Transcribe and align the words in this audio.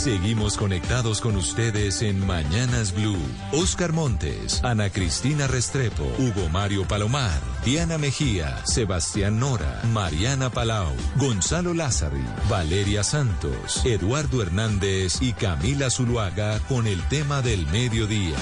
Seguimos 0.00 0.56
conectados 0.56 1.20
con 1.20 1.36
ustedes 1.36 2.00
en 2.00 2.26
Mañanas 2.26 2.94
Blue. 2.94 3.18
Oscar 3.52 3.92
Montes, 3.92 4.64
Ana 4.64 4.88
Cristina 4.88 5.46
Restrepo, 5.46 6.04
Hugo 6.18 6.48
Mario 6.48 6.88
Palomar, 6.88 7.38
Diana 7.66 7.98
Mejía, 7.98 8.64
Sebastián 8.64 9.38
Nora, 9.38 9.82
Mariana 9.92 10.48
Palau, 10.48 10.94
Gonzalo 11.16 11.74
Lázari, 11.74 12.24
Valeria 12.48 13.04
Santos, 13.04 13.84
Eduardo 13.84 14.40
Hernández 14.40 15.20
y 15.20 15.34
Camila 15.34 15.90
Zuluaga 15.90 16.60
con 16.60 16.86
el 16.86 17.02
tema 17.10 17.42
del 17.42 17.66
mediodía. 17.66 18.38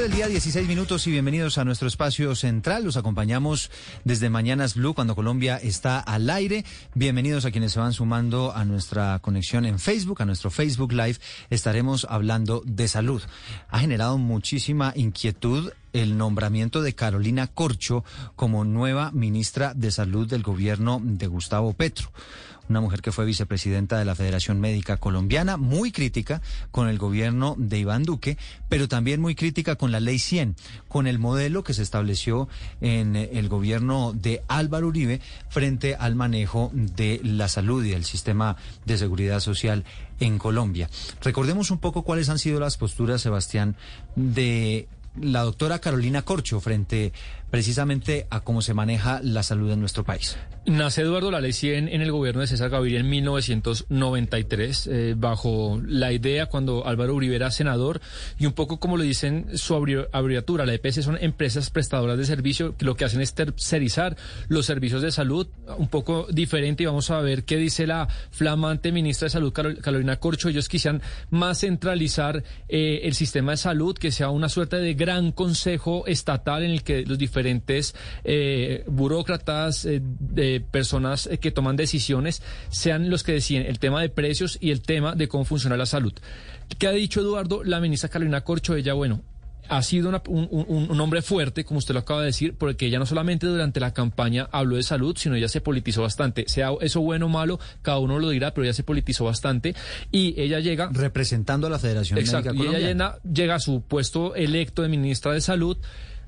Del 0.00 0.12
día, 0.12 0.28
16 0.28 0.68
minutos 0.68 1.06
y 1.06 1.10
bienvenidos 1.10 1.56
a 1.56 1.64
nuestro 1.64 1.88
espacio 1.88 2.34
central. 2.34 2.84
Los 2.84 2.98
acompañamos 2.98 3.70
desde 4.04 4.28
Mañanas 4.28 4.74
Blue 4.74 4.94
cuando 4.94 5.14
Colombia 5.14 5.56
está 5.56 6.00
al 6.00 6.28
aire. 6.28 6.66
Bienvenidos 6.94 7.46
a 7.46 7.50
quienes 7.50 7.72
se 7.72 7.80
van 7.80 7.94
sumando 7.94 8.52
a 8.54 8.66
nuestra 8.66 9.18
conexión 9.20 9.64
en 9.64 9.78
Facebook, 9.78 10.20
a 10.20 10.26
nuestro 10.26 10.50
Facebook 10.50 10.92
Live. 10.92 11.16
Estaremos 11.48 12.06
hablando 12.10 12.62
de 12.66 12.88
salud. 12.88 13.22
Ha 13.68 13.78
generado 13.78 14.18
muchísima 14.18 14.92
inquietud 14.94 15.72
el 15.94 16.18
nombramiento 16.18 16.82
de 16.82 16.94
Carolina 16.94 17.46
Corcho 17.46 18.04
como 18.34 18.64
nueva 18.64 19.12
ministra 19.12 19.72
de 19.72 19.90
Salud 19.90 20.28
del 20.28 20.42
gobierno 20.42 21.00
de 21.02 21.26
Gustavo 21.26 21.72
Petro 21.72 22.10
una 22.68 22.80
mujer 22.80 23.02
que 23.02 23.12
fue 23.12 23.24
vicepresidenta 23.24 23.98
de 23.98 24.04
la 24.04 24.14
Federación 24.14 24.60
Médica 24.60 24.96
Colombiana, 24.96 25.56
muy 25.56 25.92
crítica 25.92 26.42
con 26.70 26.88
el 26.88 26.98
gobierno 26.98 27.54
de 27.58 27.78
Iván 27.78 28.04
Duque, 28.04 28.36
pero 28.68 28.88
también 28.88 29.20
muy 29.20 29.34
crítica 29.34 29.76
con 29.76 29.92
la 29.92 30.00
Ley 30.00 30.18
100, 30.18 30.56
con 30.88 31.06
el 31.06 31.18
modelo 31.18 31.64
que 31.64 31.74
se 31.74 31.82
estableció 31.82 32.48
en 32.80 33.16
el 33.16 33.48
gobierno 33.48 34.12
de 34.12 34.42
Álvaro 34.48 34.88
Uribe 34.88 35.20
frente 35.48 35.94
al 35.94 36.14
manejo 36.14 36.70
de 36.72 37.20
la 37.22 37.48
salud 37.48 37.84
y 37.84 37.90
del 37.90 38.04
sistema 38.04 38.56
de 38.84 38.98
seguridad 38.98 39.40
social 39.40 39.84
en 40.20 40.38
Colombia. 40.38 40.88
Recordemos 41.22 41.70
un 41.70 41.78
poco 41.78 42.02
cuáles 42.02 42.28
han 42.28 42.38
sido 42.38 42.60
las 42.60 42.76
posturas, 42.76 43.20
Sebastián, 43.20 43.76
de 44.14 44.88
la 45.20 45.42
doctora 45.42 45.78
Carolina 45.78 46.22
Corcho 46.22 46.60
frente 46.60 47.12
precisamente 47.56 48.26
a 48.28 48.40
cómo 48.40 48.60
se 48.60 48.74
maneja 48.74 49.18
la 49.22 49.42
salud 49.42 49.70
en 49.70 49.80
nuestro 49.80 50.04
país. 50.04 50.36
Nace 50.66 51.00
Eduardo 51.00 51.30
La 51.30 51.40
Ley 51.40 51.54
100 51.54 51.88
en 51.88 52.02
el 52.02 52.12
gobierno 52.12 52.42
de 52.42 52.46
César 52.46 52.68
Gaviria 52.68 53.00
en 53.00 53.08
1993, 53.08 54.86
eh, 54.88 55.14
bajo 55.16 55.80
la 55.82 56.12
idea 56.12 56.46
cuando 56.46 56.86
Álvaro 56.86 57.14
Uribe 57.14 57.34
era 57.34 57.50
senador, 57.50 58.02
y 58.38 58.44
un 58.44 58.52
poco 58.52 58.78
como 58.78 58.98
lo 58.98 59.04
dicen 59.04 59.46
su 59.54 59.74
abreviatura, 59.74 60.66
la 60.66 60.74
EPS 60.74 61.02
son 61.02 61.16
empresas 61.18 61.70
prestadoras 61.70 62.18
de 62.18 62.26
servicio 62.26 62.76
que 62.76 62.84
lo 62.84 62.94
que 62.94 63.06
hacen 63.06 63.22
es 63.22 63.32
tercerizar 63.32 64.18
los 64.48 64.66
servicios 64.66 65.00
de 65.00 65.10
salud, 65.10 65.46
un 65.78 65.88
poco 65.88 66.26
diferente, 66.30 66.82
y 66.82 66.86
vamos 66.86 67.10
a 67.10 67.22
ver 67.22 67.44
qué 67.44 67.56
dice 67.56 67.86
la 67.86 68.06
flamante 68.32 68.92
ministra 68.92 69.26
de 69.26 69.30
Salud, 69.30 69.54
Carolina 69.54 70.16
Corcho. 70.16 70.50
Ellos 70.50 70.68
quisieran 70.68 71.00
más 71.30 71.60
centralizar 71.60 72.44
eh, 72.68 73.00
el 73.04 73.14
sistema 73.14 73.52
de 73.52 73.56
salud, 73.56 73.96
que 73.96 74.10
sea 74.10 74.28
una 74.28 74.50
suerte 74.50 74.76
de 74.76 74.92
gran 74.92 75.32
consejo 75.32 76.06
estatal 76.06 76.62
en 76.62 76.72
el 76.72 76.82
que 76.82 77.06
los 77.06 77.16
diferentes 77.16 77.45
diferentes 77.46 77.94
eh, 78.24 78.84
burócratas, 78.86 79.84
eh, 79.84 80.00
de 80.02 80.60
personas 80.60 81.26
eh, 81.26 81.38
que 81.38 81.50
toman 81.50 81.76
decisiones, 81.76 82.42
sean 82.70 83.08
los 83.08 83.22
que 83.22 83.32
deciden 83.32 83.66
el 83.66 83.78
tema 83.78 84.00
de 84.00 84.08
precios 84.08 84.58
y 84.60 84.70
el 84.70 84.82
tema 84.82 85.14
de 85.14 85.28
cómo 85.28 85.44
funciona 85.44 85.76
la 85.76 85.86
salud. 85.86 86.12
¿Qué 86.78 86.88
ha 86.88 86.92
dicho 86.92 87.20
Eduardo? 87.20 87.62
La 87.62 87.80
ministra 87.80 88.08
Carolina 88.08 88.42
Corcho, 88.42 88.74
ella, 88.74 88.94
bueno, 88.94 89.22
ha 89.68 89.82
sido 89.82 90.10
un, 90.28 91.00
hombre 91.00 91.22
fuerte, 91.22 91.64
como 91.64 91.78
usted 91.78 91.94
lo 91.94 92.00
acaba 92.00 92.20
de 92.20 92.26
decir, 92.26 92.54
porque 92.56 92.86
ella 92.86 92.98
no 92.98 93.06
solamente 93.06 93.46
durante 93.46 93.80
la 93.80 93.92
campaña 93.92 94.48
habló 94.52 94.76
de 94.76 94.82
salud, 94.82 95.16
sino 95.16 95.34
ella 95.34 95.48
se 95.48 95.60
politizó 95.60 96.02
bastante. 96.02 96.44
Sea 96.48 96.70
eso 96.80 97.00
bueno 97.00 97.26
o 97.26 97.28
malo, 97.28 97.58
cada 97.82 97.98
uno 97.98 98.18
lo 98.18 98.30
dirá, 98.30 98.54
pero 98.54 98.64
ella 98.64 98.74
se 98.74 98.84
politizó 98.84 99.24
bastante. 99.24 99.74
Y 100.12 100.40
ella 100.40 100.60
llega... 100.60 100.88
Representando 100.92 101.66
a 101.66 101.70
la 101.70 101.78
Federación 101.78 102.18
Exacto, 102.18 102.54
y 102.54 102.66
ella 102.66 103.18
llega 103.22 103.54
a 103.56 103.60
su 103.60 103.82
puesto 103.82 104.34
electo 104.34 104.82
de 104.82 104.88
ministra 104.88 105.32
de 105.32 105.40
Salud, 105.40 105.76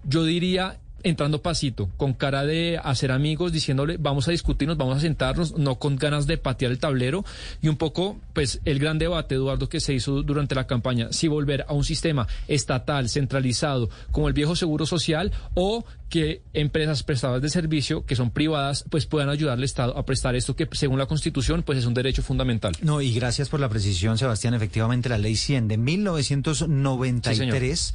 yo 0.04 0.24
diría 0.24 0.78
entrando 1.02 1.42
pasito, 1.42 1.88
con 1.96 2.12
cara 2.12 2.44
de 2.44 2.78
hacer 2.82 3.12
amigos, 3.12 3.52
diciéndole 3.52 3.96
vamos 3.98 4.28
a 4.28 4.30
discutirnos, 4.30 4.76
vamos 4.76 4.98
a 4.98 5.00
sentarnos, 5.00 5.56
no 5.56 5.78
con 5.78 5.96
ganas 5.96 6.26
de 6.26 6.38
patear 6.38 6.72
el 6.72 6.78
tablero 6.78 7.24
y 7.62 7.68
un 7.68 7.76
poco, 7.76 8.18
pues, 8.32 8.60
el 8.64 8.78
gran 8.78 8.98
debate, 8.98 9.36
Eduardo, 9.36 9.68
que 9.68 9.80
se 9.80 9.94
hizo 9.94 10.22
durante 10.22 10.54
la 10.54 10.66
campaña, 10.66 11.08
si 11.12 11.28
volver 11.28 11.64
a 11.68 11.72
un 11.72 11.84
sistema 11.84 12.26
estatal, 12.48 13.08
centralizado, 13.08 13.90
como 14.10 14.28
el 14.28 14.34
viejo 14.34 14.56
seguro 14.56 14.86
social, 14.86 15.32
o 15.54 15.84
que 16.08 16.42
empresas 16.54 17.02
prestadoras 17.02 17.42
de 17.42 17.50
servicio, 17.50 18.06
que 18.06 18.16
son 18.16 18.30
privadas, 18.30 18.84
pues 18.88 19.06
puedan 19.06 19.28
ayudar 19.28 19.58
al 19.58 19.64
Estado 19.64 19.96
a 19.96 20.06
prestar 20.06 20.36
esto 20.36 20.56
que, 20.56 20.68
según 20.72 20.98
la 20.98 21.06
Constitución, 21.06 21.62
pues 21.62 21.78
es 21.78 21.86
un 21.86 21.94
derecho 21.94 22.22
fundamental. 22.22 22.74
No, 22.80 23.00
y 23.00 23.12
gracias 23.12 23.48
por 23.48 23.60
la 23.60 23.68
precisión, 23.68 24.18
Sebastián. 24.18 24.54
Efectivamente, 24.54 25.08
la 25.08 25.18
ley 25.18 25.36
100 25.36 25.68
de 25.68 25.76
1993 25.76 27.94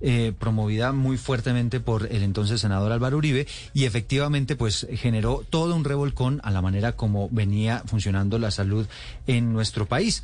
eh, 0.00 0.32
promovida 0.38 0.92
muy 0.92 1.16
fuertemente 1.16 1.80
por 1.80 2.06
el 2.06 2.22
entonces 2.22 2.60
senador 2.60 2.92
Álvaro 2.92 3.16
Uribe 3.16 3.46
y 3.74 3.84
efectivamente 3.84 4.56
pues 4.56 4.86
generó 4.94 5.44
todo 5.48 5.74
un 5.74 5.84
revolcón 5.84 6.40
a 6.44 6.50
la 6.50 6.62
manera 6.62 6.92
como 6.92 7.28
venía 7.30 7.82
funcionando 7.86 8.38
la 8.38 8.50
salud 8.50 8.86
en 9.26 9.52
nuestro 9.52 9.86
país. 9.86 10.22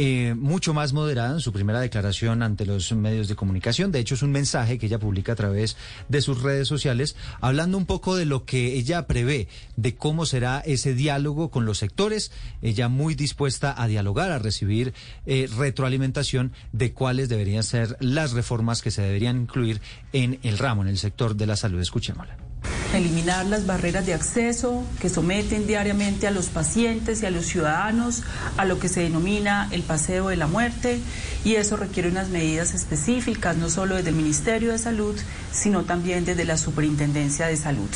Eh, 0.00 0.36
mucho 0.38 0.74
más 0.74 0.92
moderada 0.92 1.32
en 1.32 1.40
su 1.40 1.52
primera 1.52 1.80
declaración 1.80 2.44
ante 2.44 2.64
los 2.64 2.92
medios 2.92 3.26
de 3.26 3.34
comunicación. 3.34 3.90
De 3.90 3.98
hecho, 3.98 4.14
es 4.14 4.22
un 4.22 4.30
mensaje 4.30 4.78
que 4.78 4.86
ella 4.86 5.00
publica 5.00 5.32
a 5.32 5.34
través 5.34 5.76
de 6.08 6.22
sus 6.22 6.40
redes 6.40 6.68
sociales, 6.68 7.16
hablando 7.40 7.76
un 7.76 7.84
poco 7.84 8.14
de 8.14 8.24
lo 8.24 8.44
que 8.44 8.74
ella 8.74 9.08
prevé, 9.08 9.48
de 9.74 9.96
cómo 9.96 10.24
será 10.24 10.60
ese 10.60 10.94
diálogo 10.94 11.50
con 11.50 11.66
los 11.66 11.78
sectores. 11.78 12.30
Ella 12.62 12.88
muy 12.88 13.16
dispuesta 13.16 13.74
a 13.76 13.88
dialogar, 13.88 14.30
a 14.30 14.38
recibir 14.38 14.94
eh, 15.26 15.50
retroalimentación 15.58 16.52
de 16.70 16.92
cuáles 16.92 17.28
deberían 17.28 17.64
ser 17.64 17.96
las 17.98 18.34
reformas 18.34 18.82
que 18.82 18.92
se 18.92 19.02
deberían 19.02 19.40
incluir 19.40 19.80
en 20.12 20.38
el 20.44 20.58
ramo, 20.58 20.82
en 20.82 20.88
el 20.88 20.98
sector 20.98 21.34
de 21.34 21.46
la 21.48 21.56
salud. 21.56 21.80
Escuchémosla 21.80 22.47
eliminar 22.94 23.46
las 23.46 23.66
barreras 23.66 24.06
de 24.06 24.14
acceso 24.14 24.82
que 25.00 25.08
someten 25.08 25.66
diariamente 25.66 26.26
a 26.26 26.30
los 26.30 26.46
pacientes 26.46 27.22
y 27.22 27.26
a 27.26 27.30
los 27.30 27.46
ciudadanos 27.46 28.22
a 28.56 28.64
lo 28.64 28.78
que 28.78 28.88
se 28.88 29.02
denomina 29.02 29.68
el 29.72 29.82
paseo 29.82 30.28
de 30.28 30.36
la 30.36 30.46
muerte 30.46 30.98
y 31.44 31.54
eso 31.56 31.76
requiere 31.76 32.08
unas 32.08 32.28
medidas 32.28 32.74
específicas 32.74 33.56
no 33.56 33.70
solo 33.70 33.96
desde 33.96 34.10
el 34.10 34.16
Ministerio 34.16 34.72
de 34.72 34.78
Salud, 34.78 35.16
sino 35.52 35.84
también 35.84 36.24
desde 36.24 36.44
la 36.44 36.56
Superintendencia 36.56 37.46
de 37.46 37.56
Salud. 37.56 37.90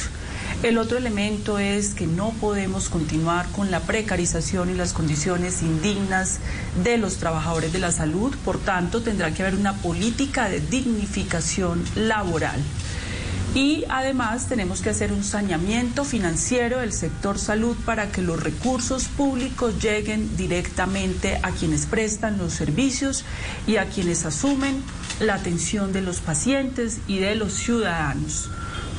El 0.62 0.78
otro 0.78 0.96
elemento 0.96 1.58
es 1.58 1.93
que 1.94 2.06
no 2.06 2.31
podemos 2.40 2.88
continuar 2.88 3.46
con 3.49 3.70
la 3.70 3.81
precarización 3.81 4.70
y 4.70 4.75
las 4.75 4.93
condiciones 4.93 5.61
indignas 5.62 6.38
de 6.84 6.99
los 6.99 7.17
trabajadores 7.17 7.72
de 7.72 7.81
la 7.81 7.90
salud, 7.90 8.34
por 8.44 8.58
tanto 8.58 9.02
tendrá 9.02 9.32
que 9.34 9.43
haber 9.43 9.56
una 9.56 9.75
política 9.78 10.49
de 10.49 10.61
dignificación 10.61 11.82
laboral. 11.96 12.61
Y 13.54 13.84
además 13.90 14.49
tenemos 14.49 14.81
que 14.81 14.88
hacer 14.88 15.12
un 15.12 15.22
saneamiento 15.22 16.04
financiero 16.04 16.78
del 16.78 16.94
sector 16.94 17.38
salud 17.38 17.76
para 17.84 18.10
que 18.10 18.22
los 18.22 18.43
recursos 18.43 19.08
públicos 19.08 19.75
lleguen 19.82 20.38
directamente 20.38 21.38
a 21.43 21.50
quienes 21.50 21.84
prestan 21.84 22.38
los 22.38 22.54
servicios 22.54 23.26
y 23.66 23.76
a 23.76 23.87
quienes 23.87 24.25
asumen 24.25 24.82
la 25.20 25.34
atención 25.34 25.93
de 25.93 26.00
los 26.00 26.20
pacientes 26.20 27.00
y 27.06 27.19
de 27.19 27.34
los 27.34 27.52
ciudadanos. 27.52 28.49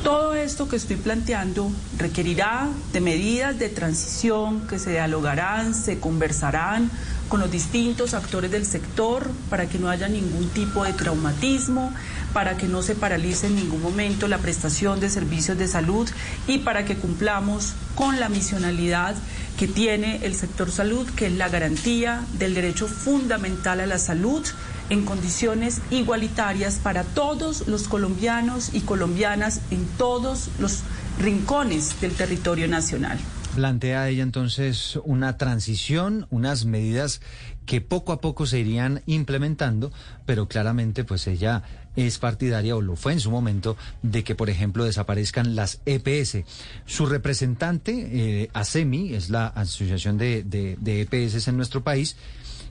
Todo 0.03 0.35
esto 0.35 0.67
que 0.67 0.75
estoy 0.75 0.97
planteando 0.97 1.71
requerirá 1.97 2.67
de 2.91 3.01
medidas 3.01 3.57
de 3.57 3.69
transición 3.69 4.67
que 4.67 4.77
se 4.77 4.91
dialogarán, 4.91 5.73
se 5.73 5.99
conversarán 5.99 6.91
con 7.29 7.39
los 7.39 7.51
distintos 7.51 8.13
actores 8.13 8.51
del 8.51 8.65
sector 8.65 9.31
para 9.49 9.67
que 9.67 9.79
no 9.79 9.89
haya 9.89 10.07
ningún 10.07 10.49
tipo 10.49 10.83
de 10.83 10.93
traumatismo, 10.93 11.93
para 12.33 12.57
que 12.57 12.67
no 12.67 12.81
se 12.81 12.95
paralice 12.95 13.47
en 13.47 13.55
ningún 13.55 13.81
momento 13.81 14.27
la 14.27 14.37
prestación 14.37 14.99
de 14.99 15.09
servicios 15.09 15.57
de 15.57 15.67
salud 15.67 16.09
y 16.47 16.59
para 16.59 16.85
que 16.85 16.95
cumplamos 16.95 17.73
con 17.95 18.19
la 18.19 18.29
misionalidad 18.29 19.15
que 19.57 19.67
tiene 19.67 20.25
el 20.25 20.35
sector 20.35 20.71
salud, 20.71 21.07
que 21.15 21.27
es 21.27 21.33
la 21.33 21.49
garantía 21.49 22.23
del 22.39 22.53
derecho 22.55 22.87
fundamental 22.87 23.79
a 23.79 23.85
la 23.85 23.99
salud 23.99 24.45
en 24.89 25.05
condiciones 25.05 25.79
igualitarias 25.91 26.79
para 26.81 27.03
todos 27.03 27.67
los 27.67 27.87
colombianos 27.87 28.69
y 28.73 28.81
colombianas 28.81 29.61
en 29.71 29.85
todos 29.97 30.49
los 30.59 30.79
rincones 31.19 32.01
del 32.01 32.13
territorio 32.13 32.67
nacional. 32.67 33.19
Plantea 33.55 34.09
ella 34.09 34.23
entonces 34.23 34.99
una 35.03 35.37
transición, 35.37 36.27
unas 36.31 36.65
medidas 36.65 37.21
que 37.65 37.81
poco 37.81 38.11
a 38.11 38.19
poco 38.19 38.45
se 38.45 38.59
irían 38.59 39.03
implementando, 39.05 39.91
pero 40.25 40.47
claramente 40.47 41.03
pues 41.03 41.27
ella 41.27 41.63
es 41.95 42.17
partidaria 42.17 42.75
o 42.75 42.81
lo 42.81 42.95
fue 42.95 43.13
en 43.13 43.19
su 43.19 43.29
momento 43.29 43.77
de 44.01 44.23
que 44.23 44.33
por 44.33 44.49
ejemplo 44.49 44.85
desaparezcan 44.85 45.55
las 45.55 45.81
EPS. 45.85 46.43
Su 46.85 47.05
representante, 47.05 48.41
eh, 48.43 48.49
ASEMI, 48.53 49.13
es 49.13 49.29
la 49.29 49.47
Asociación 49.47 50.17
de, 50.17 50.43
de 50.43 51.01
EPS 51.01 51.47
en 51.47 51.57
nuestro 51.57 51.83
país, 51.83 52.17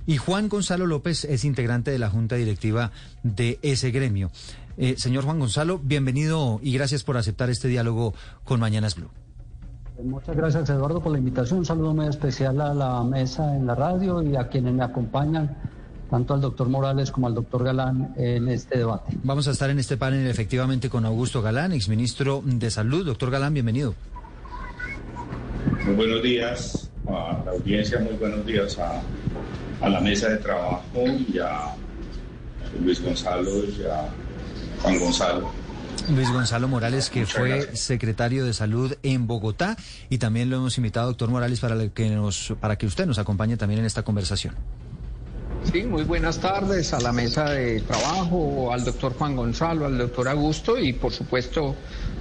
y 0.07 0.17
Juan 0.17 0.49
Gonzalo 0.49 0.87
López 0.87 1.25
es 1.25 1.45
integrante 1.45 1.91
de 1.91 1.99
la 1.99 2.11
Junta 2.11 2.37
Directiva 2.37 2.91
de 3.23 3.59
ese 3.63 3.91
gremio. 3.93 4.31
Eh, 4.77 4.97
señor 4.99 5.25
Juan 5.25 5.39
Gonzalo, 5.39 5.79
bienvenido 5.79 6.59
y 6.63 6.73
gracias 6.73 7.05
por 7.05 7.17
aceptar 7.17 7.51
este 7.51 7.69
diálogo 7.69 8.15
con 8.45 8.59
Mañanas 8.59 8.97
Blue. 8.97 9.11
Muchas 10.05 10.37
gracias 10.37 10.69
Eduardo 10.71 11.01
por 11.01 11.13
la 11.13 11.19
invitación. 11.19 11.61
Un 11.61 11.67
saludo 11.67 11.95
muy 11.95 12.07
especial 12.07 12.61
a 12.61 12.75
la 12.75 13.03
mesa 13.05 13.57
en 13.57 13.67
la 13.67 13.75
radio 13.75 14.23
y 14.23 14.37
a 14.37 14.49
quienes 14.49 14.75
me 14.75 14.83
acompañan, 14.83 15.57
tanto 16.11 16.35
al 16.35 16.41
doctor 16.41 16.69
Morales 16.69 17.13
como 17.13 17.29
al 17.29 17.35
doctor 17.35 17.63
Galán 17.65 18.13
en 18.17 18.49
este 18.49 18.79
debate. 18.79 19.17
Vamos 19.23 19.47
a 19.49 19.53
estar 19.53 19.71
en 19.71 19.79
este 19.79 19.97
panel 19.97 20.27
efectivamente 20.27 20.91
con 20.91 21.05
Augusto 21.05 21.41
Galán, 21.41 21.73
exministro 21.73 22.43
de 22.45 22.71
Salud. 22.71 23.07
Doctor 23.07 23.31
Galán, 23.31 23.55
bienvenido. 23.55 23.95
Muy 25.85 25.95
buenos 25.95 26.23
días 26.23 26.91
a 27.07 27.43
la 27.45 27.53
audiencia, 27.53 28.01
muy 28.01 28.15
buenos 28.15 28.45
días 28.45 28.79
a, 28.79 29.01
a 29.81 29.89
la 29.89 30.01
mesa 30.01 30.29
de 30.29 30.39
trabajo 30.39 30.83
y 31.29 31.39
a 31.39 31.75
Luis 32.83 33.03
Gonzalo 33.03 33.65
y 33.65 33.83
a 33.85 34.09
Juan 34.83 34.99
Gonzalo. 34.99 35.62
Luis 36.09 36.31
Gonzalo 36.31 36.69
Morales, 36.69 37.11
que 37.11 37.27
fue 37.27 37.77
secretario 37.77 38.45
de 38.45 38.53
Salud 38.53 38.95
en 39.03 39.27
Bogotá, 39.27 39.77
y 40.09 40.19
también 40.19 40.51
lo 40.51 40.57
hemos 40.57 40.77
invitado, 40.79 41.09
doctor 41.09 41.31
Morales, 41.31 41.61
para 41.61 41.89
que, 41.89 42.11
nos, 42.11 42.55
para 42.61 42.77
que 42.77 42.87
usted 42.87 43.07
nos 43.07 43.19
acompañe 43.19 43.57
también 43.57 43.81
en 43.81 43.87
esta 43.87 44.03
conversación. 44.03 44.55
Sí, 45.71 45.85
muy 45.85 46.03
buenas 46.03 46.39
tardes 46.39 46.93
a 46.93 47.01
la 47.01 47.13
mesa 47.13 47.51
de 47.51 47.81
trabajo, 47.83 48.73
al 48.73 48.85
doctor 48.85 49.15
Juan 49.15 49.37
Gonzalo, 49.37 49.87
al 49.87 49.97
doctor 49.97 50.29
Augusto 50.29 50.77
y 50.77 50.93
por 50.93 51.13
supuesto 51.13 51.77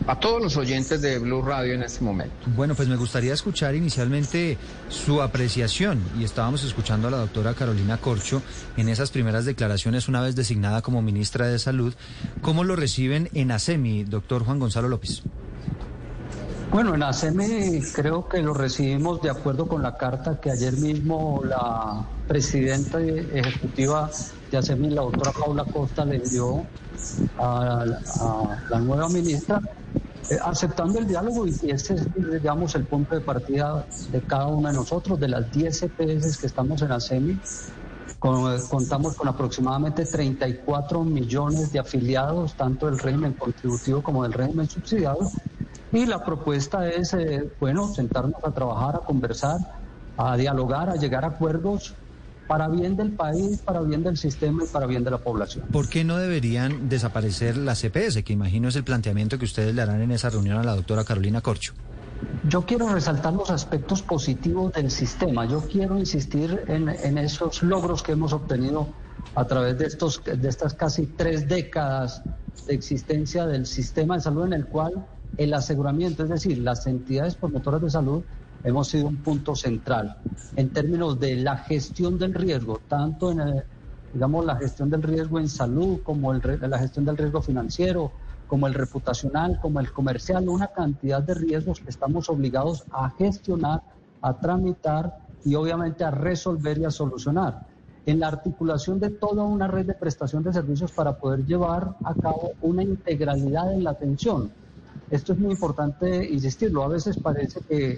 a 0.07 0.19
todos 0.19 0.41
los 0.41 0.57
oyentes 0.57 1.01
de 1.01 1.19
Blue 1.19 1.41
Radio 1.41 1.73
en 1.73 1.83
este 1.83 2.03
momento. 2.03 2.33
Bueno, 2.55 2.75
pues 2.75 2.87
me 2.87 2.95
gustaría 2.95 3.33
escuchar 3.33 3.75
inicialmente 3.75 4.57
su 4.89 5.21
apreciación 5.21 6.01
y 6.19 6.23
estábamos 6.23 6.63
escuchando 6.63 7.07
a 7.07 7.11
la 7.11 7.17
doctora 7.17 7.53
Carolina 7.53 7.97
Corcho 7.97 8.41
en 8.77 8.89
esas 8.89 9.11
primeras 9.11 9.45
declaraciones 9.45 10.07
una 10.07 10.21
vez 10.21 10.35
designada 10.35 10.81
como 10.81 11.01
ministra 11.01 11.47
de 11.47 11.59
Salud. 11.59 11.93
¿Cómo 12.41 12.63
lo 12.63 12.75
reciben 12.75 13.29
en 13.33 13.51
ASEMI, 13.51 14.03
doctor 14.05 14.43
Juan 14.43 14.59
Gonzalo 14.59 14.87
López? 14.87 15.23
Bueno, 16.71 16.95
en 16.95 17.03
ASEMI 17.03 17.81
creo 17.93 18.29
que 18.29 18.41
lo 18.41 18.53
recibimos 18.53 19.21
de 19.21 19.29
acuerdo 19.29 19.67
con 19.67 19.83
la 19.83 19.97
carta 19.97 20.39
que 20.39 20.51
ayer 20.51 20.73
mismo 20.77 21.41
la 21.43 22.05
presidenta 22.27 23.01
ejecutiva 23.01 24.09
de 24.51 24.57
ASEMI, 24.57 24.89
la 24.89 25.01
doctora 25.01 25.31
Paula 25.31 25.65
Costa, 25.65 26.03
le 26.03 26.19
dio 26.19 26.65
a, 27.39 27.85
la 28.69 28.79
nueva 28.79 29.07
ministra, 29.09 29.61
eh, 30.29 30.37
aceptando 30.43 30.99
el 30.99 31.07
diálogo 31.07 31.47
y 31.47 31.51
ese 31.71 31.95
es, 31.95 32.07
digamos, 32.15 32.75
el 32.75 32.85
punto 32.85 33.15
de 33.15 33.21
partida 33.21 33.85
de 34.11 34.21
cada 34.21 34.47
uno 34.47 34.67
de 34.67 34.75
nosotros, 34.75 35.19
de 35.19 35.29
las 35.29 35.49
10 35.51 35.83
EPS 35.83 36.37
que 36.37 36.47
estamos 36.47 36.81
en 36.81 36.91
ASEMI. 36.91 37.39
contamos 38.19 39.15
con 39.15 39.27
aproximadamente 39.29 40.05
34 40.05 41.03
millones 41.03 41.71
de 41.71 41.79
afiliados, 41.79 42.53
tanto 42.55 42.87
del 42.87 42.99
régimen 42.99 43.33
contributivo 43.33 44.03
como 44.03 44.23
del 44.23 44.33
régimen 44.33 44.69
subsidiado, 44.69 45.31
y 45.93 46.05
la 46.05 46.23
propuesta 46.23 46.87
es, 46.89 47.13
eh, 47.13 47.49
bueno, 47.59 47.87
sentarnos 47.93 48.43
a 48.43 48.51
trabajar, 48.51 48.97
a 48.97 48.99
conversar, 48.99 49.59
a 50.17 50.35
dialogar, 50.35 50.89
a 50.89 50.95
llegar 50.95 51.23
a 51.23 51.29
acuerdos 51.29 51.95
para 52.51 52.67
bien 52.67 52.97
del 52.97 53.11
país, 53.11 53.59
para 53.63 53.79
bien 53.79 54.03
del 54.03 54.17
sistema 54.17 54.65
y 54.65 54.67
para 54.67 54.85
bien 54.85 55.05
de 55.05 55.11
la 55.11 55.19
población. 55.19 55.63
¿Por 55.71 55.87
qué 55.87 56.03
no 56.03 56.17
deberían 56.17 56.89
desaparecer 56.89 57.55
las 57.55 57.79
CPS? 57.79 58.25
Que 58.25 58.33
imagino 58.33 58.67
es 58.67 58.75
el 58.75 58.83
planteamiento 58.83 59.39
que 59.39 59.45
ustedes 59.45 59.73
le 59.73 59.81
harán 59.81 60.01
en 60.01 60.11
esa 60.11 60.29
reunión 60.29 60.57
a 60.57 60.63
la 60.65 60.75
doctora 60.75 61.05
Carolina 61.05 61.39
Corcho. 61.39 61.71
Yo 62.49 62.65
quiero 62.65 62.89
resaltar 62.89 63.31
los 63.31 63.49
aspectos 63.51 64.01
positivos 64.01 64.73
del 64.73 64.91
sistema. 64.91 65.45
Yo 65.45 65.61
quiero 65.61 65.97
insistir 65.97 66.65
en, 66.67 66.89
en 66.89 67.17
esos 67.19 67.63
logros 67.63 68.03
que 68.03 68.11
hemos 68.11 68.33
obtenido 68.33 68.89
a 69.33 69.45
través 69.45 69.77
de, 69.77 69.85
estos, 69.85 70.21
de 70.21 70.49
estas 70.49 70.73
casi 70.73 71.05
tres 71.05 71.47
décadas 71.47 72.21
de 72.67 72.73
existencia 72.73 73.45
del 73.45 73.65
sistema 73.65 74.17
de 74.17 74.23
salud 74.23 74.45
en 74.47 74.51
el 74.51 74.65
cual 74.65 75.07
el 75.37 75.53
aseguramiento, 75.53 76.23
es 76.23 76.29
decir, 76.29 76.57
las 76.57 76.85
entidades 76.85 77.35
promotoras 77.35 77.81
de 77.81 77.89
salud, 77.89 78.23
hemos 78.63 78.87
sido 78.87 79.07
un 79.07 79.17
punto 79.17 79.55
central 79.55 80.17
en 80.55 80.69
términos 80.69 81.19
de 81.19 81.35
la 81.37 81.57
gestión 81.57 82.17
del 82.17 82.33
riesgo, 82.33 82.79
tanto 82.87 83.31
en 83.31 83.63
digamos, 84.13 84.45
la 84.45 84.57
gestión 84.57 84.89
del 84.89 85.03
riesgo 85.03 85.39
en 85.39 85.47
salud, 85.47 86.01
como 86.03 86.33
el, 86.33 86.41
la 86.61 86.79
gestión 86.79 87.05
del 87.05 87.17
riesgo 87.17 87.41
financiero, 87.41 88.11
como 88.47 88.67
el 88.67 88.73
reputacional, 88.73 89.57
como 89.61 89.79
el 89.79 89.91
comercial, 89.93 90.49
una 90.49 90.67
cantidad 90.67 91.23
de 91.23 91.33
riesgos 91.33 91.79
que 91.79 91.89
estamos 91.89 92.29
obligados 92.29 92.83
a 92.91 93.09
gestionar, 93.11 93.81
a 94.21 94.33
tramitar 94.33 95.17
y 95.45 95.55
obviamente 95.55 96.03
a 96.03 96.11
resolver 96.11 96.77
y 96.77 96.85
a 96.85 96.91
solucionar. 96.91 97.65
En 98.05 98.19
la 98.19 98.27
articulación 98.27 98.99
de 98.99 99.11
toda 99.11 99.43
una 99.43 99.67
red 99.67 99.85
de 99.85 99.93
prestación 99.93 100.43
de 100.43 100.51
servicios 100.51 100.91
para 100.91 101.17
poder 101.17 101.45
llevar 101.45 101.95
a 102.03 102.13
cabo 102.13 102.51
una 102.61 102.83
integralidad 102.83 103.73
en 103.73 103.85
la 103.85 103.91
atención 103.91 104.51
esto 105.11 105.33
es 105.33 105.39
muy 105.39 105.51
importante 105.51 106.25
insistirlo. 106.31 106.83
A 106.83 106.87
veces 106.87 107.17
parece 107.17 107.59
que 107.67 107.97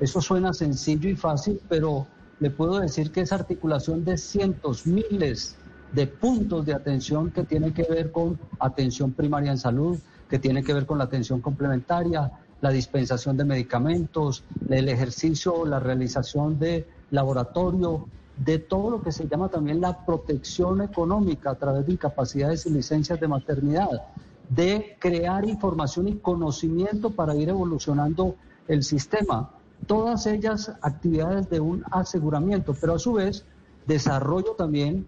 eso 0.00 0.20
suena 0.20 0.52
sencillo 0.52 1.08
y 1.08 1.16
fácil, 1.16 1.60
pero 1.68 2.08
le 2.38 2.50
puedo 2.50 2.80
decir 2.80 3.12
que 3.12 3.20
es 3.20 3.32
articulación 3.32 4.04
de 4.04 4.18
cientos, 4.18 4.86
miles 4.86 5.58
de 5.92 6.06
puntos 6.06 6.64
de 6.64 6.74
atención 6.74 7.30
que 7.30 7.44
tiene 7.44 7.72
que 7.72 7.84
ver 7.88 8.10
con 8.10 8.40
atención 8.58 9.12
primaria 9.12 9.52
en 9.52 9.58
salud, 9.58 10.00
que 10.28 10.38
tiene 10.38 10.64
que 10.64 10.72
ver 10.72 10.86
con 10.86 10.98
la 10.98 11.04
atención 11.04 11.40
complementaria, 11.40 12.32
la 12.60 12.70
dispensación 12.70 13.36
de 13.36 13.44
medicamentos, 13.44 14.44
el 14.68 14.88
ejercicio, 14.88 15.66
la 15.66 15.80
realización 15.80 16.58
de 16.58 16.88
laboratorio, 17.10 18.08
de 18.36 18.58
todo 18.58 18.90
lo 18.90 19.02
que 19.02 19.12
se 19.12 19.28
llama 19.28 19.48
también 19.50 19.80
la 19.80 20.04
protección 20.04 20.80
económica 20.80 21.50
a 21.50 21.58
través 21.58 21.84
de 21.86 21.92
incapacidades 21.92 22.64
y 22.66 22.70
licencias 22.70 23.20
de 23.20 23.28
maternidad 23.28 23.90
de 24.48 24.96
crear 25.00 25.44
información 25.48 26.08
y 26.08 26.18
conocimiento 26.18 27.10
para 27.10 27.34
ir 27.34 27.48
evolucionando 27.48 28.36
el 28.68 28.82
sistema. 28.82 29.61
Todas 29.86 30.26
ellas 30.26 30.72
actividades 30.80 31.48
de 31.50 31.60
un 31.60 31.84
aseguramiento, 31.90 32.74
pero 32.80 32.94
a 32.94 32.98
su 32.98 33.14
vez 33.14 33.44
desarrollo 33.86 34.54
también 34.56 35.06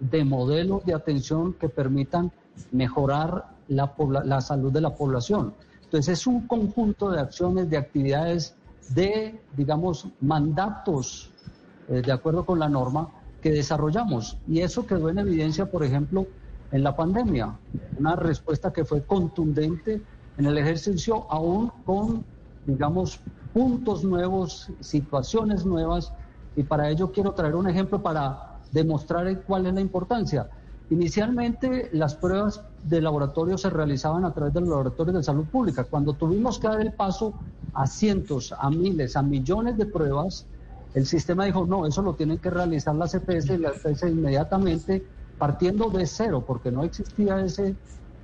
de 0.00 0.24
modelos 0.24 0.84
de 0.84 0.94
atención 0.94 1.54
que 1.54 1.68
permitan 1.68 2.30
mejorar 2.70 3.46
la, 3.68 3.92
la 4.24 4.40
salud 4.40 4.72
de 4.72 4.80
la 4.80 4.94
población. 4.94 5.54
Entonces 5.84 6.20
es 6.20 6.26
un 6.26 6.46
conjunto 6.46 7.10
de 7.10 7.20
acciones, 7.20 7.70
de 7.70 7.76
actividades, 7.76 8.54
de, 8.94 9.40
digamos, 9.56 10.06
mandatos, 10.20 11.30
eh, 11.88 12.02
de 12.04 12.12
acuerdo 12.12 12.44
con 12.44 12.58
la 12.58 12.68
norma, 12.68 13.08
que 13.40 13.50
desarrollamos. 13.50 14.38
Y 14.48 14.60
eso 14.60 14.86
quedó 14.86 15.08
en 15.08 15.18
evidencia, 15.18 15.70
por 15.70 15.84
ejemplo, 15.84 16.26
en 16.70 16.82
la 16.82 16.96
pandemia. 16.96 17.58
Una 17.98 18.16
respuesta 18.16 18.72
que 18.72 18.84
fue 18.84 19.02
contundente 19.02 20.00
en 20.38 20.46
el 20.46 20.56
ejercicio, 20.56 21.26
aún 21.30 21.70
con, 21.84 22.24
digamos, 22.66 23.20
puntos 23.52 24.04
nuevos, 24.04 24.70
situaciones 24.80 25.64
nuevas, 25.64 26.12
y 26.56 26.62
para 26.62 26.90
ello 26.90 27.12
quiero 27.12 27.32
traer 27.32 27.54
un 27.54 27.68
ejemplo 27.68 28.02
para 28.02 28.60
demostrar 28.72 29.42
cuál 29.44 29.66
es 29.66 29.74
la 29.74 29.80
importancia. 29.80 30.48
Inicialmente 30.90 31.88
las 31.92 32.14
pruebas 32.14 32.62
de 32.82 33.00
laboratorio 33.00 33.56
se 33.56 33.70
realizaban 33.70 34.24
a 34.24 34.32
través 34.32 34.52
de 34.52 34.60
los 34.60 34.68
laboratorios 34.68 35.16
de 35.16 35.22
salud 35.22 35.46
pública. 35.46 35.84
Cuando 35.84 36.14
tuvimos 36.14 36.58
que 36.58 36.68
dar 36.68 36.80
el 36.80 36.92
paso 36.92 37.34
a 37.72 37.86
cientos, 37.86 38.54
a 38.58 38.68
miles, 38.70 39.16
a 39.16 39.22
millones 39.22 39.78
de 39.78 39.86
pruebas, 39.86 40.46
el 40.94 41.06
sistema 41.06 41.46
dijo, 41.46 41.64
no, 41.64 41.86
eso 41.86 42.02
lo 42.02 42.14
tienen 42.14 42.38
que 42.38 42.50
realizar 42.50 42.94
las 42.94 43.14
EPS 43.14 43.50
y 43.50 43.58
las 43.58 43.84
EPS 43.84 44.02
inmediatamente 44.02 45.02
partiendo 45.38 45.88
de 45.88 46.06
cero, 46.06 46.44
porque 46.46 46.70
no 46.70 46.84
existía 46.84 47.40
ese, 47.40 47.74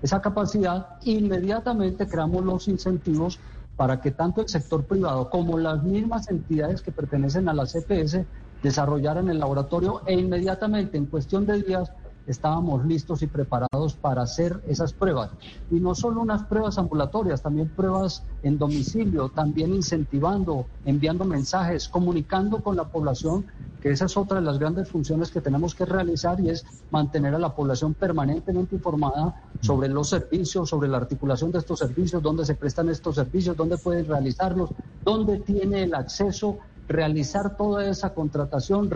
esa 0.03 0.21
capacidad, 0.21 0.87
inmediatamente 1.05 2.07
creamos 2.07 2.45
los 2.45 2.69
incentivos 2.69 3.41
para 3.79 4.01
que 4.01 4.11
tanto 4.11 4.41
el 4.41 4.49
sector 4.49 4.85
privado 4.85 5.31
como 5.31 5.57
las 5.57 5.85
mismas 5.85 6.29
entidades 6.29 6.83
que 6.83 6.91
pertenecen 6.91 7.49
a 7.49 7.55
la 7.55 7.65
CPS 7.65 8.27
desarrollar 8.61 9.19
en 9.19 9.29
el 9.29 9.39
laboratorio 9.39 10.03
e 10.05 10.15
inmediatamente, 10.15 10.99
en 10.99 11.07
cuestión 11.07 11.47
de 11.47 11.63
días, 11.63 11.93
estábamos 12.27 12.85
listos 12.85 13.23
y 13.23 13.29
preparados 13.29 13.95
para 13.95 14.23
hacer 14.23 14.61
esas 14.67 14.93
pruebas. 14.93 15.31
Y 15.71 15.77
no 15.77 15.95
solo 15.95 16.21
unas 16.21 16.43
pruebas 16.43 16.77
ambulatorias, 16.77 17.41
también 17.41 17.69
pruebas 17.69 18.25
en 18.43 18.59
domicilio, 18.59 19.29
también 19.29 19.73
incentivando, 19.73 20.67
enviando 20.85 21.25
mensajes, 21.25 21.89
comunicando 21.89 22.61
con 22.61 22.75
la 22.75 22.89
población, 22.89 23.47
que 23.81 23.91
esa 23.91 24.07
es 24.07 24.17
otra 24.17 24.39
de 24.41 24.45
las 24.45 24.59
grandes 24.59 24.89
funciones 24.89 25.31
que 25.31 25.41
tenemos 25.41 25.75
que 25.75 25.85
realizar 25.85 26.41
y 26.41 26.51
es 26.51 26.65
mantener 26.91 27.35
a 27.35 27.39
la 27.39 27.55
población 27.55 27.95
permanentemente 27.95 28.75
informada 28.75 29.43
sobre 29.61 29.89
los 29.89 30.09
servicios, 30.09 30.69
sobre 30.69 30.89
la 30.89 30.97
articulación 30.97 31.53
de 31.53 31.59
estos 31.59 31.79
servicios, 31.79 32.23
dónde 32.23 32.45
se 32.45 32.55
prestan 32.55 32.89
estos 32.89 33.15
servicios, 33.15 33.57
dónde 33.57 33.79
pueden 33.79 34.07
realizarlos, 34.07 34.71
dónde 35.05 35.39
tiene 35.41 35.85
el 35.85 35.95
acceso, 35.95 36.59
realizar 36.89 37.57
toda 37.57 37.89
esa 37.89 38.15
contratación, 38.15 38.91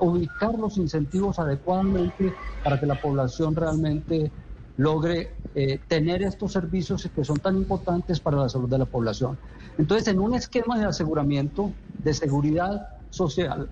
ubicar 0.00 0.58
los 0.58 0.78
incentivos 0.78 1.38
adecuadamente 1.38 2.34
para 2.64 2.80
que 2.80 2.86
la 2.86 3.00
población 3.00 3.54
realmente 3.54 4.30
logre 4.76 5.30
eh, 5.54 5.80
tener 5.88 6.22
estos 6.22 6.52
servicios 6.52 7.08
que 7.14 7.24
son 7.24 7.38
tan 7.38 7.56
importantes 7.56 8.20
para 8.20 8.36
la 8.36 8.48
salud 8.48 8.68
de 8.68 8.78
la 8.78 8.84
población. 8.84 9.38
Entonces, 9.78 10.08
en 10.08 10.20
un 10.20 10.34
esquema 10.34 10.78
de 10.78 10.86
aseguramiento, 10.86 11.72
de 12.02 12.12
seguridad 12.12 12.88
social, 13.16 13.70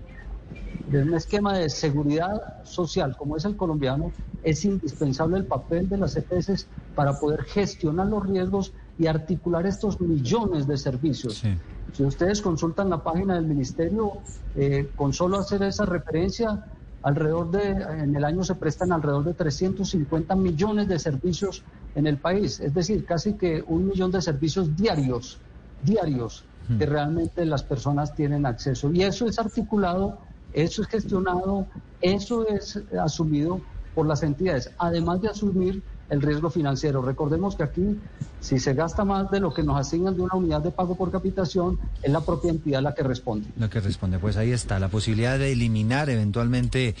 de 0.87 1.03
un 1.03 1.13
esquema 1.13 1.57
de 1.57 1.69
seguridad 1.69 2.41
social 2.63 3.15
como 3.17 3.37
es 3.37 3.45
el 3.45 3.55
colombiano, 3.55 4.11
es 4.43 4.63
indispensable 4.65 5.37
el 5.37 5.45
papel 5.45 5.89
de 5.89 5.97
las 5.97 6.15
EPS 6.17 6.67
para 6.93 7.19
poder 7.19 7.43
gestionar 7.43 8.07
los 8.07 8.25
riesgos 8.27 8.73
y 8.97 9.07
articular 9.07 9.65
estos 9.65 9.99
millones 9.99 10.67
de 10.67 10.77
servicios. 10.77 11.43
Si 11.91 12.03
ustedes 12.03 12.41
consultan 12.41 12.89
la 12.89 13.03
página 13.03 13.35
del 13.35 13.45
ministerio, 13.45 14.13
eh, 14.55 14.91
con 14.95 15.13
solo 15.13 15.37
hacer 15.37 15.63
esa 15.63 15.85
referencia, 15.85 16.65
alrededor 17.01 17.51
de, 17.51 17.69
en 18.03 18.15
el 18.15 18.23
año 18.23 18.43
se 18.43 18.55
prestan 18.55 18.91
alrededor 18.91 19.25
de 19.25 19.33
350 19.33 20.35
millones 20.35 20.87
de 20.87 20.99
servicios 20.99 21.63
en 21.93 22.07
el 22.07 22.17
país, 22.17 22.59
es 22.59 22.73
decir, 22.73 23.05
casi 23.05 23.35
que 23.35 23.63
un 23.67 23.87
millón 23.87 24.11
de 24.11 24.21
servicios 24.21 24.75
diarios, 24.75 25.39
diarios, 25.81 26.45
que 26.77 26.85
realmente 26.85 27.45
las 27.45 27.63
personas 27.63 28.15
tienen 28.15 28.45
acceso. 28.45 28.91
Y 28.91 29.03
eso 29.03 29.27
es 29.27 29.39
articulado, 29.39 30.17
eso 30.53 30.81
es 30.81 30.87
gestionado, 30.87 31.67
eso 32.01 32.47
es 32.47 32.79
asumido 32.99 33.61
por 33.93 34.05
las 34.05 34.23
entidades, 34.23 34.71
además 34.77 35.21
de 35.21 35.29
asumir 35.29 35.81
el 36.09 36.21
riesgo 36.21 36.49
financiero. 36.49 37.01
Recordemos 37.01 37.55
que 37.55 37.63
aquí, 37.63 37.99
si 38.39 38.59
se 38.59 38.73
gasta 38.73 39.03
más 39.03 39.31
de 39.31 39.39
lo 39.39 39.53
que 39.53 39.63
nos 39.63 39.79
asignan 39.79 40.15
de 40.15 40.21
una 40.21 40.35
unidad 40.35 40.61
de 40.61 40.71
pago 40.71 40.95
por 40.95 41.11
capitación, 41.11 41.79
es 42.03 42.11
la 42.11 42.21
propia 42.21 42.51
entidad 42.51 42.81
la 42.81 42.93
que 42.93 43.03
responde. 43.03 43.47
La 43.57 43.69
que 43.69 43.79
responde, 43.79 44.19
pues 44.19 44.37
ahí 44.37 44.51
está, 44.51 44.79
la 44.79 44.89
posibilidad 44.89 45.39
de 45.39 45.51
eliminar 45.51 46.09
eventualmente 46.09 46.95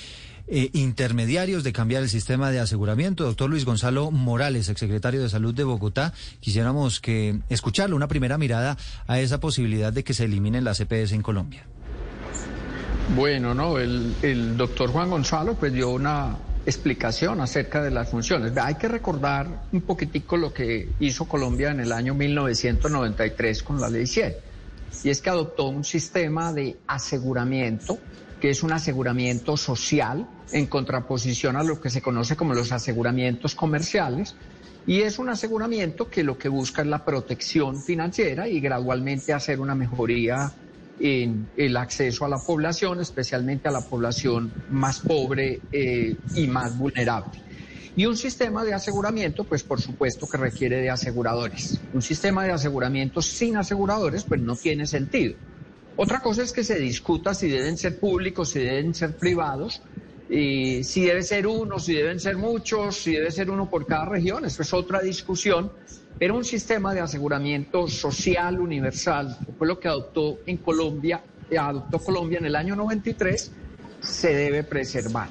eh, 0.47 0.69
intermediarios, 0.73 1.63
de 1.63 1.73
cambiar 1.73 2.03
el 2.03 2.09
sistema 2.09 2.51
de 2.51 2.59
aseguramiento. 2.59 3.23
Doctor 3.23 3.49
Luis 3.49 3.65
Gonzalo 3.65 4.11
Morales, 4.11 4.69
exsecretario 4.69 5.21
de 5.21 5.29
Salud 5.29 5.53
de 5.53 5.63
Bogotá, 5.63 6.13
quisiéramos 6.39 6.99
que 6.99 7.39
escucharle 7.49 7.95
una 7.95 8.07
primera 8.07 8.37
mirada 8.37 8.77
a 9.07 9.19
esa 9.19 9.39
posibilidad 9.39 9.91
de 9.91 10.03
que 10.03 10.13
se 10.13 10.25
eliminen 10.25 10.63
las 10.63 10.79
EPS 10.79 11.13
en 11.13 11.21
Colombia. 11.21 11.65
Bueno, 13.13 13.53
no, 13.53 13.77
el, 13.77 14.57
doctor 14.57 14.89
Juan 14.89 15.09
Gonzalo 15.09 15.53
pues 15.55 15.71
dio 15.71 15.91
una 15.91 16.37
explicación 16.65 17.39
acerca 17.39 17.83
de 17.83 17.91
las 17.91 18.09
funciones. 18.09 18.57
Hay 18.57 18.75
que 18.75 18.87
recordar 18.87 19.67
un 19.71 19.81
poquitico 19.81 20.37
lo 20.37 20.51
que 20.51 20.89
hizo 20.99 21.25
Colombia 21.25 21.69
en 21.71 21.79
el 21.79 21.91
año 21.91 22.15
1993 22.15 23.63
con 23.63 23.79
la 23.79 23.89
ley 23.89 24.07
100, 24.07 24.33
y 25.03 25.09
es 25.09 25.21
que 25.21 25.29
adoptó 25.29 25.65
un 25.65 25.83
sistema 25.83 26.51
de 26.51 26.77
aseguramiento, 26.87 27.99
que 28.39 28.49
es 28.49 28.63
un 28.63 28.73
aseguramiento 28.73 29.57
social 29.57 30.27
en 30.51 30.67
contraposición 30.67 31.55
a 31.55 31.63
lo 31.63 31.79
que 31.79 31.89
se 31.89 32.01
conoce 32.01 32.35
como 32.35 32.53
los 32.53 32.71
aseguramientos 32.71 33.55
comerciales, 33.55 34.35
y 34.85 35.01
es 35.01 35.17
un 35.17 35.29
aseguramiento 35.29 36.09
que 36.09 36.23
lo 36.23 36.37
que 36.37 36.47
busca 36.47 36.83
es 36.83 36.87
la 36.87 37.03
protección 37.03 37.83
financiera 37.83 38.47
y 38.47 38.59
gradualmente 38.59 39.33
hacer 39.33 39.59
una 39.59 39.73
mejoría 39.73 40.53
en 40.99 41.49
el 41.55 41.75
acceso 41.75 42.23
a 42.23 42.29
la 42.29 42.45
población, 42.45 43.01
especialmente 43.01 43.67
a 43.67 43.71
la 43.71 43.81
población 43.81 44.53
más 44.67 45.01
pobre 45.01 45.63
eh, 45.71 46.19
y 46.33 46.47
más 46.47 46.77
vulnerable. 46.77 47.31
Y 47.95 48.05
un 48.05 48.17
sistema 48.17 48.63
de 48.63 48.73
aseguramiento, 48.73 49.45
pues 49.45 49.63
por 49.63 49.79
supuesto 49.79 50.27
que 50.27 50.37
requiere 50.37 50.81
de 50.81 50.89
aseguradores. 50.89 51.87
Un 51.91 52.01
sistema 52.01 52.43
de 52.43 52.51
aseguramiento 52.51 53.21
sin 53.21 53.57
aseguradores, 53.57 54.25
pues 54.25 54.41
no 54.41 54.57
tiene 54.57 54.85
sentido. 54.85 55.35
Otra 55.97 56.19
cosa 56.19 56.43
es 56.43 56.51
que 56.51 56.63
se 56.63 56.79
discuta 56.79 57.33
si 57.33 57.49
deben 57.49 57.77
ser 57.77 57.99
públicos, 57.99 58.49
si 58.49 58.59
deben 58.59 58.93
ser 58.93 59.15
privados, 59.15 59.81
y 60.29 60.83
si 60.83 61.05
debe 61.05 61.23
ser 61.23 61.47
uno, 61.47 61.79
si 61.79 61.93
deben 61.93 62.19
ser 62.19 62.35
muchos, 62.35 62.95
si 62.97 63.13
debe 63.13 63.31
ser 63.31 63.49
uno 63.49 63.69
por 63.69 63.85
cada 63.85 64.05
región. 64.05 64.43
Eso 64.45 64.63
es 64.63 64.73
otra 64.73 65.01
discusión 65.01 65.71
pero 66.17 66.35
un 66.35 66.45
sistema 66.45 66.93
de 66.93 67.01
aseguramiento 67.01 67.87
social 67.87 68.59
universal, 68.59 69.37
que 69.45 69.51
fue 69.51 69.67
lo 69.67 69.79
que 69.79 69.87
adoptó 69.87 70.37
en 70.45 70.57
Colombia, 70.57 71.21
eh, 71.49 71.57
adoptó 71.57 71.99
Colombia 71.99 72.39
en 72.39 72.45
el 72.45 72.55
año 72.55 72.75
93, 72.75 73.51
se 73.99 74.33
debe 74.33 74.63
preservar. 74.63 75.29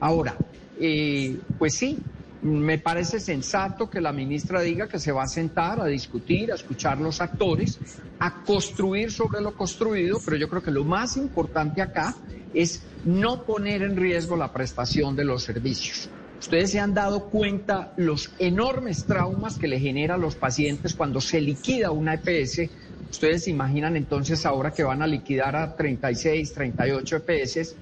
Ahora, 0.00 0.36
eh, 0.80 1.36
pues 1.58 1.74
sí, 1.74 1.98
me 2.46 2.78
parece 2.78 3.20
sensato 3.20 3.90
que 3.90 4.00
la 4.00 4.12
ministra 4.12 4.60
diga 4.60 4.88
que 4.88 4.98
se 4.98 5.12
va 5.12 5.24
a 5.24 5.28
sentar 5.28 5.80
a 5.80 5.86
discutir, 5.86 6.52
a 6.52 6.54
escuchar 6.54 6.98
los 6.98 7.20
actores, 7.20 7.78
a 8.18 8.42
construir 8.44 9.10
sobre 9.10 9.40
lo 9.40 9.54
construido, 9.54 10.20
pero 10.24 10.36
yo 10.36 10.48
creo 10.48 10.62
que 10.62 10.70
lo 10.70 10.84
más 10.84 11.16
importante 11.16 11.82
acá 11.82 12.14
es 12.54 12.82
no 13.04 13.44
poner 13.44 13.82
en 13.82 13.96
riesgo 13.96 14.36
la 14.36 14.52
prestación 14.52 15.14
de 15.14 15.24
los 15.24 15.42
servicios. 15.42 16.08
Ustedes 16.38 16.70
se 16.70 16.80
han 16.80 16.94
dado 16.94 17.28
cuenta 17.28 17.92
los 17.96 18.32
enormes 18.38 19.04
traumas 19.04 19.58
que 19.58 19.68
le 19.68 19.80
genera 19.80 20.14
a 20.14 20.18
los 20.18 20.36
pacientes 20.36 20.94
cuando 20.94 21.20
se 21.20 21.40
liquida 21.40 21.90
una 21.90 22.14
EPS. 22.14 22.70
Ustedes 23.10 23.44
se 23.44 23.50
imaginan 23.50 23.96
entonces 23.96 24.44
ahora 24.46 24.70
que 24.70 24.82
van 24.82 25.02
a 25.02 25.06
liquidar 25.06 25.56
a 25.56 25.74
36, 25.74 26.52
38 26.52 27.16
EPS. 27.16 27.76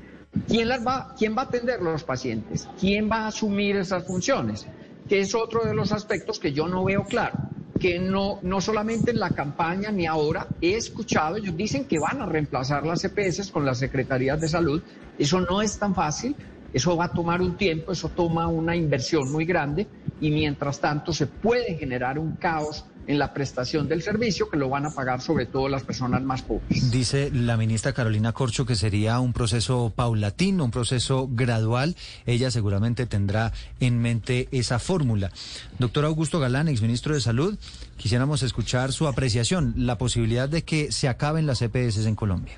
¿Quién, 0.48 0.68
las 0.68 0.86
va, 0.86 1.14
¿Quién 1.18 1.36
va 1.36 1.42
a 1.42 1.44
atender 1.46 1.80
los 1.80 2.04
pacientes? 2.04 2.68
¿Quién 2.78 3.10
va 3.10 3.24
a 3.24 3.26
asumir 3.28 3.76
esas 3.76 4.06
funciones? 4.06 4.66
Que 5.08 5.20
es 5.20 5.34
otro 5.34 5.64
de 5.64 5.74
los 5.74 5.92
aspectos 5.92 6.38
que 6.38 6.52
yo 6.52 6.68
no 6.68 6.84
veo 6.84 7.04
claro 7.04 7.38
que 7.78 7.98
no, 7.98 8.38
no 8.42 8.62
solamente 8.62 9.10
en 9.10 9.20
la 9.20 9.30
campaña 9.30 9.90
ni 9.90 10.06
ahora 10.06 10.48
he 10.60 10.74
escuchado, 10.74 11.36
ellos 11.36 11.54
dicen 11.54 11.84
que 11.84 11.98
van 11.98 12.22
a 12.22 12.26
reemplazar 12.26 12.86
las 12.86 13.04
EPS 13.04 13.50
con 13.50 13.66
las 13.66 13.78
secretarías 13.78 14.40
de 14.40 14.48
salud. 14.48 14.82
Eso 15.18 15.40
no 15.40 15.60
es 15.60 15.78
tan 15.78 15.94
fácil. 15.94 16.34
Eso 16.72 16.96
va 16.96 17.04
a 17.04 17.12
tomar 17.12 17.40
un 17.40 17.56
tiempo, 17.56 17.92
eso 17.92 18.08
toma 18.08 18.48
una 18.48 18.74
inversión 18.74 19.30
muy 19.30 19.44
grande 19.44 19.86
y 20.20 20.30
mientras 20.30 20.80
tanto 20.80 21.12
se 21.12 21.26
puede 21.26 21.76
generar 21.76 22.18
un 22.18 22.36
caos 22.36 22.84
en 23.06 23.18
la 23.18 23.32
prestación 23.32 23.88
del 23.88 24.02
servicio 24.02 24.48
que 24.48 24.56
lo 24.56 24.68
van 24.68 24.86
a 24.86 24.90
pagar 24.90 25.20
sobre 25.20 25.46
todo 25.46 25.68
las 25.68 25.82
personas 25.82 26.22
más 26.22 26.42
pobres. 26.42 26.90
Dice 26.90 27.30
la 27.32 27.56
ministra 27.56 27.92
Carolina 27.92 28.32
Corcho 28.32 28.66
que 28.66 28.76
sería 28.76 29.20
un 29.20 29.32
proceso 29.32 29.92
paulatino, 29.94 30.64
un 30.64 30.70
proceso 30.70 31.28
gradual. 31.30 31.96
Ella 32.26 32.50
seguramente 32.50 33.06
tendrá 33.06 33.52
en 33.80 34.00
mente 34.00 34.48
esa 34.52 34.78
fórmula. 34.78 35.30
Doctor 35.78 36.04
Augusto 36.04 36.40
Galán, 36.40 36.68
exministro 36.68 37.14
de 37.14 37.20
Salud, 37.20 37.58
quisiéramos 37.96 38.42
escuchar 38.42 38.92
su 38.92 39.06
apreciación, 39.06 39.74
la 39.76 39.98
posibilidad 39.98 40.48
de 40.48 40.62
que 40.62 40.92
se 40.92 41.08
acaben 41.08 41.46
las 41.46 41.62
EPS 41.62 42.06
en 42.06 42.14
Colombia. 42.14 42.54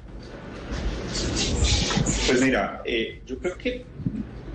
Pues 2.26 2.40
mira, 2.40 2.82
eh, 2.84 3.22
yo 3.26 3.38
creo 3.38 3.56
que 3.56 3.84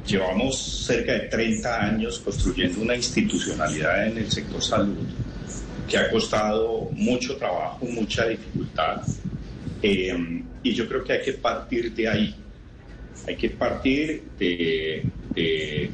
llevamos 0.06 0.58
cerca 0.86 1.14
de 1.14 1.20
30 1.22 1.84
años 1.84 2.20
construyendo 2.20 2.82
una 2.82 2.96
institucionalidad 2.96 4.08
en 4.08 4.18
el 4.18 4.32
sector 4.32 4.62
salud 4.62 4.98
que 5.92 5.98
ha 5.98 6.10
costado 6.10 6.90
mucho 6.94 7.36
trabajo, 7.36 7.86
mucha 7.86 8.26
dificultad. 8.26 9.02
Eh, 9.84 10.44
y 10.64 10.74
yo 10.74 10.88
creo 10.88 11.04
que 11.04 11.14
hay 11.14 11.22
que 11.22 11.34
partir 11.34 11.94
de 11.94 12.08
ahí. 12.08 12.36
Hay 13.28 13.36
que 13.36 13.50
partir 13.50 14.24
de, 14.40 15.04
de, 15.36 15.92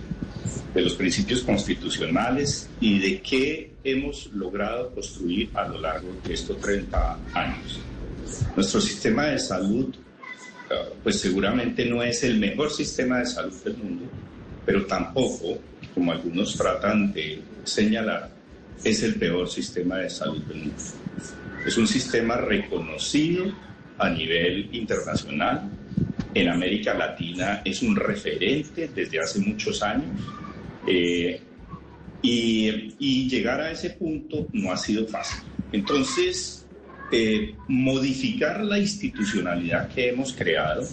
de, 0.74 0.82
los 0.82 0.94
principios 0.94 1.42
constitucionales 1.42 2.70
y 2.80 3.00
de 3.00 3.22
qué 3.22 3.72
hemos 3.84 4.28
logrado 4.28 4.94
construir 4.94 5.50
a 5.56 5.68
lo 5.68 5.82
largo 5.82 6.10
de 6.24 6.34
estos 6.36 6.62
30 6.62 7.18
años. 7.34 7.80
Nuestro 8.56 8.80
sistema 8.80 9.26
de 9.26 9.40
salud 9.40 9.96
pues 11.02 11.20
seguramente 11.20 11.86
no 11.86 12.04
es 12.04 12.24
el 12.24 12.38
mejor 12.40 12.70
sistema 12.70 13.20
de 13.20 13.26
salud 13.26 13.56
del 13.64 13.78
mundo, 13.78 14.06
pero 14.66 14.86
tampoco, 14.86 15.58
como 15.94 16.12
algunos 16.12 16.56
tratan 16.58 17.14
de 17.14 17.42
señalar, 17.64 18.37
es 18.84 19.04
el 19.04 19.16
peor 19.16 19.50
sistema 19.50 19.98
de 19.98 20.10
salud 20.10 20.42
del 20.44 20.58
mundo. 20.58 20.76
Es 21.66 21.78
un 21.78 21.88
sistema 21.88 22.38
reconocido 22.38 23.52
a 23.98 24.10
nivel 24.10 24.70
internacional. 24.74 25.70
En 26.34 26.50
América 26.50 26.94
Latina 26.94 27.62
es 27.66 27.82
un 27.82 27.96
referente 27.96 28.90
desde 28.94 29.20
hace 29.20 29.40
muchos 29.40 29.82
años. 29.82 30.06
Eh, 30.86 31.42
y, 32.22 32.96
y 33.00 33.30
llegar 33.30 33.62
a 33.62 33.72
ese 33.72 33.92
punto 33.92 34.48
no 34.54 34.72
ha 34.72 34.78
sido 34.78 35.08
fácil. 35.08 35.42
Entonces, 35.72 36.66
eh, 37.12 37.56
modificar 37.70 38.64
la 38.64 38.80
institucionalidad 38.80 39.88
que 39.88 40.10
hemos 40.10 40.34
creado, 40.34 40.86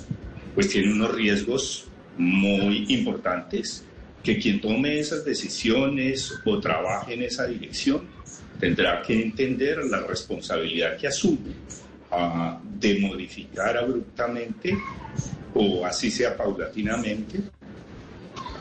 pues 0.54 0.68
tiene 0.68 0.92
unos 0.92 1.12
riesgos 1.12 1.86
muy 2.16 2.86
importantes, 2.88 3.84
que 4.24 4.38
quien 4.38 4.60
tome 4.60 4.98
esas 4.98 5.24
decisiones 5.24 6.34
o 6.46 6.58
trabaje 6.58 7.12
en 7.12 7.22
esa 7.22 7.46
dirección 7.46 8.02
tendrá 8.58 9.02
que 9.02 9.22
entender 9.22 9.84
la 9.84 10.00
responsabilidad 10.00 10.96
que 10.96 11.06
asume 11.06 11.52
ah, 12.10 12.58
de 12.64 12.98
modificar 13.00 13.76
abruptamente 13.76 14.76
o 15.52 15.84
así 15.84 16.10
sea 16.10 16.34
paulatinamente 16.36 17.40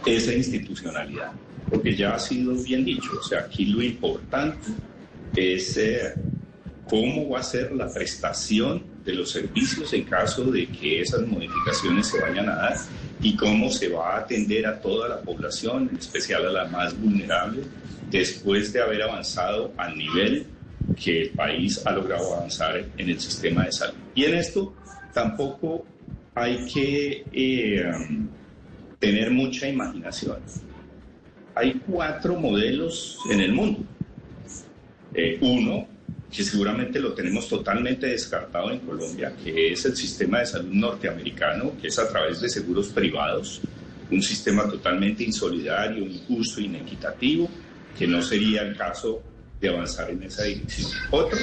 esa 0.06 0.34
institucionalidad, 0.34 1.32
porque 1.70 1.96
ya 1.96 2.16
ha 2.16 2.20
sido 2.20 2.54
bien 2.56 2.84
dicho, 2.84 3.12
o 3.18 3.24
sea, 3.24 3.40
aquí 3.40 3.66
lo 3.66 3.82
importante 3.82 4.68
es 5.34 5.78
eh, 5.78 6.14
cómo 6.90 7.30
va 7.30 7.40
a 7.40 7.44
ser 7.44 7.72
la 7.72 7.92
prestación 7.92 8.84
de 9.06 9.14
los 9.14 9.32
servicios 9.32 9.94
en 9.94 10.04
caso 10.04 10.44
de 10.52 10.68
que 10.68 11.02
esas 11.02 11.26
modificaciones 11.26 12.08
se 12.08 12.20
vayan 12.20 12.50
a 12.50 12.56
dar 12.56 12.78
y 13.24 13.36
cómo 13.38 13.72
se 13.72 13.88
va 13.88 14.16
a 14.16 14.20
atender 14.20 14.68
a 14.68 14.80
toda 14.80 15.08
la 15.08 15.22
población, 15.22 15.88
en 15.90 15.98
especial 15.98 16.46
a 16.46 16.52
la 16.52 16.66
más 16.66 17.00
vulnerable, 17.00 17.64
después 18.12 18.74
de 18.74 18.82
haber 18.82 19.02
avanzado 19.02 19.72
al 19.78 19.98
nivel 19.98 20.46
que 21.02 21.24
el 21.24 21.30
país 21.30 21.82
ha 21.86 21.92
logrado 21.94 22.36
avanzar 22.36 22.86
en 22.98 23.10
el 23.10 23.20
sistema 23.20 23.64
de 23.66 23.72
salud. 23.72 23.96
Y 24.14 24.26
en 24.26 24.36
esto 24.36 24.74
tampoco 25.14 25.86
hay 26.36 26.66
que 26.66 27.26
eh, 27.32 27.92
tener 29.00 29.32
mucha 29.32 29.70
imaginación. 29.70 30.38
Hay 31.56 31.82
cuatro 31.88 32.36
modelos 32.36 33.20
en 33.32 33.40
el 33.40 33.54
mundo. 33.54 33.80
Eh, 35.14 35.38
uno, 35.42 35.88
que 36.36 36.44
seguramente 36.44 37.00
lo 37.00 37.14
tenemos 37.14 37.48
totalmente 37.48 38.08
descartado 38.08 38.72
en 38.72 38.80
Colombia, 38.80 39.36
que 39.44 39.72
es 39.72 39.86
el 39.86 39.96
sistema 39.96 40.40
de 40.40 40.48
salud 40.48 40.74
norteamericano, 40.74 41.74
que 41.80 41.88
es 41.88 42.00
a 42.00 42.10
través 42.10 42.42
de 42.42 42.50
seguros 42.50 42.88
privados, 42.90 43.62
un 44.10 44.22
sistema 44.22 44.68
totalmente 44.68 45.24
insolidario, 45.24 46.06
injusto, 46.06 46.60
inequitativo, 46.60 47.48
que 47.98 48.08
no 48.08 48.22
sería 48.22 48.64
el 48.64 48.76
caso 48.76 49.22
de 49.62 49.70
avanzar 49.70 50.10
en 50.10 50.24
esa 50.24 50.44
dirección. 50.44 50.90
Otro, 51.12 51.38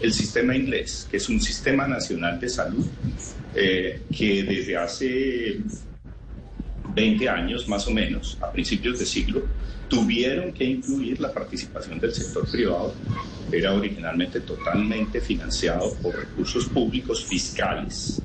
el 0.00 0.12
sistema 0.12 0.54
inglés, 0.54 1.08
que 1.10 1.16
es 1.16 1.28
un 1.30 1.40
sistema 1.40 1.88
nacional 1.88 2.38
de 2.38 2.48
salud 2.50 2.86
eh, 3.54 4.02
que 4.16 4.42
desde 4.42 4.76
hace 4.76 5.60
20 6.94 7.28
años 7.28 7.68
más 7.68 7.86
o 7.88 7.90
menos, 7.90 8.38
a 8.40 8.50
principios 8.52 8.98
de 8.98 9.06
siglo, 9.06 9.42
tuvieron 9.88 10.52
que 10.52 10.64
incluir 10.64 11.20
la 11.20 11.32
participación 11.32 11.98
del 11.98 12.14
sector 12.14 12.48
privado. 12.50 12.94
Era 13.50 13.74
originalmente 13.74 14.40
totalmente 14.40 15.20
financiado 15.20 15.94
por 15.94 16.16
recursos 16.16 16.66
públicos 16.66 17.24
fiscales, 17.24 18.22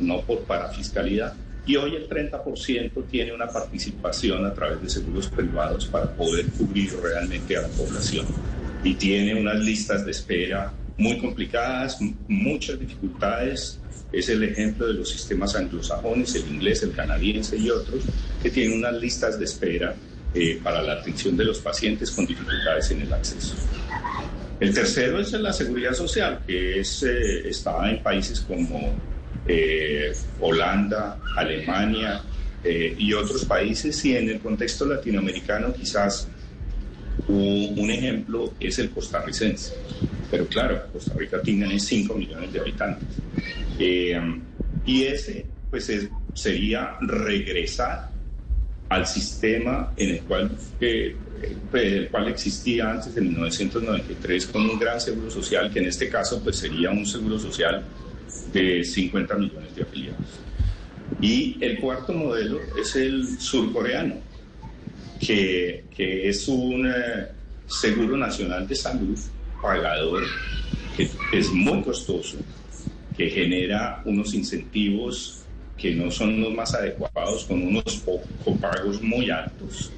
no 0.00 0.20
por 0.22 0.40
parafiscalidad. 0.40 1.34
Y 1.64 1.76
hoy 1.76 1.96
el 1.96 2.08
30% 2.08 3.04
tiene 3.10 3.32
una 3.32 3.46
participación 3.48 4.44
a 4.46 4.54
través 4.54 4.82
de 4.82 4.88
seguros 4.88 5.28
privados 5.28 5.86
para 5.86 6.10
poder 6.10 6.46
cubrir 6.46 6.94
realmente 7.00 7.56
a 7.56 7.62
la 7.62 7.68
población. 7.68 8.26
Y 8.82 8.94
tiene 8.94 9.40
unas 9.40 9.60
listas 9.60 10.04
de 10.04 10.12
espera 10.12 10.72
muy 10.96 11.18
complicadas, 11.18 11.98
muchas 12.26 12.80
dificultades 12.80 13.80
es 14.12 14.28
el 14.28 14.42
ejemplo 14.42 14.86
de 14.86 14.94
los 14.94 15.10
sistemas 15.10 15.54
anglosajones, 15.54 16.34
el 16.34 16.48
inglés, 16.48 16.82
el 16.82 16.92
canadiense 16.92 17.56
y 17.56 17.70
otros, 17.70 18.04
que 18.42 18.50
tienen 18.50 18.78
unas 18.78 18.94
listas 18.94 19.38
de 19.38 19.44
espera 19.44 19.94
eh, 20.34 20.60
para 20.62 20.82
la 20.82 20.94
atención 20.94 21.36
de 21.36 21.44
los 21.44 21.58
pacientes 21.58 22.10
con 22.10 22.26
dificultades 22.26 22.90
en 22.90 23.02
el 23.02 23.12
acceso. 23.12 23.54
El 24.60 24.74
tercero 24.74 25.20
es 25.20 25.32
la 25.32 25.52
seguridad 25.52 25.94
social, 25.94 26.40
que 26.46 26.80
eh, 26.80 27.42
está 27.44 27.88
en 27.90 28.02
países 28.02 28.40
como 28.40 28.94
eh, 29.46 30.12
Holanda, 30.40 31.18
Alemania 31.36 32.22
y 32.64 33.14
otros 33.14 33.44
países, 33.44 34.04
y 34.04 34.16
en 34.16 34.28
el 34.28 34.40
contexto 34.40 34.84
latinoamericano 34.84 35.72
quizás 35.72 36.28
un 37.26 37.90
ejemplo 37.90 38.54
es 38.60 38.78
el 38.78 38.90
costarricense. 38.90 39.74
Pero 40.30 40.46
claro, 40.46 40.82
Costa 40.92 41.14
Rica 41.14 41.40
tiene 41.42 41.78
5 41.78 42.14
millones 42.14 42.52
de 42.52 42.60
habitantes. 42.60 43.08
Eh, 43.78 44.20
y 44.84 45.04
ese, 45.04 45.46
pues, 45.70 45.90
sería 46.34 46.96
regresar 47.00 48.10
al 48.88 49.06
sistema 49.06 49.92
en 49.96 50.10
el 50.10 50.20
cual, 50.22 50.50
eh, 50.80 51.16
el 51.72 52.08
cual 52.08 52.28
existía 52.28 52.90
antes 52.90 53.14
de 53.14 53.20
1993 53.20 54.46
con 54.46 54.68
un 54.68 54.78
gran 54.78 55.00
seguro 55.00 55.30
social, 55.30 55.70
que 55.70 55.80
en 55.80 55.86
este 55.86 56.08
caso 56.08 56.42
pues 56.42 56.56
sería 56.56 56.90
un 56.90 57.04
seguro 57.04 57.38
social 57.38 57.84
de 58.52 58.82
50 58.82 59.34
millones 59.36 59.74
de 59.76 59.82
afiliados. 59.82 60.40
Y 61.20 61.58
el 61.60 61.78
cuarto 61.80 62.12
modelo 62.12 62.60
es 62.80 62.96
el 62.96 63.38
surcoreano, 63.38 64.16
que, 65.20 65.84
que 65.94 66.28
es 66.28 66.46
un 66.48 66.86
eh, 66.86 67.28
seguro 67.66 68.16
nacional 68.16 68.66
de 68.66 68.74
salud 68.74 69.18
pagador 69.60 70.24
que 70.96 71.08
es 71.32 71.50
muy 71.52 71.82
costoso, 71.82 72.38
que 73.16 73.28
genera 73.30 74.02
unos 74.04 74.34
incentivos 74.34 75.44
que 75.76 75.94
no 75.94 76.10
son 76.10 76.40
los 76.40 76.52
más 76.52 76.74
adecuados, 76.74 77.44
con 77.44 77.62
unos 77.62 78.02
copagos 78.44 79.00
muy 79.00 79.30
altos. 79.30 79.92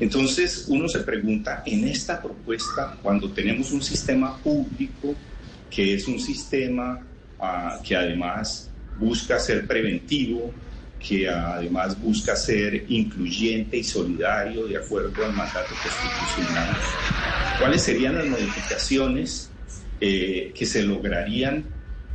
Entonces 0.00 0.64
uno 0.68 0.88
se 0.88 1.00
pregunta, 1.00 1.62
en 1.66 1.86
esta 1.86 2.22
propuesta, 2.22 2.96
cuando 3.02 3.30
tenemos 3.30 3.70
un 3.72 3.82
sistema 3.82 4.38
público, 4.38 5.14
que 5.68 5.94
es 5.94 6.08
un 6.08 6.18
sistema 6.18 7.06
ah, 7.38 7.78
que 7.84 7.94
además 7.94 8.70
busca 8.98 9.38
ser 9.38 9.66
preventivo, 9.66 10.50
que 10.98 11.28
además 11.28 12.00
busca 12.00 12.34
ser 12.36 12.84
incluyente 12.88 13.76
y 13.78 13.84
solidario 13.84 14.66
de 14.66 14.76
acuerdo 14.78 15.24
al 15.24 15.32
mandato 15.32 15.70
constitucional, 15.82 16.76
¿cuáles 17.58 17.82
serían 17.82 18.16
las 18.16 18.26
modificaciones 18.26 19.50
eh, 20.00 20.52
que 20.54 20.66
se 20.66 20.82
lograrían 20.82 21.64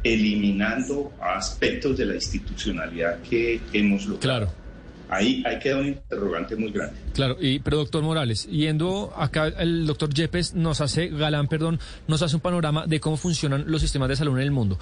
eliminando 0.03 1.13
aspectos 1.21 1.97
de 1.97 2.05
la 2.05 2.15
institucionalidad 2.15 3.21
que 3.21 3.61
hemos 3.71 4.05
logrado? 4.05 4.19
Claro. 4.19 4.63
Ahí, 5.09 5.43
ahí 5.45 5.59
queda 5.59 5.77
un 5.77 5.87
interrogante 5.87 6.55
muy 6.55 6.71
grande. 6.71 6.95
Claro, 7.13 7.37
y, 7.39 7.59
pero 7.59 7.77
doctor 7.77 8.01
Morales, 8.01 8.47
yendo 8.47 9.13
acá, 9.15 9.47
el 9.47 9.85
doctor 9.85 10.11
Yepes 10.11 10.55
nos 10.55 10.81
hace, 10.81 11.09
Galán, 11.09 11.47
perdón, 11.47 11.79
nos 12.07 12.21
hace 12.23 12.35
un 12.35 12.41
panorama 12.41 12.87
de 12.87 12.99
cómo 12.99 13.17
funcionan 13.17 13.65
los 13.67 13.81
sistemas 13.81 14.09
de 14.09 14.15
salud 14.15 14.35
en 14.37 14.43
el 14.43 14.51
mundo. 14.51 14.79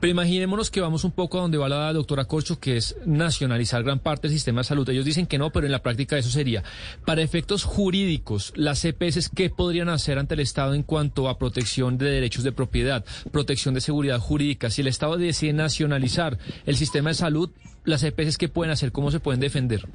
Pero 0.00 0.10
imaginémonos 0.10 0.70
que 0.70 0.80
vamos 0.80 1.04
un 1.04 1.12
poco 1.12 1.38
a 1.38 1.42
donde 1.42 1.56
va 1.58 1.68
la 1.68 1.92
doctora 1.92 2.26
Corcho, 2.26 2.60
que 2.60 2.76
es 2.76 2.96
nacionalizar 3.06 3.82
gran 3.82 3.98
parte 3.98 4.28
del 4.28 4.36
sistema 4.36 4.60
de 4.60 4.64
salud. 4.64 4.88
Ellos 4.88 5.04
dicen 5.04 5.26
que 5.26 5.38
no, 5.38 5.50
pero 5.50 5.66
en 5.66 5.72
la 5.72 5.82
práctica 5.82 6.18
eso 6.18 6.28
sería. 6.28 6.62
Para 7.04 7.22
efectos 7.22 7.64
jurídicos, 7.64 8.52
las 8.56 8.84
EPS, 8.84 9.30
¿qué 9.30 9.48
podrían 9.48 9.88
hacer 9.88 10.18
ante 10.18 10.34
el 10.34 10.40
Estado 10.40 10.74
en 10.74 10.82
cuanto 10.82 11.28
a 11.28 11.38
protección 11.38 11.96
de 11.96 12.10
derechos 12.10 12.44
de 12.44 12.52
propiedad, 12.52 13.04
protección 13.32 13.74
de 13.74 13.80
seguridad 13.80 14.18
jurídica? 14.18 14.68
Si 14.68 14.82
el 14.82 14.88
Estado 14.88 15.16
decide 15.16 15.54
nacionalizar 15.54 16.38
el 16.66 16.76
sistema 16.76 17.10
de 17.10 17.14
salud, 17.14 17.50
las 17.84 18.02
EPS, 18.02 18.36
¿qué 18.36 18.48
pueden 18.48 18.72
hacer? 18.72 18.92
¿Cómo 18.92 19.10
se 19.10 19.20
pueden 19.20 19.40
defender? 19.40 19.88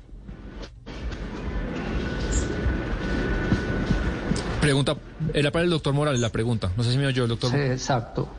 Pregunta, 4.62 4.96
era 5.34 5.52
para 5.52 5.64
el 5.64 5.72
doctor 5.72 5.94
Morales 5.94 6.22
la 6.22 6.30
pregunta. 6.30 6.72
No 6.78 6.84
sé 6.84 6.92
si 6.92 6.98
me 6.98 7.08
oyó 7.08 7.24
el 7.24 7.30
doctor. 7.30 7.52
Sí, 7.52 7.58
exacto. 7.58 8.30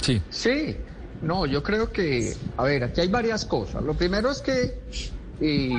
Sí. 0.00 0.22
Sí, 0.30 0.76
no, 1.22 1.46
yo 1.46 1.62
creo 1.62 1.90
que, 1.92 2.34
a 2.56 2.64
ver, 2.64 2.84
aquí 2.84 3.00
hay 3.00 3.08
varias 3.08 3.44
cosas. 3.44 3.82
Lo 3.82 3.94
primero 3.94 4.30
es 4.30 4.40
que 4.40 4.80
eh, 5.40 5.70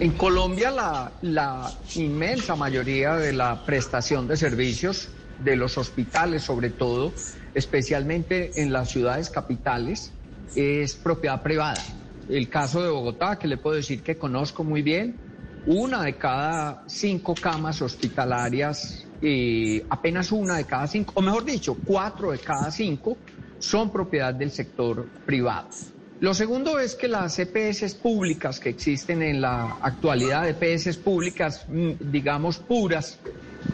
en 0.00 0.10
Colombia 0.12 0.70
la, 0.70 1.12
la 1.22 1.72
inmensa 1.94 2.56
mayoría 2.56 3.16
de 3.16 3.32
la 3.32 3.64
prestación 3.64 4.26
de 4.26 4.36
servicios 4.36 5.08
de 5.38 5.56
los 5.56 5.78
hospitales, 5.78 6.42
sobre 6.42 6.70
todo, 6.70 7.12
especialmente 7.54 8.62
en 8.62 8.72
las 8.72 8.90
ciudades 8.90 9.30
capitales, 9.30 10.12
es 10.54 10.94
propiedad 10.94 11.42
privada. 11.42 11.82
El 12.28 12.48
caso 12.48 12.82
de 12.82 12.90
Bogotá, 12.90 13.38
que 13.38 13.48
le 13.48 13.56
puedo 13.56 13.76
decir 13.76 14.02
que 14.02 14.16
conozco 14.16 14.64
muy 14.64 14.82
bien, 14.82 15.18
una 15.66 16.02
de 16.02 16.16
cada 16.16 16.84
cinco 16.86 17.34
camas 17.34 17.82
hospitalarias 17.82 19.06
eh, 19.22 19.86
apenas 19.88 20.32
una 20.32 20.56
de 20.56 20.64
cada 20.64 20.88
cinco, 20.88 21.12
o 21.16 21.22
mejor 21.22 21.44
dicho, 21.44 21.78
cuatro 21.84 22.32
de 22.32 22.40
cada 22.40 22.70
cinco 22.72 23.18
son 23.58 23.92
propiedad 23.92 24.34
del 24.34 24.50
sector 24.50 25.08
privado. 25.24 25.68
Lo 26.18 26.34
segundo 26.34 26.78
es 26.78 26.96
que 26.96 27.08
las 27.08 27.38
EPS 27.38 27.94
públicas 27.94 28.58
que 28.58 28.70
existen 28.70 29.22
en 29.22 29.40
la 29.40 29.78
actualidad, 29.80 30.48
EPS 30.48 30.96
públicas, 30.98 31.64
mm, 31.68 31.92
digamos, 32.00 32.58
puras, 32.58 33.20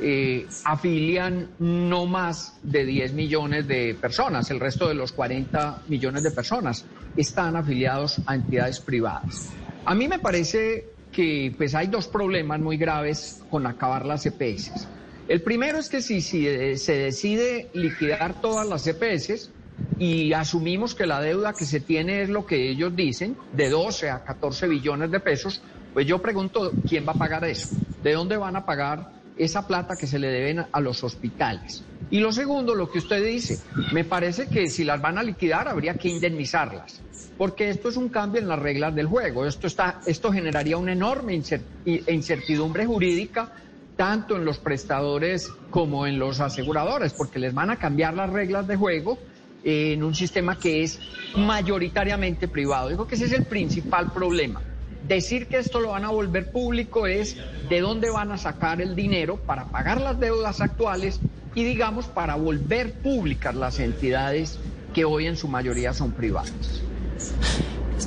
eh, 0.01 0.47
afilian 0.65 1.51
no 1.59 2.07
más 2.07 2.59
de 2.63 2.85
10 2.85 3.15
millones 3.15 3.67
de 3.67 3.95
personas. 4.01 4.51
El 4.51 4.61
resto 4.61 4.87
de 4.87 4.95
los 4.95 5.13
40 5.13 5.83
millones 5.89 6.23
de 6.23 6.31
personas 6.31 6.85
están 7.17 7.57
afiliados 7.57 8.21
a 8.27 8.35
entidades 8.35 8.81
privadas. 8.81 9.51
A 9.85 9.95
mí 9.95 10.09
me 10.09 10.19
parece 10.19 10.85
que 11.11 11.55
pues, 11.57 11.75
hay 11.75 11.89
dos 11.89 12.07
problemas 12.07 12.61
muy 12.61 12.77
graves 12.77 13.41
con 13.51 13.67
acabar 13.67 14.05
las 14.05 14.25
EPS. 14.27 14.89
El 15.29 15.43
primero 15.43 15.79
es 15.79 15.91
que 15.91 16.01
si, 16.01 16.23
si 16.23 16.77
se 16.79 16.93
decide 16.95 17.69
liquidar 17.75 18.41
todas 18.41 18.67
las 18.67 18.87
EPS 18.87 19.51
y 19.99 20.33
asumimos 20.33 20.95
que 20.95 21.07
la 21.07 21.21
deuda 21.21 21.55
que 21.55 21.67
se 21.67 21.81
tiene 21.81 22.23
es 22.23 22.31
lo 22.31 22.47
que 22.47 22.71
ellos 22.71 22.97
dicen, 22.97 23.37
de 23.53 23.69
12 23.69 24.09
a 24.09 24.25
14 24.25 24.67
billones 24.69 25.11
de 25.11 25.21
pesos, 25.21 25.61
pues 25.93 26.07
yo 26.07 26.23
pregunto, 26.23 26.77
¿quién 26.89 27.07
va 27.07 27.13
a 27.13 27.19
pagar 27.19 27.45
eso? 27.45 27.69
¿De 28.03 28.15
dónde 28.15 28.39
van 28.39 28.57
a 28.57 28.65
pagar 28.65 29.13
esa 29.37 29.67
plata 29.67 29.97
que 29.97 30.07
se 30.07 30.19
le 30.19 30.29
deben 30.29 30.65
a 30.73 30.81
los 30.81 31.05
hospitales? 31.05 31.85
Y 32.09 32.21
lo 32.21 32.33
segundo, 32.33 32.75
lo 32.75 32.91
que 32.91 32.99
usted 32.99 33.23
dice, 33.23 33.59
me 33.93 34.05
parece 34.05 34.49
que 34.49 34.71
si 34.71 34.83
las 34.83 35.03
van 35.03 35.19
a 35.19 35.23
liquidar 35.23 35.69
habría 35.69 35.99
que 35.99 36.09
indemnizarlas, 36.09 37.03
porque 37.37 37.69
esto 37.69 37.91
es 37.91 37.99
un 37.99 38.09
cambio 38.09 38.41
en 38.41 38.49
las 38.49 38.59
reglas 38.59 38.95
del 38.95 39.07
juego. 39.07 39.45
Esto, 39.45 39.67
está, 39.67 40.01
esto 40.07 40.33
generaría 40.33 40.79
una 40.79 40.93
enorme 40.93 41.39
incertidumbre 41.85 42.87
jurídica 42.87 43.53
tanto 43.99 44.37
en 44.37 44.45
los 44.45 44.59
prestadores 44.59 45.51
como 45.71 46.07
en 46.07 46.21
los 46.21 46.39
aseguradores, 46.39 47.13
porque 47.13 47.41
les 47.41 47.53
van 47.53 47.71
a 47.71 47.77
cambiar 47.77 48.15
las 48.15 48.31
reglas 48.31 48.69
de 48.69 48.77
juego 48.77 49.19
en 49.65 50.05
un 50.05 50.15
sistema 50.15 50.57
que 50.57 50.85
es 50.85 51.01
mayoritariamente 51.37 52.47
privado. 52.47 52.91
Digo 52.91 53.09
que 53.09 53.17
ese 53.17 53.25
es 53.25 53.33
el 53.33 53.45
principal 53.45 54.13
problema. 54.13 54.63
Decir 55.09 55.49
que 55.49 55.59
esto 55.59 55.81
lo 55.81 55.91
van 55.91 56.05
a 56.05 56.11
volver 56.11 56.53
público 56.53 57.09
es 57.09 57.37
de 57.69 57.81
dónde 57.81 58.09
van 58.09 58.31
a 58.31 58.39
sacar 58.39 58.81
el 58.81 58.95
dinero 58.95 59.37
para 59.37 59.65
pagar 59.65 60.01
las 60.01 60.21
deudas 60.21 60.61
actuales 60.61 61.19
y 61.57 61.65
digamos 61.65 62.07
para 62.07 62.37
volver 62.37 62.93
públicas 62.93 63.57
las 63.57 63.81
entidades 63.81 64.61
que 64.95 65.05
hoy 65.05 65.27
en 65.27 65.37
su 65.37 65.49
mayoría 65.49 65.93
son 65.93 66.13
privadas. 66.13 66.83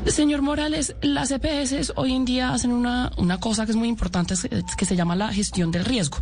Señor 0.07 0.41
Morales, 0.41 0.95
las 1.01 1.31
EPS 1.31 1.93
hoy 1.95 2.13
en 2.13 2.25
día 2.25 2.53
hacen 2.53 2.71
una, 2.71 3.11
una 3.17 3.39
cosa 3.39 3.65
que 3.65 3.71
es 3.71 3.77
muy 3.77 3.87
importante, 3.87 4.33
que 4.77 4.85
se 4.85 4.95
llama 4.95 5.15
la 5.15 5.31
gestión 5.31 5.71
del 5.71 5.85
riesgo. 5.85 6.17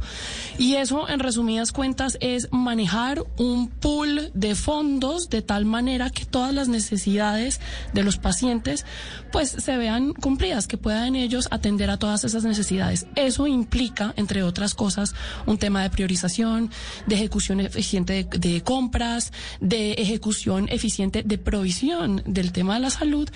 Y 0.57 0.75
eso, 0.75 1.09
en 1.09 1.19
resumidas 1.19 1.71
cuentas, 1.71 2.17
es 2.19 2.49
manejar 2.51 3.23
un 3.37 3.69
pool 3.69 4.31
de 4.33 4.53
fondos 4.55 5.29
de 5.29 5.41
tal 5.41 5.65
manera 5.65 6.09
que 6.09 6.25
todas 6.25 6.53
las 6.53 6.67
necesidades 6.67 7.61
de 7.93 8.03
los 8.03 8.17
pacientes 8.17 8.85
pues 9.31 9.49
se 9.49 9.77
vean 9.77 10.13
cumplidas, 10.13 10.67
que 10.67 10.77
puedan 10.77 11.15
ellos 11.15 11.47
atender 11.49 11.89
a 11.89 11.97
todas 11.97 12.23
esas 12.25 12.43
necesidades. 12.43 13.07
Eso 13.15 13.47
implica, 13.47 14.13
entre 14.17 14.43
otras 14.43 14.75
cosas, 14.75 15.15
un 15.45 15.57
tema 15.57 15.83
de 15.83 15.89
priorización, 15.89 16.69
de 17.07 17.15
ejecución 17.15 17.61
eficiente 17.61 18.25
de, 18.25 18.39
de 18.39 18.61
compras, 18.61 19.31
de 19.61 19.93
ejecución 19.93 20.67
eficiente 20.69 21.23
de 21.23 21.37
provisión 21.37 22.21
del 22.25 22.51
tema 22.51 22.75
de 22.75 22.81
la 22.81 22.89
salud 22.89 23.29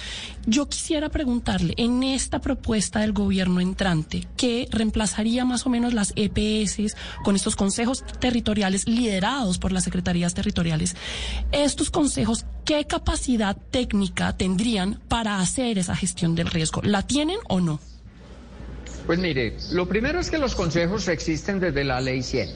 yo 0.45 0.67
quisiera 0.67 1.10
preguntarle, 1.10 1.73
en 1.77 2.03
esta 2.03 2.39
propuesta 2.39 2.99
del 2.99 3.13
gobierno 3.13 3.62
entrante, 3.62 4.27
que 4.38 4.67
reemplazaría 4.71 5.45
más 5.45 5.65
o 5.65 5.69
menos 5.69 5.93
las 5.93 6.13
EPS 6.15 6.95
con 7.23 7.36
estos 7.36 7.56
consejos 7.56 8.03
territoriales 8.19 8.88
liderados 8.88 9.58
por 9.58 9.71
las 9.71 9.84
secretarías 9.84 10.34
territoriales, 10.34 10.95
estos 11.51 11.89
consejos, 11.89 12.45
¿qué 12.65 12.86
capacidad 12.86 13.56
técnica 13.71 14.36
tendrían 14.36 14.99
para 15.08 15.39
hacer 15.39 15.77
esa 15.77 15.95
gestión 15.95 16.36
del 16.36 16.47
riesgo? 16.47 16.82
¿La 16.84 17.01
tienen 17.03 17.38
o 17.47 17.62
no? 17.62 17.79
Pues 19.06 19.19
mire, 19.19 19.58
lo 19.71 19.88
primero 19.88 20.19
es 20.19 20.32
que 20.32 20.38
los 20.38 20.56
consejos 20.56 21.10
existen 21.10 21.60
desde 21.60 21.84
la 21.84 21.99
ley 21.99 22.23
100. 22.23 22.49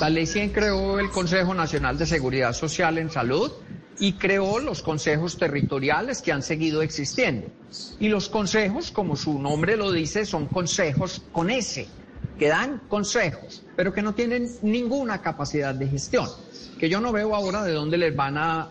La 0.00 0.08
ley 0.08 0.26
100 0.26 0.50
creó 0.50 0.98
el 0.98 1.10
Consejo 1.10 1.52
Nacional 1.52 1.98
de 1.98 2.06
Seguridad 2.06 2.54
Social 2.54 2.96
en 2.96 3.10
Salud 3.10 3.52
y 4.00 4.14
creó 4.14 4.58
los 4.58 4.82
consejos 4.82 5.36
territoriales 5.36 6.22
que 6.22 6.32
han 6.32 6.42
seguido 6.42 6.80
existiendo. 6.80 7.46
Y 8.00 8.08
los 8.08 8.30
consejos, 8.30 8.90
como 8.90 9.14
su 9.14 9.38
nombre 9.38 9.76
lo 9.76 9.92
dice, 9.92 10.24
son 10.24 10.46
consejos 10.46 11.22
con 11.30 11.50
S, 11.50 11.86
que 12.38 12.48
dan 12.48 12.80
consejos, 12.88 13.62
pero 13.76 13.92
que 13.92 14.00
no 14.00 14.14
tienen 14.14 14.50
ninguna 14.62 15.20
capacidad 15.20 15.74
de 15.74 15.86
gestión, 15.86 16.26
que 16.78 16.88
yo 16.88 17.00
no 17.00 17.12
veo 17.12 17.34
ahora 17.34 17.62
de 17.62 17.72
dónde 17.72 17.98
les 17.98 18.16
van 18.16 18.38
a, 18.38 18.70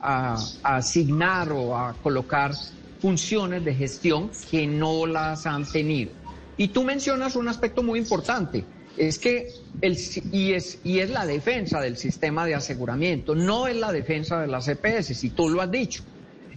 a 0.00 0.36
asignar 0.64 1.52
o 1.52 1.76
a 1.76 1.94
colocar 2.02 2.52
funciones 3.00 3.64
de 3.64 3.72
gestión 3.72 4.30
que 4.50 4.66
no 4.66 5.06
las 5.06 5.46
han 5.46 5.64
tenido. 5.70 6.10
Y 6.56 6.68
tú 6.68 6.82
mencionas 6.82 7.36
un 7.36 7.48
aspecto 7.48 7.84
muy 7.84 8.00
importante 8.00 8.64
es 8.96 9.18
que 9.18 9.52
el, 9.80 9.98
y, 10.32 10.52
es, 10.52 10.78
y 10.84 11.00
es 11.00 11.10
la 11.10 11.26
defensa 11.26 11.80
del 11.80 11.96
sistema 11.96 12.46
de 12.46 12.54
aseguramiento, 12.54 13.34
no 13.34 13.66
es 13.66 13.76
la 13.76 13.92
defensa 13.92 14.40
de 14.40 14.46
las 14.46 14.68
EPS, 14.68 15.16
si 15.18 15.30
tú 15.30 15.48
lo 15.48 15.60
has 15.60 15.70
dicho. 15.70 16.02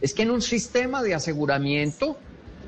Es 0.01 0.13
que 0.13 0.23
en 0.23 0.31
un 0.31 0.41
sistema 0.41 1.03
de 1.03 1.13
aseguramiento 1.13 2.17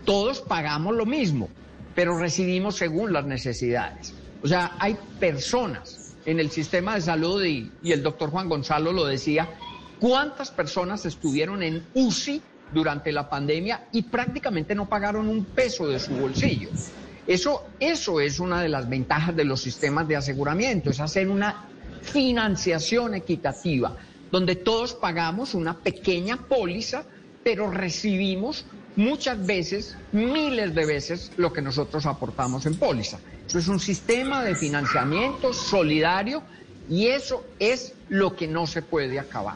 todos 0.05 0.41
pagamos 0.41 0.95
lo 0.95 1.05
mismo, 1.05 1.49
pero 1.95 2.17
recibimos 2.17 2.75
según 2.75 3.13
las 3.13 3.25
necesidades. 3.25 4.13
O 4.43 4.47
sea, 4.47 4.75
hay 4.79 4.97
personas 5.19 6.15
en 6.25 6.39
el 6.39 6.51
sistema 6.51 6.95
de 6.95 7.01
salud, 7.01 7.43
y, 7.43 7.71
y 7.81 7.91
el 7.93 8.03
doctor 8.03 8.29
Juan 8.29 8.49
Gonzalo 8.49 8.91
lo 8.91 9.05
decía, 9.05 9.49
cuántas 9.99 10.51
personas 10.51 11.05
estuvieron 11.05 11.63
en 11.63 11.85
UCI 11.93 12.41
durante 12.73 13.11
la 13.11 13.29
pandemia 13.29 13.87
y 13.91 14.03
prácticamente 14.03 14.75
no 14.75 14.87
pagaron 14.87 15.27
un 15.27 15.45
peso 15.45 15.87
de 15.87 15.99
su 15.99 16.13
bolsillo. 16.13 16.69
Eso, 17.31 17.63
eso 17.79 18.19
es 18.19 18.41
una 18.41 18.61
de 18.61 18.67
las 18.67 18.89
ventajas 18.89 19.33
de 19.33 19.45
los 19.45 19.61
sistemas 19.61 20.05
de 20.05 20.17
aseguramiento, 20.17 20.89
es 20.89 20.99
hacer 20.99 21.29
una 21.29 21.63
financiación 22.01 23.15
equitativa, 23.15 23.95
donde 24.29 24.57
todos 24.57 24.93
pagamos 24.95 25.53
una 25.53 25.77
pequeña 25.77 26.35
póliza, 26.35 27.05
pero 27.41 27.71
recibimos 27.71 28.65
muchas 28.97 29.45
veces, 29.45 29.95
miles 30.11 30.75
de 30.75 30.85
veces, 30.85 31.31
lo 31.37 31.53
que 31.53 31.61
nosotros 31.61 32.05
aportamos 32.05 32.65
en 32.65 32.75
póliza. 32.75 33.17
Eso 33.47 33.59
es 33.59 33.69
un 33.69 33.79
sistema 33.79 34.43
de 34.43 34.53
financiamiento 34.53 35.53
solidario 35.53 36.43
y 36.89 37.07
eso 37.07 37.45
es 37.59 37.93
lo 38.09 38.35
que 38.35 38.49
no 38.49 38.67
se 38.67 38.81
puede 38.81 39.17
acabar. 39.19 39.55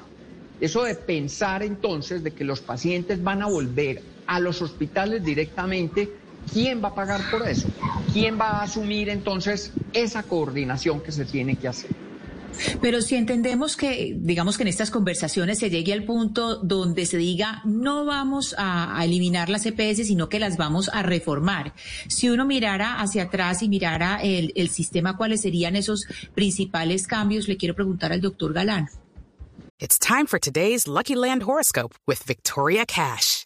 Eso 0.61 0.85
de 0.85 0.95
pensar 0.95 1.61
entonces 1.61 2.23
de 2.23 2.31
que 2.31 2.45
los 2.45 2.61
pacientes 2.61 3.21
van 3.21 3.41
a 3.41 3.47
volver 3.47 4.01
a 4.27 4.39
los 4.39 4.61
hospitales 4.61 5.25
directamente 5.25 6.23
¿Quién 6.51 6.83
va 6.83 6.89
a 6.89 6.95
pagar 6.95 7.21
por 7.29 7.47
eso? 7.47 7.67
¿Quién 8.13 8.39
va 8.39 8.59
a 8.59 8.63
asumir 8.63 9.09
entonces 9.09 9.71
esa 9.93 10.23
coordinación 10.23 11.01
que 11.01 11.11
se 11.11 11.25
tiene 11.25 11.55
que 11.55 11.67
hacer? 11.67 11.91
Pero 12.81 13.01
si 13.01 13.15
entendemos 13.15 13.75
que, 13.75 14.15
digamos 14.17 14.57
que 14.57 14.63
en 14.63 14.69
estas 14.69 14.91
conversaciones 14.91 15.59
se 15.59 15.69
llegue 15.69 15.93
al 15.93 16.03
punto 16.03 16.57
donde 16.57 17.05
se 17.05 17.17
diga 17.17 17.61
no 17.65 18.05
vamos 18.05 18.55
a, 18.57 18.97
eliminar 19.03 19.49
las 19.49 19.65
EPS, 19.65 20.07
sino 20.07 20.29
que 20.29 20.39
las 20.39 20.57
vamos 20.57 20.89
a 20.93 21.03
reformar. 21.03 21.73
Si 22.07 22.29
uno 22.29 22.45
mirara 22.45 23.01
hacia 23.01 23.23
atrás 23.23 23.61
y 23.61 23.69
mirara 23.69 24.19
el, 24.21 24.53
el 24.55 24.69
sistema, 24.69 25.17
¿cuáles 25.17 25.41
serían 25.41 25.75
esos 25.75 26.05
principales 26.33 27.07
cambios? 27.07 27.47
Le 27.47 27.57
quiero 27.57 27.75
preguntar 27.75 28.11
al 28.11 28.21
doctor 28.21 28.53
Galán. 28.53 28.89
It's 29.77 29.99
time 29.99 30.25
for 30.25 30.39
today's 30.39 30.87
Lucky 30.87 31.15
Land 31.15 31.43
horoscope 31.43 31.95
with 32.07 32.23
Victoria 32.25 32.85
Cash. 32.85 33.45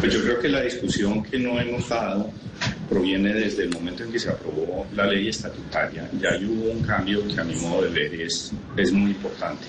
Pues 0.00 0.14
yo 0.14 0.22
creo 0.22 0.40
que 0.40 0.48
la 0.48 0.62
discusión 0.62 1.22
que 1.22 1.38
no 1.38 1.60
hemos 1.60 1.86
dado 1.90 2.30
proviene 2.88 3.34
desde 3.34 3.64
el 3.64 3.70
momento 3.70 4.02
en 4.02 4.10
que 4.10 4.18
se 4.18 4.30
aprobó 4.30 4.86
la 4.94 5.06
ley 5.06 5.28
estatutaria. 5.28 6.08
Ya 6.18 6.30
hubo 6.38 6.72
un 6.72 6.82
cambio 6.82 7.26
que 7.28 7.38
a 7.38 7.44
mi 7.44 7.54
modo 7.56 7.82
de 7.82 7.90
ver 7.90 8.14
es, 8.18 8.50
es 8.78 8.92
muy 8.92 9.10
importante 9.10 9.66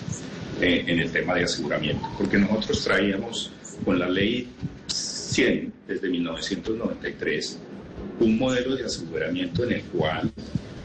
eh, 0.61 0.85
en 0.87 0.99
el 0.99 1.11
tema 1.11 1.35
de 1.35 1.43
aseguramiento, 1.43 2.07
porque 2.17 2.37
nosotros 2.37 2.81
traíamos 2.81 3.51
con 3.83 3.99
la 3.99 4.07
ley 4.07 4.47
100 4.87 5.73
desde 5.85 6.09
1993 6.09 7.59
un 8.21 8.37
modelo 8.39 8.77
de 8.77 8.85
aseguramiento 8.85 9.65
en 9.65 9.73
el 9.73 9.83
cual 9.83 10.31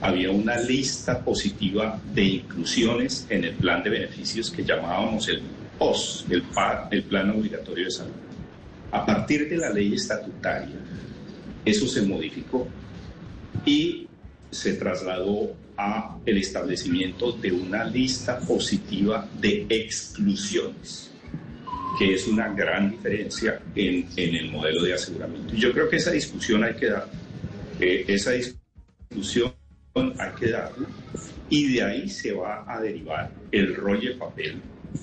había 0.00 0.32
una 0.32 0.58
lista 0.58 1.24
positiva 1.24 2.00
de 2.12 2.24
inclusiones 2.24 3.26
en 3.30 3.44
el 3.44 3.54
plan 3.54 3.82
de 3.84 3.90
beneficios 3.90 4.50
que 4.50 4.64
llamábamos 4.64 5.28
el 5.28 5.40
POS, 5.78 6.26
el, 6.30 6.42
el 6.90 7.02
Plan 7.04 7.30
Obligatorio 7.30 7.84
de 7.84 7.90
Salud. 7.92 8.25
A 8.96 9.04
partir 9.04 9.46
de 9.46 9.58
la 9.58 9.68
ley 9.68 9.92
estatutaria, 9.92 10.74
eso 11.66 11.86
se 11.86 12.00
modificó 12.00 12.66
y 13.66 14.06
se 14.50 14.72
trasladó 14.72 15.54
a 15.76 16.16
el 16.24 16.38
establecimiento 16.38 17.32
de 17.32 17.52
una 17.52 17.84
lista 17.84 18.38
positiva 18.38 19.28
de 19.38 19.66
exclusiones, 19.68 21.10
que 21.98 22.14
es 22.14 22.26
una 22.26 22.48
gran 22.54 22.90
diferencia 22.90 23.60
en, 23.74 24.08
el 24.16 24.50
modelo 24.50 24.82
de 24.82 24.94
aseguramiento. 24.94 25.54
Y 25.54 25.58
yo 25.58 25.74
creo 25.74 25.90
que 25.90 25.96
esa 25.96 26.12
discusión 26.12 26.64
hay 26.64 26.76
que 26.76 26.86
dar, 26.86 27.06
eh, 27.78 28.06
esa 28.08 28.30
discusión 28.30 29.52
hay 29.94 30.30
que 30.40 30.48
darlo 30.52 30.86
y 31.50 31.74
de 31.74 31.82
ahí 31.82 32.08
se 32.08 32.32
va 32.32 32.64
a 32.66 32.80
derivar 32.80 33.30
el 33.52 33.76
rollo 33.76 34.08
de 34.08 34.16
papel 34.16 34.62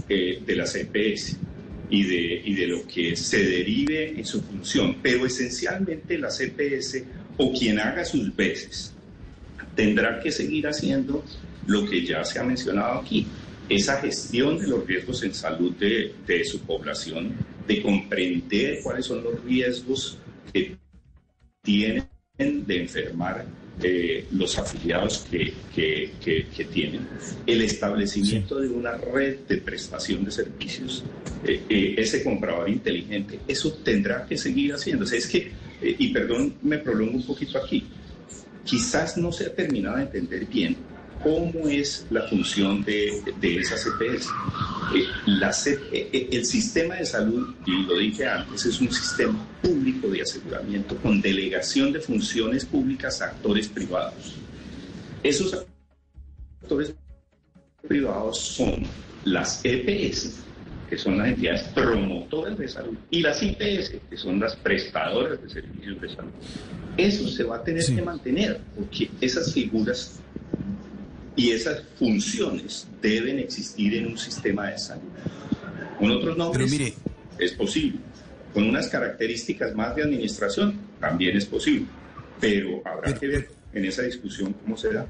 eh, 0.10 0.42
de 0.44 0.56
las 0.56 0.74
EPS 0.74 1.38
y 1.94 2.04
de, 2.06 2.42
y 2.44 2.56
de 2.56 2.66
lo 2.66 2.88
que 2.88 3.16
se 3.16 3.38
derive 3.38 4.18
en 4.18 4.26
su 4.26 4.42
función. 4.42 4.98
Pero 5.04 5.28
esencialmente 5.28 6.18
las 6.18 6.40
EPS 6.42 7.04
o 7.38 7.54
quien 7.54 7.80
haga 7.80 8.04
sus 8.04 8.36
veces 8.36 8.96
tendrá 9.76 10.20
que 10.20 10.32
seguir 10.32 10.66
haciendo 10.66 11.24
lo 11.68 11.88
que 11.88 12.04
ya 12.04 12.24
se 12.26 12.40
ha 12.40 12.44
mencionado 12.44 13.00
aquí, 13.00 13.28
esa 13.70 14.02
gestión 14.02 14.58
de 14.58 14.68
los 14.68 14.88
riesgos 14.88 15.22
en 15.22 15.36
salud 15.36 15.72
de, 15.76 16.16
de 16.26 16.44
su 16.44 16.62
población, 16.62 17.36
de 17.68 17.84
comprender 17.84 18.80
cuáles 18.82 19.06
son 19.06 19.24
los 19.24 19.44
riesgos 19.44 20.18
que 20.52 20.76
tienen 21.62 22.08
de 22.38 22.82
enfermar 22.82 23.46
eh, 23.82 24.28
los 24.32 24.58
afiliados 24.58 25.26
que, 25.30 25.54
que, 25.74 26.66
tienen, 26.72 27.08
el 27.46 27.62
establecimiento 27.62 28.60
de 28.60 28.70
una 28.70 28.98
red 28.98 29.40
de 29.48 29.58
prestación 29.58 30.24
de 30.24 30.32
servicios, 30.32 31.04
eh, 31.44 31.64
eh, 31.68 31.96
ese 31.98 32.24
comprador 32.24 32.70
inteligente, 32.70 33.40
eso 33.48 33.74
tendrá 33.84 34.26
que 34.26 34.38
seguir 34.38 34.74
haciéndose. 34.74 35.18
Es 35.18 35.28
que, 35.28 35.52
y 35.82 36.14
perdón, 36.14 36.56
me 36.62 36.78
prolongo 36.78 37.18
un 37.18 37.26
poquito 37.26 37.58
aquí, 37.58 37.86
quizás 38.64 39.18
no 39.18 39.32
se 39.32 39.48
ha 39.48 39.54
terminado 39.54 39.98
de 39.98 40.04
entender 40.04 40.46
bien 40.46 40.93
cómo 41.24 41.68
es 41.70 42.06
la 42.10 42.28
función 42.28 42.84
de, 42.84 43.24
de 43.40 43.58
esas 43.60 43.88
EPS. 43.88 44.28
Eh, 44.94 45.08
eh, 45.92 46.10
eh, 46.12 46.30
el 46.32 46.46
sistema 46.46 46.96
de 46.96 47.06
salud, 47.06 47.56
y 47.66 47.84
lo 47.86 47.98
dije 47.98 48.28
antes, 48.28 48.66
es 48.66 48.80
un 48.82 48.92
sistema 48.92 49.48
público 49.62 50.10
de 50.10 50.22
aseguramiento 50.22 50.96
con 50.98 51.22
delegación 51.22 51.94
de 51.94 52.00
funciones 52.00 52.66
públicas 52.66 53.22
a 53.22 53.28
actores 53.28 53.68
privados. 53.70 54.36
Esos 55.24 55.66
actores 56.62 56.94
privados 57.88 58.38
son 58.38 58.84
las 59.24 59.62
EPS, 59.64 60.44
que 60.90 60.98
son 60.98 61.18
las 61.18 61.30
entidades 61.30 61.64
promotoras 61.70 62.58
de 62.58 62.68
salud, 62.68 62.98
y 63.10 63.22
las 63.22 63.42
IPS, 63.42 63.96
que 64.10 64.18
son 64.18 64.40
las 64.40 64.56
prestadoras 64.58 65.42
de 65.42 65.50
servicios 65.50 66.02
de 66.02 66.10
salud. 66.10 66.32
Eso 66.98 67.28
se 67.28 67.44
va 67.44 67.56
a 67.56 67.64
tener 67.64 67.84
que 67.86 68.02
mantener, 68.02 68.60
porque 68.76 69.10
esas 69.22 69.52
figuras 69.54 70.20
y 71.36 71.52
esas 71.52 71.84
funciones 71.98 72.88
deben 73.02 73.40
existir 73.40 73.96
en 73.96 74.08
un 74.08 74.18
sistema 74.18 74.70
de 74.70 74.78
salud. 74.78 75.04
Con 75.98 76.12
otros 76.12 76.38
nombres 76.38 76.72
mire, 76.72 76.94
es 77.40 77.54
posible. 77.54 78.00
Con 78.54 78.66
unas 78.66 78.88
características 78.88 79.74
más 79.74 79.96
de 79.96 80.04
administración 80.04 80.80
también 81.00 81.36
es 81.36 81.46
posible. 81.46 81.88
Pero 82.40 82.82
habrá 82.86 83.14
que 83.14 83.28
ver 83.28 83.50
en 83.74 83.86
esa 83.86 84.04
discusión 84.04 84.54
cómo 84.64 84.78
se 84.78 84.94
da. 84.94 85.08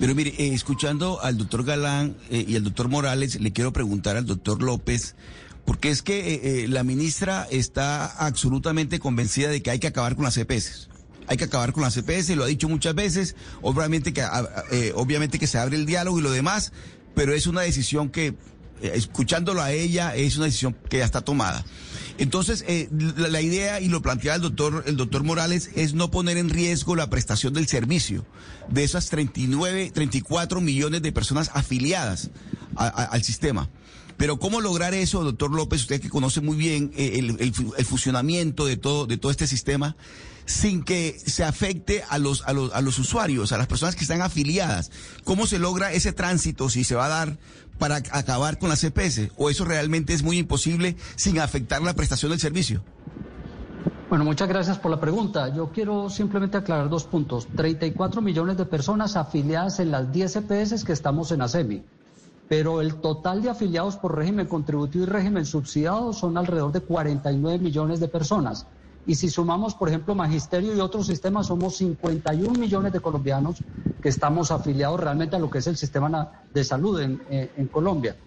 Pero 0.00 0.14
mire, 0.14 0.34
eh, 0.38 0.52
escuchando 0.52 1.20
al 1.20 1.38
doctor 1.38 1.64
Galán 1.64 2.16
eh, 2.30 2.44
y 2.46 2.56
al 2.56 2.64
doctor 2.64 2.88
Morales, 2.88 3.40
le 3.40 3.52
quiero 3.52 3.72
preguntar 3.72 4.16
al 4.16 4.26
doctor 4.26 4.62
López, 4.62 5.14
porque 5.64 5.90
es 5.90 6.02
que 6.02 6.62
eh, 6.62 6.68
la 6.68 6.82
ministra 6.82 7.46
está 7.50 8.06
absolutamente 8.06 8.98
convencida 8.98 9.48
de 9.48 9.62
que 9.62 9.70
hay 9.70 9.78
que 9.78 9.88
acabar 9.88 10.14
con 10.16 10.24
las 10.24 10.36
EPS 10.36 10.88
hay 11.28 11.36
que 11.36 11.44
acabar 11.44 11.72
con 11.72 11.82
la 11.82 11.90
CPS, 11.90 12.34
lo 12.36 12.44
ha 12.44 12.46
dicho 12.46 12.68
muchas 12.68 12.94
veces, 12.94 13.36
obviamente 13.60 14.12
que, 14.12 14.24
eh, 14.72 14.92
obviamente 14.94 15.38
que 15.38 15.46
se 15.46 15.58
abre 15.58 15.76
el 15.76 15.86
diálogo 15.86 16.18
y 16.18 16.22
lo 16.22 16.30
demás, 16.30 16.72
pero 17.14 17.34
es 17.34 17.46
una 17.46 17.60
decisión 17.60 18.08
que, 18.08 18.28
eh, 18.80 18.92
escuchándolo 18.94 19.60
a 19.60 19.72
ella, 19.72 20.16
es 20.16 20.36
una 20.36 20.46
decisión 20.46 20.74
que 20.88 20.98
ya 20.98 21.04
está 21.04 21.20
tomada. 21.20 21.64
Entonces, 22.16 22.64
eh, 22.66 22.88
la, 23.16 23.40
idea, 23.40 23.80
y 23.80 23.88
lo 23.88 24.02
plantea 24.02 24.36
el 24.36 24.40
doctor, 24.40 24.84
el 24.86 24.96
doctor 24.96 25.22
Morales, 25.22 25.70
es 25.76 25.94
no 25.94 26.10
poner 26.10 26.36
en 26.38 26.48
riesgo 26.48 26.96
la 26.96 27.10
prestación 27.10 27.52
del 27.52 27.68
servicio 27.68 28.24
de 28.68 28.84
esas 28.84 29.08
39, 29.10 29.90
34 29.92 30.60
millones 30.60 31.02
de 31.02 31.12
personas 31.12 31.50
afiliadas 31.54 32.30
al 32.74 33.22
sistema. 33.22 33.68
Pero 34.16 34.38
¿cómo 34.40 34.60
lograr 34.60 34.94
eso, 34.94 35.22
doctor 35.22 35.52
López, 35.52 35.82
usted 35.82 36.00
que 36.00 36.08
conoce 36.08 36.40
muy 36.40 36.56
bien 36.56 36.90
el, 36.96 37.36
el, 37.38 37.54
el 37.76 37.84
funcionamiento 37.84 38.66
de 38.66 38.76
todo, 38.76 39.06
de 39.06 39.16
todo 39.16 39.30
este 39.30 39.46
sistema? 39.46 39.96
Sin 40.48 40.82
que 40.82 41.14
se 41.18 41.44
afecte 41.44 42.02
a 42.08 42.18
los, 42.18 42.42
a 42.46 42.54
los, 42.54 42.72
a 42.72 42.80
los 42.80 42.98
usuarios, 42.98 43.52
a 43.52 43.58
las 43.58 43.66
personas 43.66 43.94
que 43.94 44.02
están 44.02 44.22
afiliadas. 44.22 44.90
¿Cómo 45.24 45.46
se 45.46 45.58
logra 45.58 45.92
ese 45.92 46.12
tránsito 46.12 46.70
si 46.70 46.84
se 46.84 46.94
va 46.94 47.04
a 47.04 47.10
dar 47.10 47.38
para 47.78 47.96
acabar 47.96 48.58
con 48.58 48.70
la 48.70 48.76
CPS? 48.76 49.30
¿O 49.36 49.50
eso 49.50 49.66
realmente 49.66 50.14
es 50.14 50.22
muy 50.22 50.38
imposible 50.38 50.96
sin 51.16 51.38
afectar 51.38 51.82
la 51.82 51.92
prestación 51.92 52.30
del 52.30 52.40
servicio? 52.40 52.82
Bueno, 54.08 54.24
muchas 54.24 54.48
gracias 54.48 54.78
por 54.78 54.90
la 54.90 54.98
pregunta. 54.98 55.54
Yo 55.54 55.70
quiero 55.70 56.08
simplemente 56.08 56.56
aclarar 56.56 56.88
dos 56.88 57.04
puntos. 57.04 57.46
34 57.54 58.22
millones 58.22 58.56
de 58.56 58.64
personas 58.64 59.16
afiliadas 59.16 59.80
en 59.80 59.90
las 59.90 60.10
10 60.10 60.36
EPS 60.36 60.82
que 60.82 60.94
estamos 60.94 61.30
en 61.30 61.42
ASEMI, 61.42 61.82
pero 62.48 62.80
el 62.80 62.94
total 62.94 63.42
de 63.42 63.50
afiliados 63.50 63.98
por 63.98 64.16
régimen 64.16 64.46
contributivo 64.46 65.04
y 65.04 65.08
régimen 65.08 65.44
subsidiado 65.44 66.14
son 66.14 66.38
alrededor 66.38 66.72
de 66.72 66.80
49 66.80 67.58
millones 67.58 68.00
de 68.00 68.08
personas. 68.08 68.66
Y 69.08 69.14
si 69.14 69.30
sumamos, 69.30 69.74
por 69.74 69.88
ejemplo, 69.88 70.14
Magisterio 70.14 70.76
y 70.76 70.80
otros 70.80 71.06
sistemas, 71.06 71.46
somos 71.46 71.76
51 71.78 72.58
millones 72.58 72.92
de 72.92 73.00
colombianos 73.00 73.64
que 74.02 74.10
estamos 74.10 74.50
afiliados 74.50 75.00
realmente 75.00 75.34
a 75.34 75.38
lo 75.38 75.48
que 75.48 75.60
es 75.60 75.66
el 75.66 75.78
sistema 75.78 76.30
de 76.52 76.62
salud 76.62 77.00
en, 77.00 77.22
eh, 77.30 77.50
en 77.56 77.68
Colombia. 77.68 78.18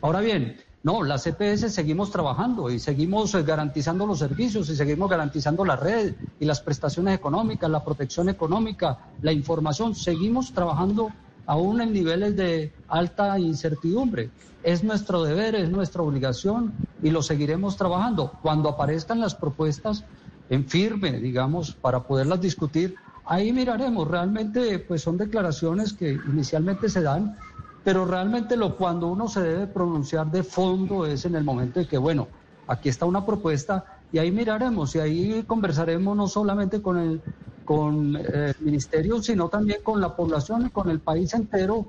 Ahora 0.00 0.20
bien, 0.20 0.56
no, 0.82 1.02
las 1.02 1.24
CPS 1.24 1.68
seguimos 1.68 2.10
trabajando 2.10 2.70
y 2.70 2.78
seguimos 2.78 3.34
eh, 3.34 3.42
garantizando 3.42 4.06
los 4.06 4.18
servicios 4.18 4.70
y 4.70 4.76
seguimos 4.76 5.10
garantizando 5.10 5.62
la 5.62 5.76
red 5.76 6.14
y 6.38 6.46
las 6.46 6.62
prestaciones 6.62 7.14
económicas, 7.14 7.68
la 7.68 7.84
protección 7.84 8.30
económica, 8.30 8.98
la 9.20 9.32
información. 9.32 9.94
Seguimos 9.94 10.54
trabajando 10.54 11.10
aún 11.44 11.82
en 11.82 11.92
niveles 11.92 12.34
de 12.34 12.72
alta 12.88 13.38
incertidumbre. 13.38 14.30
Es 14.62 14.82
nuestro 14.84 15.22
deber, 15.22 15.54
es 15.54 15.68
nuestra 15.68 16.00
obligación 16.00 16.72
y 17.02 17.10
lo 17.10 17.22
seguiremos 17.22 17.76
trabajando. 17.76 18.38
Cuando 18.40 18.70
aparezcan 18.70 19.20
las 19.20 19.34
propuestas, 19.34 20.06
en 20.50 20.68
firme, 20.68 21.12
digamos, 21.12 21.72
para 21.72 22.00
poderlas 22.00 22.40
discutir, 22.40 22.96
ahí 23.24 23.52
miraremos. 23.52 24.06
Realmente, 24.06 24.80
pues 24.80 25.00
son 25.00 25.16
declaraciones 25.16 25.92
que 25.92 26.12
inicialmente 26.12 26.88
se 26.88 27.02
dan, 27.02 27.36
pero 27.84 28.04
realmente 28.04 28.56
lo 28.56 28.76
cuando 28.76 29.06
uno 29.06 29.28
se 29.28 29.42
debe 29.42 29.66
pronunciar 29.68 30.30
de 30.30 30.42
fondo 30.42 31.06
es 31.06 31.24
en 31.24 31.36
el 31.36 31.44
momento 31.44 31.80
de 31.80 31.86
que, 31.86 31.96
bueno, 31.96 32.28
aquí 32.66 32.88
está 32.88 33.06
una 33.06 33.24
propuesta 33.24 33.84
y 34.12 34.18
ahí 34.18 34.32
miraremos 34.32 34.94
y 34.96 34.98
ahí 34.98 35.44
conversaremos 35.44 36.16
no 36.16 36.26
solamente 36.26 36.82
con 36.82 36.98
el 36.98 37.22
con 37.64 38.16
eh, 38.16 38.52
el 38.58 38.64
ministerio, 38.64 39.22
sino 39.22 39.48
también 39.48 39.78
con 39.84 40.00
la 40.00 40.16
población 40.16 40.66
y 40.66 40.70
con 40.70 40.90
el 40.90 40.98
país 40.98 41.32
entero, 41.34 41.86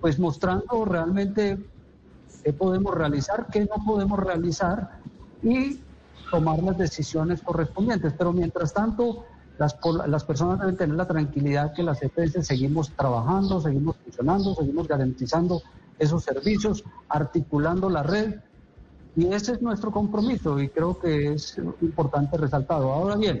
pues 0.00 0.16
mostrando 0.20 0.84
realmente 0.84 1.58
qué 2.44 2.52
podemos 2.52 2.94
realizar, 2.94 3.48
qué 3.50 3.62
no 3.62 3.84
podemos 3.84 4.20
realizar 4.20 5.00
y 5.42 5.83
tomar 6.34 6.60
las 6.64 6.76
decisiones 6.76 7.42
correspondientes. 7.42 8.12
Pero 8.18 8.32
mientras 8.32 8.72
tanto, 8.74 9.24
las, 9.56 9.76
las 10.08 10.24
personas 10.24 10.58
deben 10.58 10.76
tener 10.76 10.96
la 10.96 11.06
tranquilidad 11.06 11.72
que 11.72 11.84
las 11.84 12.02
EPS 12.02 12.44
seguimos 12.44 12.90
trabajando, 12.90 13.60
seguimos 13.60 13.96
funcionando, 14.02 14.54
seguimos 14.56 14.88
garantizando 14.88 15.62
esos 15.96 16.24
servicios, 16.24 16.82
articulando 17.08 17.88
la 17.88 18.02
red. 18.02 18.34
Y 19.14 19.26
ese 19.32 19.52
es 19.52 19.62
nuestro 19.62 19.92
compromiso 19.92 20.58
y 20.58 20.68
creo 20.68 20.98
que 20.98 21.34
es 21.34 21.56
importante 21.80 22.36
resaltarlo. 22.36 22.92
Ahora 22.92 23.14
bien, 23.14 23.40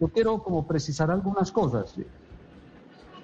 yo 0.00 0.08
quiero 0.08 0.42
como 0.42 0.66
precisar 0.66 1.10
algunas 1.10 1.52
cosas 1.52 1.94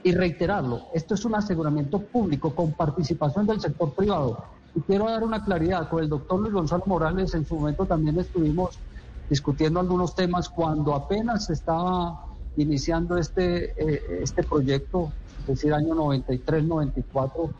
y 0.02 0.12
reiterarlo. 0.12 0.82
Esto 0.92 1.14
es 1.14 1.24
un 1.24 1.36
aseguramiento 1.36 2.00
público 2.00 2.54
con 2.54 2.72
participación 2.72 3.46
del 3.46 3.62
sector 3.62 3.94
privado. 3.94 4.44
Y 4.74 4.80
quiero 4.82 5.08
dar 5.08 5.24
una 5.24 5.42
claridad. 5.42 5.88
Con 5.88 6.02
el 6.02 6.10
doctor 6.10 6.38
Luis 6.38 6.52
Gonzalo 6.52 6.84
Morales 6.84 7.32
en 7.32 7.46
su 7.46 7.54
momento 7.54 7.86
también 7.86 8.18
estuvimos 8.18 8.78
discutiendo 9.28 9.80
algunos 9.80 10.14
temas 10.14 10.48
cuando 10.48 10.94
apenas 10.94 11.50
estaba 11.50 12.26
iniciando 12.56 13.16
este, 13.16 13.72
eh, 13.76 14.20
este 14.22 14.42
proyecto, 14.42 15.12
es 15.40 15.46
decir, 15.46 15.72
año 15.74 15.94
93, 15.94 16.64
94, 16.64 17.50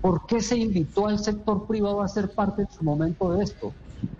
¿por 0.00 0.26
qué 0.26 0.40
se 0.40 0.56
invitó 0.56 1.06
al 1.06 1.18
sector 1.18 1.66
privado 1.66 2.02
a 2.02 2.08
ser 2.08 2.30
parte 2.30 2.62
en 2.62 2.70
su 2.70 2.84
momento 2.84 3.32
de 3.32 3.44
esto? 3.44 3.72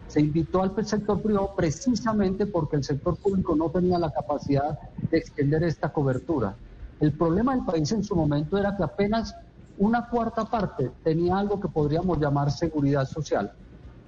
Se 0.09 0.21
invitó 0.21 0.63
al 0.63 0.75
sector 0.87 1.21
privado 1.23 1.55
precisamente 1.57 2.47
porque 2.47 2.77
el 2.77 2.85
sector 2.85 3.17
público 3.17 3.57
no 3.57 3.71
tenía 3.71 3.99
la 3.99 4.11
capacidad 4.11 4.79
de 5.11 5.19
extender 5.19 5.63
esta 5.65 5.91
cobertura. 5.91 6.55
El 7.01 7.13
problema 7.13 7.55
del 7.55 7.65
país 7.65 7.91
en 7.93 8.05
su 8.05 8.15
momento 8.15 8.59
era 8.59 8.77
que 8.77 8.83
apenas 8.83 9.35
una 9.79 10.09
cuarta 10.09 10.45
parte 10.45 10.91
tenía 11.03 11.39
algo 11.39 11.59
que 11.59 11.69
podríamos 11.69 12.19
llamar 12.19 12.51
seguridad 12.51 13.07
social. 13.07 13.53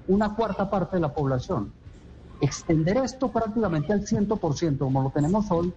Una 0.08 0.34
cuarta 0.34 0.68
parte 0.68 0.96
de 0.96 1.00
la 1.00 1.14
población. 1.14 1.72
Extender 2.42 2.96
esto 2.96 3.30
prácticamente 3.30 3.92
al 3.92 4.04
100%, 4.04 4.78
como 4.78 5.02
lo 5.02 5.10
tenemos 5.10 5.48
hoy, 5.50 5.72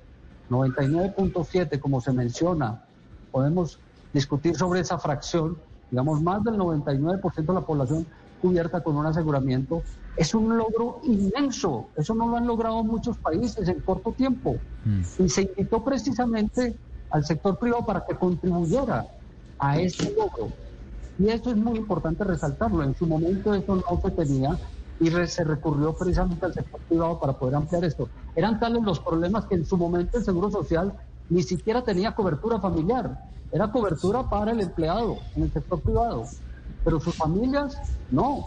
99.7, 0.50 1.80
como 1.80 2.02
se 2.02 2.12
menciona, 2.12 2.84
podemos 3.32 3.80
discutir 4.12 4.56
sobre 4.56 4.80
esa 4.80 4.98
fracción, 4.98 5.58
digamos, 5.92 6.24
más 6.24 6.44
del 6.44 6.56
99% 6.56 7.46
de 7.46 7.54
la 7.54 7.62
población 7.62 8.08
cubierta 8.42 8.82
con 8.82 8.98
un 8.98 9.06
aseguramiento, 9.06 9.84
es 10.18 10.34
un 10.34 10.58
logro 10.58 11.02
inmenso. 11.04 11.90
Eso 11.96 12.16
no 12.16 12.28
lo 12.28 12.38
han 12.38 12.48
logrado 12.48 12.84
muchos 12.84 13.16
países 13.18 13.68
en 13.68 13.82
corto 13.82 14.12
tiempo. 14.14 14.56
Mm. 14.86 15.24
Y 15.24 15.30
se 15.30 15.44
invitó 15.44 15.84
precisamente 15.84 16.76
al 17.12 17.24
sector 17.26 17.60
privado 17.60 17.86
para 17.86 18.04
que 18.04 18.16
contribuyera 18.16 19.06
a 19.60 19.80
este 19.80 20.12
logro. 20.16 20.50
Y 21.20 21.30
eso 21.30 21.52
es 21.52 21.58
muy 21.58 21.78
importante 21.78 22.24
resaltarlo. 22.24 22.84
En 22.84 22.96
su 22.96 23.06
momento 23.06 23.54
eso 23.54 23.76
no 23.76 24.02
se 24.02 24.10
tenía 24.10 24.58
y 25.00 25.10
se 25.28 25.44
recurrió 25.44 25.94
precisamente 25.94 26.46
al 26.46 26.54
sector 26.54 26.80
privado 26.82 27.20
para 27.20 27.34
poder 27.34 27.56
ampliar 27.56 27.84
esto. 27.84 28.10
Eran 28.36 28.60
tales 28.60 28.84
los 28.84 29.00
problemas 29.00 29.46
que 29.46 29.56
en 29.56 29.66
su 29.66 29.78
momento 29.78 30.18
el 30.18 30.24
Seguro 30.24 30.50
Social 30.50 30.94
ni 31.30 31.44
siquiera 31.44 31.84
tenía 31.84 32.14
cobertura 32.14 32.60
familiar, 32.60 33.20
era 33.52 33.72
cobertura 33.72 34.30
para 34.30 34.52
el 34.52 34.62
empleado 34.62 35.18
en 35.36 35.44
el 35.44 35.52
sector 35.52 35.82
privado, 35.82 36.26
pero 36.84 37.00
sus 37.00 37.16
familias 37.16 37.78
no, 38.12 38.46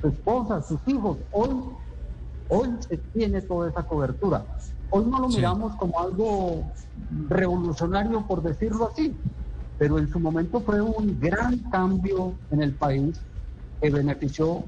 su 0.00 0.08
esposa, 0.08 0.62
sus 0.62 0.80
hijos, 0.86 1.18
hoy, 1.32 1.50
hoy 2.48 2.68
se 2.88 2.96
tiene 2.96 3.40
toda 3.42 3.70
esa 3.70 3.82
cobertura. 3.82 4.44
Hoy 4.90 5.04
no 5.04 5.20
lo 5.20 5.28
miramos 5.28 5.76
como 5.76 5.98
algo 6.00 6.64
revolucionario, 7.28 8.26
por 8.26 8.42
decirlo 8.42 8.90
así, 8.92 9.16
pero 9.78 9.98
en 9.98 10.10
su 10.10 10.18
momento 10.20 10.60
fue 10.60 10.80
un 10.80 11.18
gran 11.20 11.58
cambio 11.70 12.34
en 12.50 12.62
el 12.62 12.74
país 12.74 13.20
que 13.80 13.90
benefició 13.90 14.64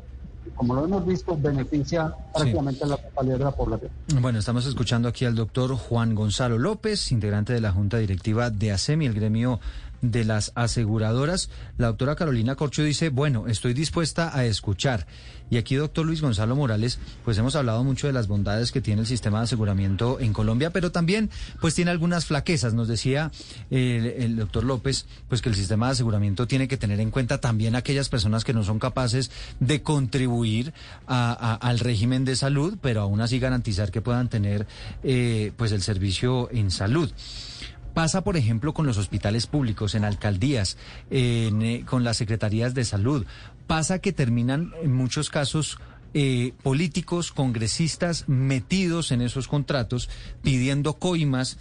como 0.55 0.75
lo 0.75 0.85
hemos 0.85 1.07
visto, 1.07 1.37
beneficia 1.37 2.15
prácticamente 2.35 2.85
a 2.85 2.89
la 2.89 2.97
totalidad 2.97 3.39
de 3.39 3.45
la 3.45 3.51
población. 3.51 3.91
Bueno, 4.21 4.39
estamos 4.39 4.67
escuchando 4.67 5.09
aquí 5.09 5.25
al 5.25 5.35
doctor 5.35 5.75
Juan 5.75 6.15
Gonzalo 6.15 6.59
López, 6.59 7.13
integrante 7.13 7.53
de 7.53 7.61
la 7.61 7.73
Junta 7.73 7.99
Directiva 7.99 8.51
de 8.51 8.73
ASEMI, 8.73 9.07
el 9.07 9.15
gremio 9.15 9.61
de 10.03 10.25
las 10.25 10.53
aseguradoras. 10.55 11.49
La 11.79 11.87
doctora 11.87 12.17
Carolina 12.17 12.57
Corcho 12.57 12.83
dice, 12.83 13.09
bueno, 13.09 13.47
estoy 13.47 13.73
dispuesta 13.73 14.37
a 14.37 14.45
escuchar. 14.45 15.07
Y 15.53 15.59
aquí, 15.59 15.75
doctor 15.75 16.07
Luis 16.07 16.23
Gonzalo 16.23 16.57
Morales, 16.57 16.99
pues 17.27 17.37
hemos 17.37 17.57
hablado 17.57 17.85
mucho 17.85 18.07
de 18.07 18.15
las 18.15 18.27
bondades 18.27 18.73
que 18.73 18.81
tiene 18.81 19.03
el 19.03 19.07
sistema 19.07 19.39
de 19.39 19.45
aseguramiento 19.45 20.19
en 20.19 20.33
Colombia, 20.33 20.71
pero 20.71 20.93
también 20.93 21.29
pues 21.61 21.75
tiene 21.75 21.91
algunas 21.91 22.25
flaquezas. 22.25 22.73
Nos 22.73 22.89
decía 22.89 23.31
el, 23.69 24.37
doctor 24.37 24.65
López, 24.65 25.05
pues 25.29 25.43
que 25.43 25.51
el 25.51 25.55
sistema 25.55 25.87
de 25.87 25.93
aseguramiento 25.93 26.47
tiene 26.47 26.69
que 26.69 26.79
tener 26.79 27.01
en 27.01 27.11
cuenta 27.11 27.39
también 27.39 27.77
aquellas 27.77 28.09
personas 28.09 28.45
que 28.45 28.55
no 28.55 28.65
son 28.65 28.79
capaces 28.79 29.31
de 29.61 29.83
contribuir 29.83 30.73
al 31.07 31.79
régimen 31.81 32.25
de 32.25 32.35
salud, 32.35 32.79
pero 32.81 33.03
aún 33.03 33.21
así 33.21 33.39
garantizar 33.39 33.91
que 33.91 34.01
puedan 34.01 34.31
tener 34.31 34.67
eh, 35.03 35.53
pues 35.59 35.73
el 35.73 35.83
servicio 35.83 36.49
en 36.51 36.71
salud. 36.71 37.13
Pasa, 37.95 38.23
por 38.23 38.37
ejemplo, 38.37 38.73
con 38.73 38.87
los 38.87 38.99
hospitales 38.99 39.47
públicos, 39.47 39.95
en 39.95 40.05
alcaldías, 40.05 40.77
eh, 41.11 41.85
con 41.87 42.05
las 42.05 42.17
secretarías 42.17 42.75
de 42.75 42.85
salud. 42.85 43.27
Pasa 43.67 43.99
que 43.99 44.13
terminan 44.13 44.73
en 44.83 44.93
muchos 44.93 45.29
casos 45.29 45.79
eh, 46.15 46.53
políticos, 46.63 47.33
congresistas 47.33 48.29
metidos 48.29 49.13
en 49.13 49.23
esos 49.23 49.49
contratos, 49.49 50.11
pidiendo 50.43 50.95
coimas 50.95 51.57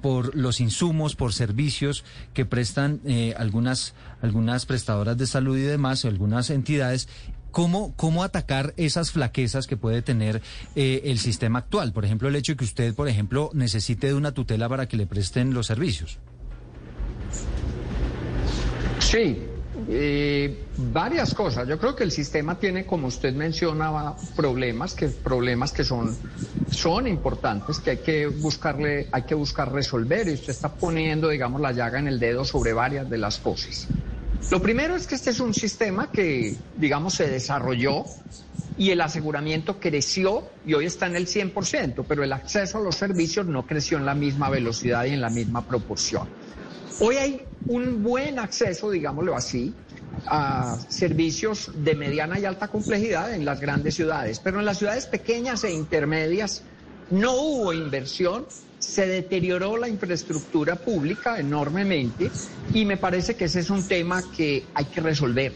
por 0.00 0.36
los 0.36 0.60
insumos, 0.60 1.16
por 1.16 1.32
servicios 1.32 2.04
que 2.32 2.44
prestan 2.44 3.00
eh, 3.04 3.34
algunas, 3.36 3.94
algunas 4.22 4.64
prestadoras 4.64 5.18
de 5.18 5.26
salud 5.26 5.58
y 5.58 5.62
demás, 5.62 6.04
algunas 6.04 6.50
entidades, 6.50 7.08
¿Cómo, 7.56 7.94
¿Cómo 7.96 8.22
atacar 8.22 8.74
esas 8.76 9.12
flaquezas 9.12 9.66
que 9.66 9.78
puede 9.78 10.02
tener 10.02 10.42
eh, 10.74 11.00
el 11.06 11.18
sistema 11.18 11.60
actual? 11.60 11.94
Por 11.94 12.04
ejemplo, 12.04 12.28
el 12.28 12.36
hecho 12.36 12.52
de 12.52 12.56
que 12.58 12.64
usted, 12.64 12.94
por 12.94 13.08
ejemplo, 13.08 13.48
necesite 13.54 14.08
de 14.08 14.12
una 14.12 14.32
tutela 14.32 14.68
para 14.68 14.86
que 14.88 14.98
le 14.98 15.06
presten 15.06 15.54
los 15.54 15.66
servicios. 15.66 16.18
Sí, 18.98 19.38
eh, 19.88 20.66
varias 20.92 21.32
cosas. 21.32 21.66
Yo 21.66 21.78
creo 21.78 21.96
que 21.96 22.04
el 22.04 22.12
sistema 22.12 22.58
tiene, 22.58 22.84
como 22.84 23.06
usted 23.06 23.34
mencionaba, 23.34 24.18
problemas 24.36 24.92
que 24.92 25.08
problemas 25.08 25.72
que 25.72 25.82
son 25.82 26.14
son 26.70 27.06
importantes, 27.06 27.80
que 27.80 27.92
hay 27.92 27.98
que 28.00 28.26
buscarle, 28.26 29.08
hay 29.12 29.22
que 29.22 29.34
buscar 29.34 29.72
resolver. 29.72 30.28
Y 30.28 30.34
usted 30.34 30.50
está 30.50 30.74
poniendo, 30.74 31.30
digamos, 31.30 31.62
la 31.62 31.72
llaga 31.72 31.98
en 32.00 32.08
el 32.08 32.20
dedo 32.20 32.44
sobre 32.44 32.74
varias 32.74 33.08
de 33.08 33.16
las 33.16 33.38
cosas. 33.38 33.88
Lo 34.50 34.62
primero 34.62 34.94
es 34.94 35.06
que 35.06 35.14
este 35.16 35.30
es 35.30 35.40
un 35.40 35.54
sistema 35.54 36.12
que, 36.12 36.56
digamos, 36.76 37.14
se 37.14 37.28
desarrolló 37.28 38.06
y 38.76 38.90
el 38.90 39.00
aseguramiento 39.00 39.80
creció 39.80 40.44
y 40.64 40.74
hoy 40.74 40.86
está 40.86 41.06
en 41.06 41.16
el 41.16 41.26
100%, 41.26 42.04
pero 42.06 42.22
el 42.22 42.32
acceso 42.32 42.78
a 42.78 42.80
los 42.82 42.96
servicios 42.96 43.46
no 43.46 43.66
creció 43.66 43.98
en 43.98 44.06
la 44.06 44.14
misma 44.14 44.50
velocidad 44.50 45.04
y 45.06 45.10
en 45.10 45.20
la 45.20 45.30
misma 45.30 45.66
proporción. 45.66 46.28
Hoy 47.00 47.16
hay 47.16 47.42
un 47.66 48.02
buen 48.02 48.38
acceso, 48.38 48.90
digámoslo 48.90 49.34
así, 49.34 49.74
a 50.28 50.78
servicios 50.88 51.70
de 51.74 51.94
mediana 51.94 52.38
y 52.38 52.44
alta 52.44 52.68
complejidad 52.68 53.32
en 53.32 53.44
las 53.44 53.60
grandes 53.60 53.94
ciudades, 53.94 54.40
pero 54.40 54.58
en 54.60 54.66
las 54.66 54.78
ciudades 54.78 55.06
pequeñas 55.06 55.64
e 55.64 55.72
intermedias 55.72 56.62
no 57.10 57.34
hubo 57.34 57.72
inversión 57.72 58.46
se 58.78 59.06
deterioró 59.06 59.76
la 59.76 59.88
infraestructura 59.88 60.76
pública 60.76 61.38
enormemente 61.38 62.30
y 62.72 62.84
me 62.84 62.96
parece 62.96 63.34
que 63.34 63.46
ese 63.46 63.60
es 63.60 63.70
un 63.70 63.86
tema 63.88 64.24
que 64.36 64.64
hay 64.74 64.86
que 64.86 65.00
resolver. 65.00 65.52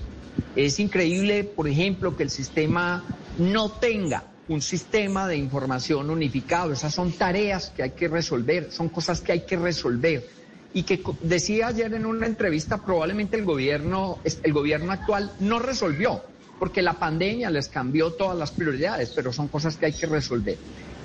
Es 0.57 0.81
increíble, 0.81 1.45
por 1.45 1.69
ejemplo, 1.69 2.17
que 2.17 2.25
el 2.25 2.31
sistema 2.31 3.05
no 3.39 3.71
tenga 3.73 4.25
un 4.49 4.61
sistema 4.61 5.29
de 5.29 5.37
información 5.37 6.11
unificado. 6.11 6.73
Esas 6.73 6.93
son 6.93 7.13
tareas 7.13 7.71
que 7.71 7.85
hay 7.85 7.91
que 7.91 8.09
resolver, 8.09 8.73
son 8.73 8.89
cosas 8.89 9.21
que 9.21 9.33
hay 9.33 9.41
que 9.43 9.57
resolver. 9.57 10.29
Y 10.73 10.83
que 10.83 11.03
decía 11.23 11.69
ayer 11.69 11.93
en 11.95 12.07
una 12.07 12.27
entrevista, 12.27 12.79
probablemente 12.85 13.37
el 13.37 13.45
gobierno, 13.45 14.19
el 14.25 14.53
gobierno 14.53 14.93
actual 14.93 15.33
no 15.41 15.59
resolvió, 15.59 16.23
porque 16.59 16.83
la 16.83 16.95
pandemia 16.95 17.51
les 17.51 17.69
cambió 17.69 18.13
todas 18.13 18.37
las 18.37 18.51
prioridades, 18.51 19.11
pero 19.15 19.33
son 19.33 19.49
cosas 19.49 19.77
que 19.77 19.87
hay 19.87 19.93
que 19.93 20.07
resolver. 20.07 20.59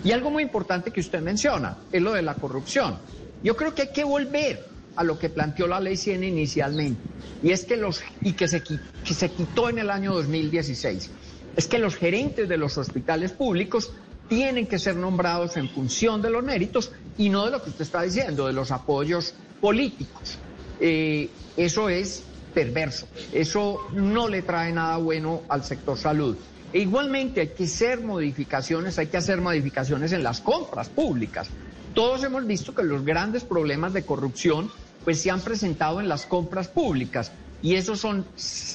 Y 0.06 0.12
algo 0.12 0.30
muy 0.30 0.44
importante 0.44 0.92
que 0.92 1.00
usted 1.00 1.20
menciona 1.20 1.78
es 1.92 2.00
lo 2.00 2.14
de 2.14 2.22
la 2.22 2.36
corrupción. 2.36 2.96
Yo 3.44 3.58
creo 3.58 3.74
que 3.74 3.82
hay 3.82 3.92
que 3.92 4.04
volver 4.04 4.64
a 4.96 5.04
lo 5.04 5.18
que 5.18 5.30
planteó 5.30 5.68
la 5.68 5.80
ley 5.80 5.98
100 5.98 6.24
inicialmente, 6.24 7.02
y 7.44 7.52
es 7.52 7.66
que 7.66 7.76
los 7.76 8.02
y 8.22 8.34
que 8.34 8.48
se, 8.48 8.62
que 8.62 9.14
se 9.14 9.32
quitó 9.32 9.68
en 9.68 9.80
el 9.80 9.90
año 9.90 10.14
2016, 10.14 11.10
es 11.58 11.68
que 11.68 11.80
los 11.80 11.96
gerentes 11.96 12.48
de 12.48 12.56
los 12.56 12.78
hospitales 12.78 13.32
públicos 13.32 13.92
tienen 14.30 14.68
que 14.68 14.78
ser 14.78 14.96
nombrados 14.96 15.58
en 15.58 15.70
función 15.70 16.22
de 16.22 16.30
los 16.30 16.44
méritos 16.44 16.92
y 17.18 17.30
no 17.30 17.46
de 17.46 17.52
lo 17.52 17.64
que 17.64 17.72
usted 17.72 17.82
está 17.82 18.04
diciendo, 18.04 18.46
de 18.46 18.54
los 18.54 18.72
apoyos 18.72 19.34
políticos. 19.60 20.38
Eh, 20.80 21.30
eso 21.58 21.90
es 21.90 22.24
perverso, 22.54 23.08
eso 23.34 23.88
no 23.92 24.30
le 24.30 24.44
trae 24.44 24.72
nada 24.72 24.98
bueno 24.98 25.42
al 25.50 25.64
sector 25.64 25.98
salud. 25.98 26.38
E 26.76 26.80
igualmente 26.80 27.40
hay 27.40 27.48
que 27.48 27.64
hacer 27.64 28.02
modificaciones, 28.02 29.00
hay 29.00 29.08
que 29.08 29.16
hacer 29.16 29.40
modificaciones 29.40 30.12
en 30.12 30.24
las 30.24 30.42
compras 30.42 30.90
públicas. 30.90 31.48
Todos 31.94 32.22
hemos 32.26 32.46
visto 32.46 32.76
que 32.76 32.84
los 32.84 33.06
grandes 33.06 33.46
problemas 33.46 33.94
de 33.94 34.04
corrupción 34.04 34.70
pues 35.06 35.22
se 35.22 35.32
han 35.32 35.40
presentado 35.40 36.02
en 36.02 36.10
las 36.10 36.26
compras 36.26 36.68
públicas 36.68 37.32
y 37.62 37.76
eso 37.76 37.96
son, 37.96 38.26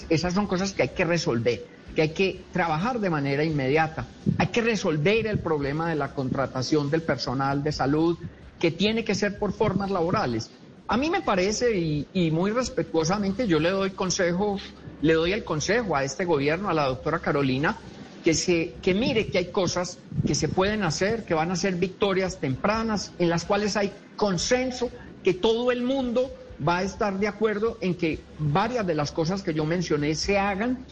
esas 0.09 0.33
son 0.33 0.47
cosas 0.47 0.73
que 0.73 0.81
hay 0.81 0.89
que 0.97 1.05
resolver, 1.05 1.63
que 1.95 2.01
hay 2.01 2.15
que 2.15 2.43
trabajar 2.55 3.01
de 3.01 3.11
manera 3.11 3.45
inmediata. 3.45 4.07
Hay 4.39 4.47
que 4.47 4.63
resolver 4.63 5.27
el 5.27 5.41
problema 5.41 5.91
de 5.91 5.97
la 5.97 6.15
contratación 6.15 6.89
del 6.89 7.03
personal 7.03 7.63
de 7.63 7.73
salud, 7.73 8.17
que 8.59 8.71
tiene 8.71 9.05
que 9.05 9.15
ser 9.15 9.39
por 9.39 9.53
formas 9.53 9.91
laborales. 9.91 10.51
A 10.89 10.97
mí 10.97 11.11
me 11.11 11.21
parece, 11.21 11.77
y, 11.77 12.07
y 12.15 12.31
muy 12.31 12.51
respetuosamente, 12.51 13.47
yo 13.47 13.61
le 13.61 13.69
doy 13.69 13.91
consejos 13.91 14.63
le 15.01 15.15
doy 15.15 15.33
el 15.33 15.45
consejo 15.45 15.97
a 15.97 16.05
este 16.05 16.25
gobierno, 16.25 16.69
a 16.69 16.75
la 16.75 16.87
doctora 16.87 17.21
Carolina, 17.21 17.77
que, 18.25 18.35
se, 18.35 18.75
que 18.83 18.95
mire 18.95 19.29
que 19.29 19.39
hay 19.39 19.47
cosas 19.47 19.99
que 20.27 20.35
se 20.35 20.49
pueden 20.49 20.83
hacer, 20.83 21.25
que 21.25 21.35
van 21.35 21.51
a 21.51 21.57
ser 21.57 21.75
victorias 21.75 22.39
tempranas, 22.39 23.13
en 23.19 23.29
las 23.29 23.45
cuales 23.45 23.77
hay 23.77 23.93
consenso, 24.17 24.91
que 25.23 25.35
todo 25.35 25.73
el 25.73 25.83
mundo 25.83 26.31
va 26.67 26.79
a 26.79 26.83
estar 26.83 27.19
de 27.19 27.29
acuerdo 27.29 27.79
en 27.81 27.95
que 27.95 28.21
varias 28.39 28.87
de 28.87 28.95
las 28.95 29.13
cosas 29.13 29.43
que 29.43 29.55
yo 29.55 29.65
mencioné 29.65 30.15
se 30.15 30.39
hagan. 30.39 30.85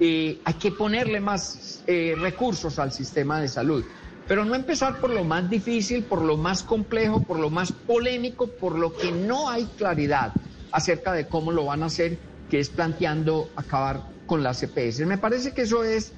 Eh, 0.00 0.40
hay 0.44 0.54
que 0.54 0.72
ponerle 0.72 1.20
más 1.20 1.82
eh, 1.86 2.14
recursos 2.18 2.78
al 2.78 2.92
sistema 2.92 3.40
de 3.40 3.48
salud, 3.48 3.84
pero 4.26 4.44
no 4.44 4.54
empezar 4.54 5.00
por 5.00 5.10
lo 5.10 5.22
más 5.22 5.48
difícil, 5.48 6.02
por 6.02 6.22
lo 6.22 6.36
más 6.36 6.62
complejo, 6.62 7.22
por 7.22 7.38
lo 7.38 7.48
más 7.48 7.70
polémico, 7.70 8.48
por 8.48 8.76
lo 8.76 8.92
que 8.96 9.12
no 9.12 9.48
hay 9.48 9.64
claridad 9.76 10.34
acerca 10.72 11.12
de 11.12 11.28
cómo 11.28 11.52
lo 11.52 11.66
van 11.66 11.84
a 11.84 11.86
hacer 11.86 12.18
que 12.50 12.58
es 12.58 12.68
planteando 12.70 13.48
acabar 13.56 14.02
con 14.26 14.42
las 14.42 14.60
CPS. 14.60 15.06
Me 15.06 15.18
parece 15.18 15.52
que 15.52 15.62
eso 15.62 15.84
es 15.84 16.12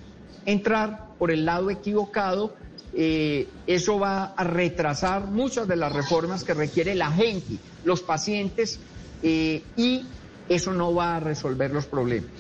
entrar 0.47 1.09
por 1.19 1.31
el 1.31 1.45
lado 1.45 1.71
equivocado. 1.71 2.55
Eh, 2.95 3.47
eso 3.67 3.99
va 3.99 4.33
a 4.37 4.45
retrasar 4.45 5.27
muchas 5.27 5.69
de 5.69 5.77
las 5.77 5.93
reformas 5.93 6.45
que 6.45 6.55
requiere 6.55 6.95
la 6.95 7.11
gente, 7.11 7.59
los 7.85 8.01
pacientes, 8.01 8.81
eh, 9.23 9.63
y 9.77 10.07
eso 10.49 10.73
no 10.73 10.95
va 10.95 11.17
a 11.17 11.21
resolver 11.21 11.71
los 11.73 11.85
problemas. 11.87 12.31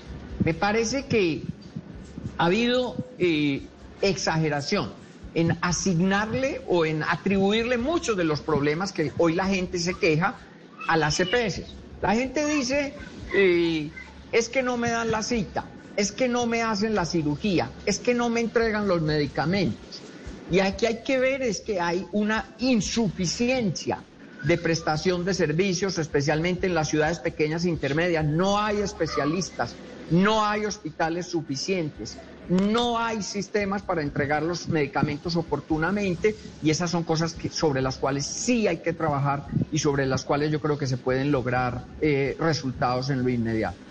Me 0.45 0.55
parece 0.55 1.07
que 1.07 1.43
ha 2.39 2.47
habido 2.47 2.97
eh, 3.19 3.67
exageración 4.01 4.93
en 5.35 5.59
asignarle 5.61 6.63
o 6.67 6.87
en 6.87 7.03
atribuirle 7.03 7.77
muchos 7.77 8.17
de 8.17 8.25
los 8.25 8.41
problemas 8.41 8.93
que 8.93 9.13
hoy 9.19 9.35
la 9.35 9.47
gente 9.47 9.79
se 9.79 9.93
queja 9.95 10.37
a 10.89 10.97
las 10.97 11.17
CPS. 11.19 11.65
La 12.01 12.15
gente 12.15 12.47
dice, 12.47 12.95
es 14.33 14.49
que 14.49 14.63
no 14.63 14.79
me 14.79 14.91
dan 14.91 15.11
la 15.11 15.23
cita, 15.23 15.67
es 15.97 16.13
que 16.13 16.29
no 16.29 16.47
me 16.47 16.63
hacen 16.63 16.95
la 16.95 17.07
cirugía, 17.07 17.71
es 17.85 17.99
que 17.99 18.15
no 18.15 18.29
me 18.29 18.41
entregan 18.41 18.87
los 18.87 19.03
medicamentos. 19.03 20.03
Y 20.51 20.61
aquí 20.61 20.87
hay 20.87 21.03
que 21.03 21.19
ver 21.19 21.43
es 21.43 21.61
que 21.61 21.81
hay 21.81 22.07
una 22.13 22.55
insuficiencia 22.59 23.99
de 24.45 24.59
prestación 24.59 25.25
de 25.25 25.35
servicios, 25.35 25.99
especialmente 25.99 26.67
en 26.67 26.75
las 26.75 26.89
ciudades 26.89 27.19
pequeñas 27.19 27.65
e 27.65 27.69
intermedias. 27.69 28.25
No 28.25 28.59
hay 28.59 28.79
especialistas, 28.79 29.75
no 30.11 30.45
hay 30.45 30.67
hospitales 30.67 31.27
suficientes, 31.27 32.17
no 32.49 32.99
hay 32.99 33.23
sistemas 33.23 33.83
para 33.83 34.03
entregar 34.03 34.43
los 34.45 34.69
medicamentos 34.69 35.35
oportunamente 35.35 36.37
y 36.63 36.71
esas 36.71 36.91
son 36.91 37.03
cosas 37.03 37.37
sobre 37.51 37.83
las 37.83 37.97
cuales 37.97 38.25
sí 38.25 38.69
hay 38.69 38.79
que 38.79 38.93
trabajar 38.93 39.47
y 39.73 39.79
sobre 39.79 40.07
las 40.07 40.25
cuales 40.25 40.53
yo 40.53 40.61
creo 40.61 40.79
que 40.79 40.87
se 40.87 40.97
pueden 40.97 41.33
lograr 41.33 41.85
eh, 42.01 42.37
resultados 42.39 43.11
en 43.11 43.25
lo 43.25 43.29
inmediato. 43.31 43.86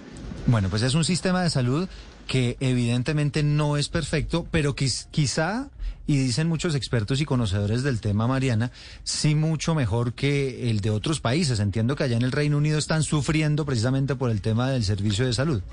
Bueno, 0.48 0.70
pues 0.70 0.84
es 0.84 0.94
un 0.94 1.04
sistema 1.04 1.42
de 1.42 1.50
salud 1.50 1.90
que 2.28 2.56
evidentemente 2.60 3.42
no 3.42 3.78
es 3.78 3.90
perfecto, 3.90 4.46
pero 4.52 4.76
quizá, 4.76 5.70
y 6.06 6.18
dicen 6.18 6.48
muchos 6.48 6.76
expertos 6.76 7.20
y 7.20 7.26
conocedores 7.26 7.82
del 7.82 8.00
tema, 8.00 8.28
Mariana, 8.28 8.72
sí 9.04 9.34
mucho 9.34 9.74
mejor 9.74 10.14
que 10.14 10.70
el 10.70 10.82
de 10.82 10.92
otros 10.92 11.20
países. 11.20 11.60
Entiendo 11.60 11.96
que 11.96 12.04
allá 12.04 12.18
en 12.18 12.22
el 12.22 12.32
Reino 12.32 12.58
Unido 12.58 12.78
están 12.78 13.02
sufriendo 13.02 13.66
precisamente 13.66 14.16
por 14.16 14.30
el 14.30 14.42
tema 14.42 14.70
del 14.70 14.84
servicio 14.84 15.26
de 15.26 15.34
salud. 15.34 15.64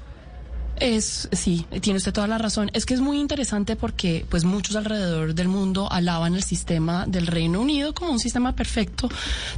Es, 0.78 1.28
sí, 1.32 1.66
tiene 1.80 1.98
usted 1.98 2.12
toda 2.12 2.26
la 2.26 2.38
razón. 2.38 2.70
Es 2.72 2.86
que 2.86 2.94
es 2.94 3.00
muy 3.00 3.18
interesante 3.20 3.76
porque 3.76 4.26
pues 4.28 4.44
muchos 4.44 4.76
alrededor 4.76 5.34
del 5.34 5.48
mundo 5.48 5.90
alaban 5.90 6.34
el 6.34 6.42
sistema 6.42 7.06
del 7.06 7.26
Reino 7.26 7.60
Unido 7.60 7.94
como 7.94 8.12
un 8.12 8.18
sistema 8.18 8.54
perfecto, 8.54 9.08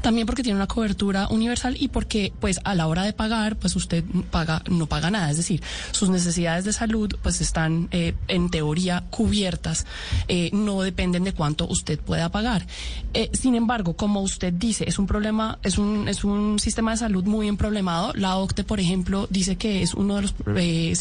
también 0.03 0.27
porque 0.27 0.43
tiene 0.43 0.57
una 0.57 0.67
cobertura 0.67 1.29
universal 1.29 1.77
y 1.79 1.89
porque 1.89 2.33
pues 2.41 2.61
a 2.65 2.75
la 2.75 2.87
hora 2.87 3.05
de 3.05 3.13
pagar 3.13 3.57
pues 3.57 3.75
usted 3.77 4.05
paga, 4.31 4.63
no 4.69 4.87
paga 4.87 5.11
nada, 5.11 5.31
es 5.31 5.37
decir, 5.37 5.63
sus 5.93 6.11
necesidades 6.11 6.65
de 6.65 6.73
salud 6.73 7.15
pues 7.23 7.41
están 7.41 7.89
eh, 7.91 8.15
en 8.29 8.51
teoría 8.51 9.05
cubiertas, 9.11 9.87
eh, 10.29 10.51
no 10.53 10.83
dependen 10.83 11.25
de 11.25 11.33
cuánto 11.33 11.67
usted 11.67 11.99
pueda 11.99 12.29
pagar. 12.31 12.67
Eh, 13.15 13.31
sin 13.33 13.55
embargo, 13.55 13.95
como 13.95 14.21
usted 14.21 14.53
dice, 14.53 14.85
es 14.89 14.99
un 14.99 15.07
problema, 15.07 15.59
es 15.63 15.79
un, 15.79 16.09
es 16.09 16.25
un 16.25 16.59
sistema 16.59 16.91
de 16.91 16.97
salud 16.99 17.25
muy 17.25 17.49
emproblemado. 17.49 18.13
La 18.15 18.37
OCTE, 18.37 18.65
por 18.65 18.81
ejemplo, 18.81 19.27
dice 19.31 19.57
que 19.57 19.83
es 19.83 19.95
uno 19.95 20.17
de 20.17 20.23
los 20.23 20.35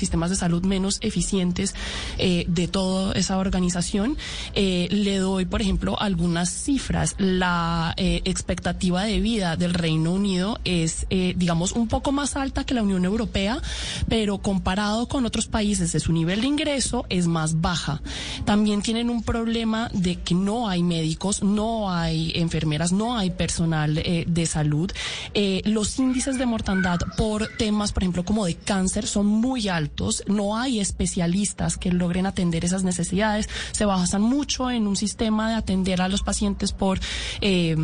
sistemas 0.04 0.30
de 0.30 0.36
salud 0.36 0.64
menos 0.66 0.98
eficientes 1.00 1.74
eh, 2.18 2.44
de 2.50 2.68
toda 2.68 3.14
esa 3.14 3.38
organización. 3.38 4.18
Eh, 4.54 4.90
le 4.92 5.18
doy, 5.18 5.46
por 5.46 5.62
ejemplo, 5.62 5.98
algunas 5.98 6.50
cifras. 6.50 7.16
La 7.18 7.94
eh, 7.96 8.22
expectativa 8.26 9.04
de 9.04 9.22
vida 9.22 9.56
del 9.56 9.74
Reino 9.74 10.12
Unido 10.12 10.60
es, 10.66 11.08
digamos, 11.10 11.72
un 11.72 11.88
poco 11.88 12.12
más 12.12 12.36
alta 12.36 12.66
que 12.66 12.74
la 12.74 12.84
Unión 12.84 13.06
Europea, 13.06 13.62
pero 14.10 14.40
comparado 14.40 15.08
con 15.08 15.26
otros 15.26 15.48
países 15.48 15.94
de 15.94 16.00
su 16.00 16.12
nivel 16.12 16.42
de 16.42 16.48
ingreso 16.48 17.06
es 17.10 17.28
más 17.28 17.62
baja. 17.62 18.02
También 18.46 18.82
tienen 18.82 19.10
un 19.10 19.24
problema 19.24 19.90
de 19.94 20.18
que 20.18 20.36
no 20.36 20.68
hay 20.68 20.84
médicos, 20.84 21.44
no 21.44 21.92
hay 21.92 22.34
enfermeras, 22.36 22.92
no 22.92 23.18
hay 23.18 23.30
personal 23.32 23.96
de 23.96 24.46
salud. 24.46 24.92
los 25.66 26.00
índices 26.00 26.38
de 26.38 26.46
mortandad 26.46 27.00
por 27.18 27.48
temas, 27.58 27.94
por 27.94 28.04
ejemplo, 28.04 28.26
como 28.26 28.46
de 28.46 28.56
cáncer 28.56 29.08
son 29.08 29.28
muy 29.28 29.68
altos 29.68 29.93
no 30.28 30.58
hay 30.58 30.80
especialistas 30.80 31.78
que 31.78 31.92
logren 31.92 32.26
atender 32.26 32.66
esas 32.66 32.84
necesidades, 32.84 33.50
se 33.72 33.86
basan 33.86 34.22
mucho 34.22 34.70
en 34.70 34.88
un 34.88 34.96
sistema 34.96 35.50
de 35.50 35.56
atender 35.56 36.02
a 36.02 36.08
los 36.08 36.24
pacientes 36.24 36.72
por 36.72 37.00
eh, 37.42 37.76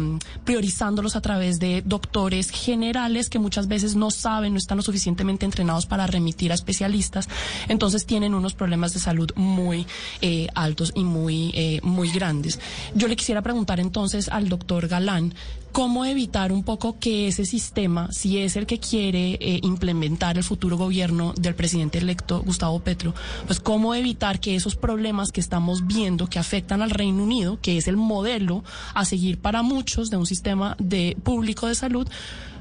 priorizándolos 0.45 1.15
a 1.15 1.21
través 1.21 1.59
de 1.59 1.81
doctores 1.85 2.51
generales 2.51 3.29
que 3.29 3.39
muchas 3.39 3.67
veces 3.67 3.95
no 3.95 4.11
saben, 4.11 4.53
no 4.53 4.57
están 4.57 4.77
lo 4.77 4.83
suficientemente 4.83 5.45
entrenados 5.45 5.85
para 5.85 6.07
remitir 6.07 6.51
a 6.51 6.55
especialistas, 6.55 7.29
entonces 7.67 8.05
tienen 8.05 8.33
unos 8.33 8.53
problemas 8.53 8.93
de 8.93 8.99
salud 8.99 9.31
muy 9.35 9.85
eh, 10.21 10.47
altos 10.55 10.91
y 10.95 11.03
muy, 11.03 11.51
eh, 11.53 11.79
muy 11.83 12.09
grandes. 12.11 12.59
Yo 12.95 13.07
le 13.07 13.15
quisiera 13.15 13.41
preguntar 13.41 13.79
entonces 13.79 14.29
al 14.29 14.49
doctor 14.49 14.87
Galán, 14.87 15.33
cómo 15.71 16.05
evitar 16.05 16.51
un 16.51 16.63
poco 16.63 16.99
que 16.99 17.27
ese 17.27 17.45
sistema, 17.45 18.11
si 18.11 18.39
es 18.39 18.55
el 18.55 18.65
que 18.65 18.79
quiere 18.79 19.33
eh, 19.33 19.59
implementar 19.63 20.37
el 20.37 20.43
futuro 20.43 20.77
gobierno 20.77 21.33
del 21.37 21.55
presidente 21.55 21.97
electo 21.97 22.41
Gustavo 22.41 22.79
Petro, 22.79 23.13
pues 23.45 23.59
cómo 23.59 23.95
evitar 23.95 24.39
que 24.39 24.55
esos 24.55 24.75
problemas 24.75 25.31
que 25.31 25.41
estamos 25.41 25.85
viendo 25.87 26.27
que 26.27 26.39
afectan 26.39 26.81
al 26.81 26.89
Reino 26.89 27.23
Unido, 27.23 27.59
que 27.61 27.77
es 27.77 27.87
el 27.87 27.97
modelo 27.97 28.63
a 28.93 29.05
seguir 29.05 29.39
para 29.39 29.61
muchos 29.61 30.09
de 30.09 30.17
un 30.17 30.25
sistema 30.25 30.75
de 30.79 31.15
público 31.23 31.67
de 31.67 31.75
salud, 31.75 32.07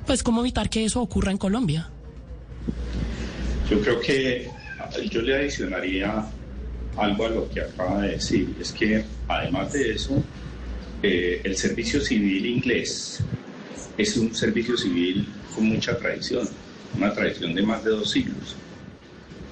pues 0.07 0.23
cómo 0.23 0.41
evitar 0.41 0.71
que 0.71 0.85
eso 0.85 1.01
ocurra 1.01 1.31
en 1.31 1.39
Colombia. 1.39 1.91
Yo 3.71 3.81
creo 3.81 4.01
que 4.01 4.51
yo 5.11 5.23
le 5.23 5.37
adicionaría 5.37 6.25
algo 6.97 7.27
a 7.27 7.29
lo 7.29 7.49
que 7.51 7.61
acaba 7.61 8.03
de 8.03 8.13
decir, 8.13 8.55
es 8.61 8.73
que 8.73 9.05
además 9.29 9.73
de 9.73 9.93
eso, 9.93 10.23
eh, 11.03 11.43
el 11.45 11.57
servicio 11.57 12.01
civil 12.01 12.45
inglés 12.45 13.21
es 13.97 14.17
un 14.17 14.35
servicio 14.35 14.77
civil 14.77 15.29
con 15.55 15.67
mucha 15.67 15.97
tradición, 15.97 16.49
una 16.97 17.15
tradición 17.15 17.55
de 17.55 17.63
más 17.63 17.85
de 17.85 17.91
dos 17.91 18.11
siglos. 18.11 18.57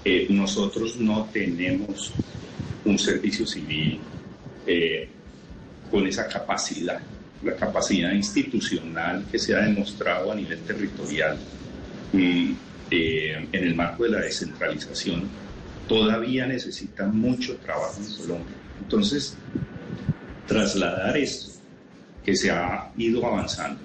Eh, 0.05 0.27
nosotros 0.31 0.97
no 0.97 1.29
tenemos 1.33 2.13
un 2.85 2.99
servicio 2.99 3.47
civil 3.47 4.01
eh, 4.67 5.09
con 5.91 6.07
esa 6.07 6.27
capacidad, 6.27 7.01
la 7.45 7.55
capacidad 7.55 8.13
institucional 8.13 9.25
que 9.31 9.39
se 9.39 9.55
ha 9.55 9.61
demostrado 9.61 10.33
a 10.33 10.35
nivel 10.35 10.59
territorial 10.61 11.39
mm, 12.13 12.53
en 12.91 13.49
el 13.53 13.75
marco 13.75 14.05
de 14.05 14.11
la 14.11 14.21
descentralización, 14.21 15.29
todavía 15.89 16.47
necesita 16.47 17.07
mucho 17.07 17.57
trabajo 17.57 18.01
en 18.01 18.17
Colombia. 18.17 18.57
Entonces, 18.81 19.37
trasladar 20.47 21.17
esto 21.17 21.53
que 22.25 22.37
se 22.37 22.51
ha 22.51 22.91
ido 22.97 23.25
avanzando 23.25 23.81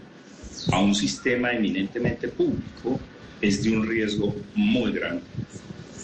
a 0.72 0.80
un 0.80 0.94
sistema 0.94 1.52
eminentemente 1.52 2.28
público 2.28 3.00
es 3.40 3.64
de 3.64 3.76
un 3.76 3.88
riesgo 3.88 4.36
muy 4.56 4.92
grande. 4.92 5.24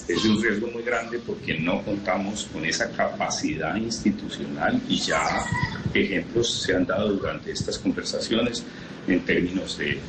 Es 0.08 0.24
de 0.24 0.30
un 0.30 0.42
riesgo 0.42 0.68
muy 0.68 0.84
grande 0.84 1.20
porque 1.20 1.60
no 1.60 1.84
contamos 1.84 2.48
con 2.52 2.66
esa 2.66 2.90
capacidad 2.92 3.76
institucional 3.76 4.82
y 4.88 4.98
ya 4.98 5.46
ejemplos 5.94 6.62
se 6.62 6.76
han 6.76 6.86
dado 6.86 7.14
durante 7.14 7.52
estas 7.52 7.78
conversaciones 7.78 8.64
en 9.08 9.20
términos 9.22 9.78
de, 9.78 10.00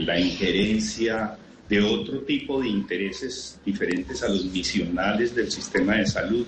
la 0.00 0.18
injerencia 0.18 1.36
de 1.68 1.82
otro 1.82 2.20
tipo 2.20 2.60
de 2.62 2.68
intereses 2.68 3.60
diferentes 3.64 4.22
a 4.22 4.28
los 4.28 4.46
misionales 4.46 5.34
del 5.34 5.50
sistema 5.50 5.96
de 5.96 6.06
salud 6.06 6.46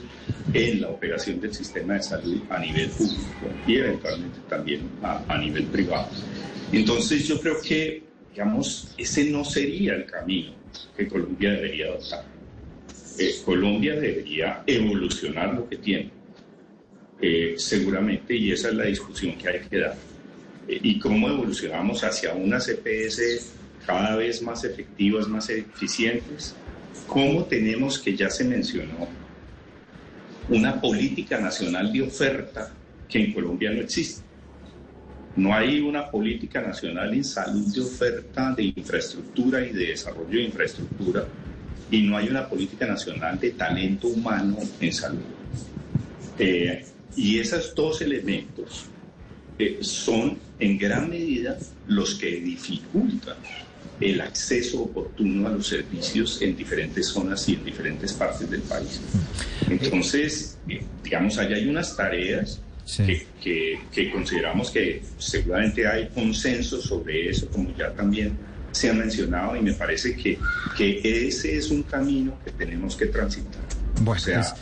en 0.55 0.81
la 0.81 0.89
operación 0.89 1.41
del 1.41 1.53
sistema 1.53 1.95
de 1.95 2.03
salud 2.03 2.41
a 2.49 2.59
nivel 2.59 2.89
público 2.89 3.51
y 3.67 3.77
eventualmente 3.77 4.39
también 4.49 4.89
a, 5.03 5.37
nivel 5.39 5.65
privado. 5.65 6.09
Entonces 6.73 7.29
yo 7.29 7.39
creo 7.39 7.61
que, 7.61 8.03
digamos, 8.31 8.95
ese 8.97 9.31
no 9.31 9.45
sería 9.45 9.95
el 9.95 10.07
camino 10.07 10.53
que 10.97 11.07
Colombia 11.07 11.53
debería 11.53 11.87
adoptar. 11.89 12.25
Eh, 13.19 13.35
Colombia 13.45 13.97
debería 13.97 14.63
evolucionar 14.67 15.53
lo 15.53 15.69
que 15.69 15.77
tiene, 15.77 16.11
eh, 17.21 17.55
seguramente, 17.59 18.35
y 18.35 18.53
esa 18.53 18.69
es 18.69 18.75
la 18.75 18.85
discusión 18.85 19.37
que 19.37 19.49
hay 19.49 19.61
que 19.61 19.79
dar. 19.79 19.97
Eh, 20.67 20.81
y 20.83 20.99
cómo 20.99 21.29
evolucionamos 21.29 22.03
hacia 22.03 22.33
una 22.33 22.59
CPS 22.59 23.60
cada 23.91 24.15
vez 24.15 24.41
más 24.41 24.63
efectivas, 24.63 25.27
más 25.27 25.51
eficientes, 25.51 26.55
cómo 27.09 27.45
tenemos, 27.45 27.99
que 27.99 28.17
ya 28.17 28.31
se 28.31 28.45
mencionó, 28.45 29.09
una 30.49 30.81
política 30.81 31.41
nacional 31.41 31.93
de 31.93 32.03
oferta 32.03 32.73
que 33.09 33.25
en 33.25 33.33
Colombia 33.33 33.73
no 33.73 33.81
existe. 33.81 34.23
No 35.35 35.53
hay 35.53 35.81
una 35.81 36.09
política 36.09 36.61
nacional 36.61 37.13
en 37.15 37.25
salud 37.25 37.67
de 37.75 37.81
oferta 37.81 38.53
de 38.53 38.73
infraestructura 38.77 39.61
y 39.67 39.73
de 39.73 39.87
desarrollo 39.87 40.39
de 40.39 40.43
infraestructura 40.43 41.27
y 41.91 42.03
no 42.03 42.17
hay 42.17 42.29
una 42.29 42.49
política 42.49 42.87
nacional 42.87 43.41
de 43.41 43.51
talento 43.51 44.07
humano 44.07 44.57
en 44.81 44.93
salud. 44.93 45.19
Eh, 46.39 46.85
y 47.17 47.41
esos 47.41 47.75
dos 47.75 48.03
elementos 48.03 48.87
eh, 49.59 49.79
son 49.81 50.39
en 50.61 50.79
gran 50.79 51.11
medida 51.11 51.59
los 51.89 52.15
que 52.15 52.41
dificultan 52.41 53.37
el 54.01 54.21
acceso 54.21 54.83
oportuno 54.83 55.49
a 55.49 55.51
los 55.51 55.67
servicios 55.67 56.41
en 56.41 56.57
diferentes 56.57 57.07
zonas 57.07 57.49
y 57.49 57.55
en 57.55 57.65
diferentes 57.65 58.13
partes 58.15 58.49
del 58.49 58.63
país. 58.63 59.01
Entonces, 59.69 60.59
eh, 60.69 60.83
digamos, 61.05 61.39
allá 61.39 61.57
hay 61.57 61.69
unas 61.69 61.97
tareas 61.97 62.61
que, 63.41 63.79
que, 63.93 64.11
consideramos 64.11 64.71
que 64.71 65.03
seguramente 65.19 65.87
hay 65.87 66.09
consenso 66.09 66.81
sobre 66.81 67.31
eso, 67.31 67.49
como 67.49 67.75
ya 67.77 67.91
también 67.93 68.37
se 68.73 68.91
ha 68.91 68.95
mencionado, 68.95 69.55
y 69.57 69.61
me 69.61 69.75
parece 69.75 70.17
que, 70.17 70.39
que 70.77 71.27
ese 71.29 71.57
es 71.57 71.71
un 71.71 71.83
camino 71.83 72.39
que 72.45 72.51
tenemos 72.53 72.97
que 72.97 73.07
transitar. 73.07 73.63
Bueno, 74.01 74.21
o 74.21 74.25
sea, 74.25 74.55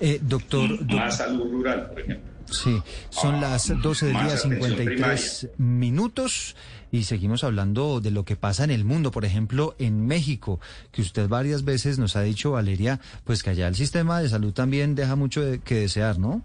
eh, 0.00 0.18
doctor, 0.20 0.84
Más 0.86 1.18
salud 1.18 1.50
rural, 1.50 1.88
por 1.88 2.00
ejemplo. 2.00 2.29
Sí, 2.50 2.82
son 3.10 3.36
ah, 3.36 3.40
las 3.40 3.72
12 3.80 4.06
del 4.06 4.14
día 4.14 4.36
53 4.36 5.50
minutos 5.58 6.56
y 6.92 7.04
seguimos 7.04 7.44
hablando 7.44 8.00
de 8.00 8.10
lo 8.10 8.24
que 8.24 8.36
pasa 8.36 8.64
en 8.64 8.70
el 8.70 8.84
mundo, 8.84 9.10
por 9.12 9.24
ejemplo, 9.24 9.76
en 9.78 10.06
México, 10.06 10.58
que 10.90 11.02
usted 11.02 11.28
varias 11.28 11.64
veces 11.64 11.98
nos 11.98 12.16
ha 12.16 12.22
dicho, 12.22 12.52
Valeria, 12.52 13.00
pues 13.24 13.42
que 13.42 13.50
allá 13.50 13.68
el 13.68 13.76
sistema 13.76 14.20
de 14.20 14.28
salud 14.28 14.52
también 14.52 14.94
deja 14.94 15.14
mucho 15.14 15.42
que 15.64 15.76
desear, 15.76 16.18
¿no? 16.18 16.42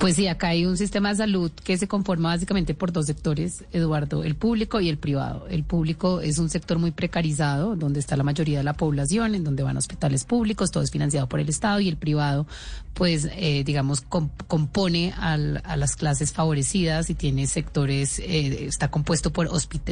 Pues 0.00 0.16
sí, 0.16 0.28
acá 0.28 0.48
hay 0.48 0.64
un 0.64 0.78
sistema 0.78 1.10
de 1.10 1.16
salud 1.16 1.50
que 1.62 1.76
se 1.76 1.86
conforma 1.86 2.30
básicamente 2.30 2.72
por 2.72 2.90
dos 2.90 3.04
sectores, 3.04 3.64
Eduardo, 3.70 4.24
el 4.24 4.34
público 4.34 4.80
y 4.80 4.88
el 4.88 4.96
privado. 4.96 5.46
El 5.50 5.62
público 5.62 6.22
es 6.22 6.38
un 6.38 6.48
sector 6.48 6.78
muy 6.78 6.90
precarizado, 6.90 7.76
donde 7.76 8.00
está 8.00 8.16
la 8.16 8.22
mayoría 8.22 8.56
de 8.56 8.64
la 8.64 8.72
población, 8.72 9.34
en 9.34 9.44
donde 9.44 9.62
van 9.62 9.76
hospitales 9.76 10.24
públicos, 10.24 10.70
todo 10.70 10.82
es 10.82 10.90
financiado 10.90 11.28
por 11.28 11.38
el 11.38 11.50
Estado, 11.50 11.80
y 11.80 11.88
el 11.90 11.98
privado, 11.98 12.46
pues, 12.94 13.28
eh, 13.36 13.62
digamos, 13.62 14.00
compone 14.00 15.12
a 15.18 15.36
las 15.36 15.96
clases 15.96 16.32
favorecidas 16.32 17.10
y 17.10 17.14
tiene 17.14 17.46
sectores, 17.46 18.20
eh, 18.20 18.64
está 18.64 18.90
compuesto 18.90 19.34
por, 19.34 19.50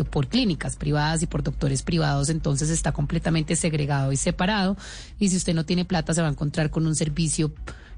por 0.09 0.29
clínicas 0.29 0.77
privadas 0.77 1.23
y 1.23 1.27
por 1.27 1.43
doctores 1.43 1.83
privados, 1.83 2.31
entonces 2.31 2.71
está 2.71 2.93
completamente 2.93 3.57
segregado 3.57 4.11
y 4.11 4.17
separado. 4.17 4.79
Y 5.19 5.29
si 5.29 5.37
usted 5.37 5.53
no 5.53 5.67
tiene 5.67 5.85
plata, 5.85 6.15
se 6.15 6.23
va 6.23 6.29
a 6.29 6.31
encontrar 6.31 6.71
con 6.71 6.87
un 6.87 6.97
servicio 6.97 7.53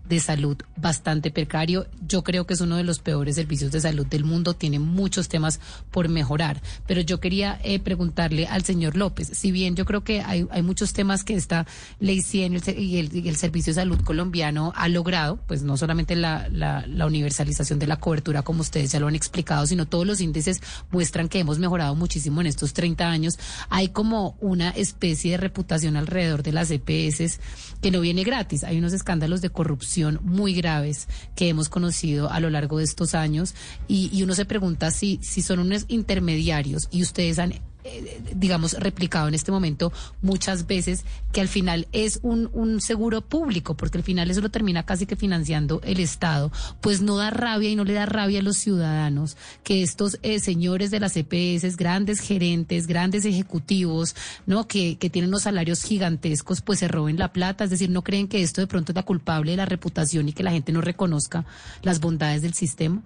de 0.09 0.21
salud 0.21 0.57
bastante 0.77 1.31
precario. 1.31 1.87
Yo 2.07 2.23
creo 2.23 2.47
que 2.47 2.55
es 2.55 2.61
uno 2.61 2.77
de 2.77 2.85
los 2.85 2.99
peores 2.99 3.37
servicios 3.37 3.71
de 3.71 3.81
salud 3.81 4.07
del 4.07 4.25
mundo. 4.25 4.55
Tiene 4.55 4.79
muchos 4.79 5.29
temas 5.29 5.61
por 5.91 6.09
mejorar. 6.09 6.61
Pero 6.87 7.01
yo 7.01 7.21
quería 7.21 7.61
eh, 7.63 7.79
preguntarle 7.79 8.47
al 8.47 8.65
señor 8.65 8.97
López, 8.97 9.31
si 9.33 9.53
bien 9.53 9.77
yo 9.77 9.85
creo 9.85 10.03
que 10.03 10.21
hay, 10.21 10.47
hay 10.51 10.63
muchos 10.63 10.93
temas 10.93 11.23
que 11.25 11.35
esta 11.35 11.67
ley 12.01 12.23
100 12.23 12.63
y 12.77 12.99
el, 12.99 13.27
el, 13.27 13.37
Servicio 13.37 13.71
de 13.71 13.77
Salud 13.77 14.01
colombiano 14.03 14.73
ha 14.75 14.89
logrado, 14.89 15.39
pues 15.47 15.63
no 15.63 15.77
solamente 15.77 16.17
la, 16.17 16.49
la, 16.51 16.85
la 16.87 17.07
universalización 17.07 17.79
de 17.79 17.87
la 17.87 17.99
cobertura, 17.99 18.43
como 18.43 18.61
ustedes 18.61 18.93
ya 18.93 19.01
lo 19.01 19.07
han 19.07 19.15
explicado, 19.15 19.67
sino 19.67 19.87
todos 19.87 20.07
los 20.07 20.21
índices 20.21 20.61
muestran 20.91 21.29
que 21.29 21.39
hemos 21.39 21.59
mejorado 21.59 21.95
muchísimo 21.95 22.41
en 22.41 22.49
estos 22.49 22.73
30 22.73 23.09
años. 23.09 23.39
Hay 23.69 23.89
como 23.89 24.37
una 24.41 24.71
especie 24.71 25.33
de 25.33 25.37
reputación 25.37 25.97
alrededor 25.97 26.43
de 26.43 26.53
las 26.53 26.71
EPS 26.71 27.39
que 27.81 27.91
no 27.91 28.01
viene 28.01 28.25
gratis. 28.25 28.65
Hay 28.65 28.79
unos 28.79 28.93
escándalos 28.93 29.41
de 29.41 29.51
corrupción 29.51 29.90
muy 30.23 30.55
graves 30.55 31.09
que 31.35 31.49
hemos 31.49 31.69
conocido 31.69 32.31
a 32.31 32.41
lo 32.41 32.51
largo 32.51 32.79
de 32.79 32.85
estos 32.85 33.15
años. 33.15 33.55
Y, 33.89 34.23
uno 34.23 34.35
se 34.35 34.45
pregunta 34.45 34.91
si, 34.91 35.19
si 35.23 35.43
son 35.43 35.61
unos 35.61 35.87
intermediarios 35.89 36.89
y 36.91 37.03
ustedes 37.03 37.39
han 37.39 37.55
eh, 37.85 38.21
digamos, 38.35 38.75
replicado 38.75 39.29
en 39.29 39.35
este 39.35 39.53
momento 39.53 39.93
muchas 40.23 40.67
veces, 40.67 41.05
que 41.33 41.41
al 41.41 41.49
final 41.49 41.89
es 41.93 42.21
un, 42.23 42.51
un 42.53 42.81
seguro 42.81 43.23
público, 43.23 43.77
porque 43.77 43.99
al 43.99 44.05
final 44.05 44.31
eso 44.31 44.41
lo 44.41 44.51
termina 44.51 44.85
casi 44.85 45.07
que 45.07 45.17
financiando 45.17 45.81
el 45.85 46.01
Estado, 46.01 46.53
pues 46.81 47.01
no 47.01 47.17
da 47.17 47.31
rabia 47.31 47.71
y 47.71 47.77
no 47.77 47.85
le 47.85 47.93
da 47.93 48.07
rabia 48.07 48.41
a 48.41 48.43
los 48.43 48.57
ciudadanos 48.57 49.37
que 49.65 49.83
estos 49.83 50.19
eh, 50.23 50.41
señores 50.41 50.91
de 50.91 51.01
las 51.01 51.17
EPS, 51.17 51.77
grandes 51.77 52.21
gerentes, 52.21 52.87
grandes 52.87 53.25
ejecutivos, 53.25 54.15
¿no? 54.47 54.67
Que, 54.67 54.97
que 54.97 55.11
tienen 55.11 55.31
unos 55.31 55.43
salarios 55.43 55.83
gigantescos, 55.83 56.61
pues 56.61 56.79
se 56.79 56.89
roben 56.89 57.19
la 57.19 57.33
plata, 57.33 57.65
es 57.65 57.71
decir, 57.71 57.91
no 57.91 58.03
creen 58.03 58.29
que 58.29 58.43
esto 58.43 58.61
de 58.61 58.67
pronto 58.67 58.93
es 58.93 58.97
la 58.97 59.03
culpable 59.03 59.53
de 59.53 59.57
la 59.57 59.67
reputación 59.67 60.29
y 60.29 60.33
que 60.33 60.43
la 60.43 60.53
gente 60.53 60.73
no 60.73 60.81
reconozca 60.81 61.45
las 61.83 62.01
bondades 62.01 62.43
del 62.43 62.55
sistema. 62.55 63.03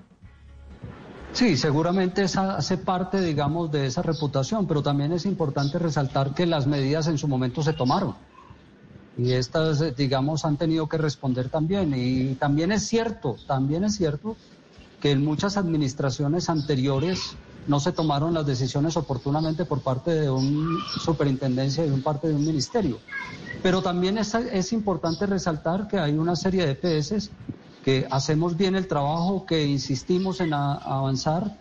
Sí, 1.35 1.57
seguramente 1.57 2.23
esa 2.23 2.55
hace 2.55 2.79
parte, 2.79 3.21
digamos, 3.21 3.71
de 3.73 3.87
esa 3.87 4.03
reputación, 4.03 4.69
pero 4.69 4.85
también 4.85 5.13
es 5.13 5.27
importante 5.27 5.81
resaltar 5.81 6.33
que 6.33 6.47
las 6.47 6.69
medidas 6.69 7.09
en 7.09 7.19
su 7.19 7.27
momento 7.27 7.61
se 7.61 7.73
tomaron. 7.73 8.15
Y 9.19 9.33
estas, 9.33 9.97
digamos, 9.97 10.45
han 10.45 10.57
tenido 10.57 10.89
que 10.89 10.97
responder 10.97 11.49
también. 11.49 11.93
Y 11.97 12.37
también 12.37 12.71
es 12.71 12.87
cierto, 12.87 13.37
también 13.49 13.83
es 13.83 13.97
cierto 13.97 14.37
que 15.01 15.11
en 15.11 15.25
muchas 15.25 15.57
administraciones 15.57 16.49
anteriores 16.49 17.35
no 17.67 17.81
se 17.81 17.91
tomaron 17.91 18.33
las 18.33 18.47
decisiones 18.47 18.97
oportunamente 18.97 19.65
por 19.65 19.81
parte 19.81 20.13
de 20.13 20.31
una 20.31 20.85
superintendencia 21.01 21.85
y 21.85 21.91
un 21.91 22.03
parte 22.03 22.29
de 22.29 22.35
un 22.35 22.45
ministerio. 22.45 22.99
Pero 23.61 23.83
también 23.83 24.19
es, 24.19 24.33
es 24.35 24.73
importante 24.73 25.27
resaltar 25.27 25.89
que 25.89 25.99
hay 25.99 26.13
una 26.13 26.37
serie 26.37 26.65
de 26.65 26.73
EPS 26.73 27.31
que 27.85 28.07
hacemos 28.11 28.57
bien 28.57 28.75
el 28.77 28.89
trabajo, 28.89 29.45
que 29.45 29.67
insistimos 29.67 30.41
en 30.41 30.55
avanzar 30.55 31.59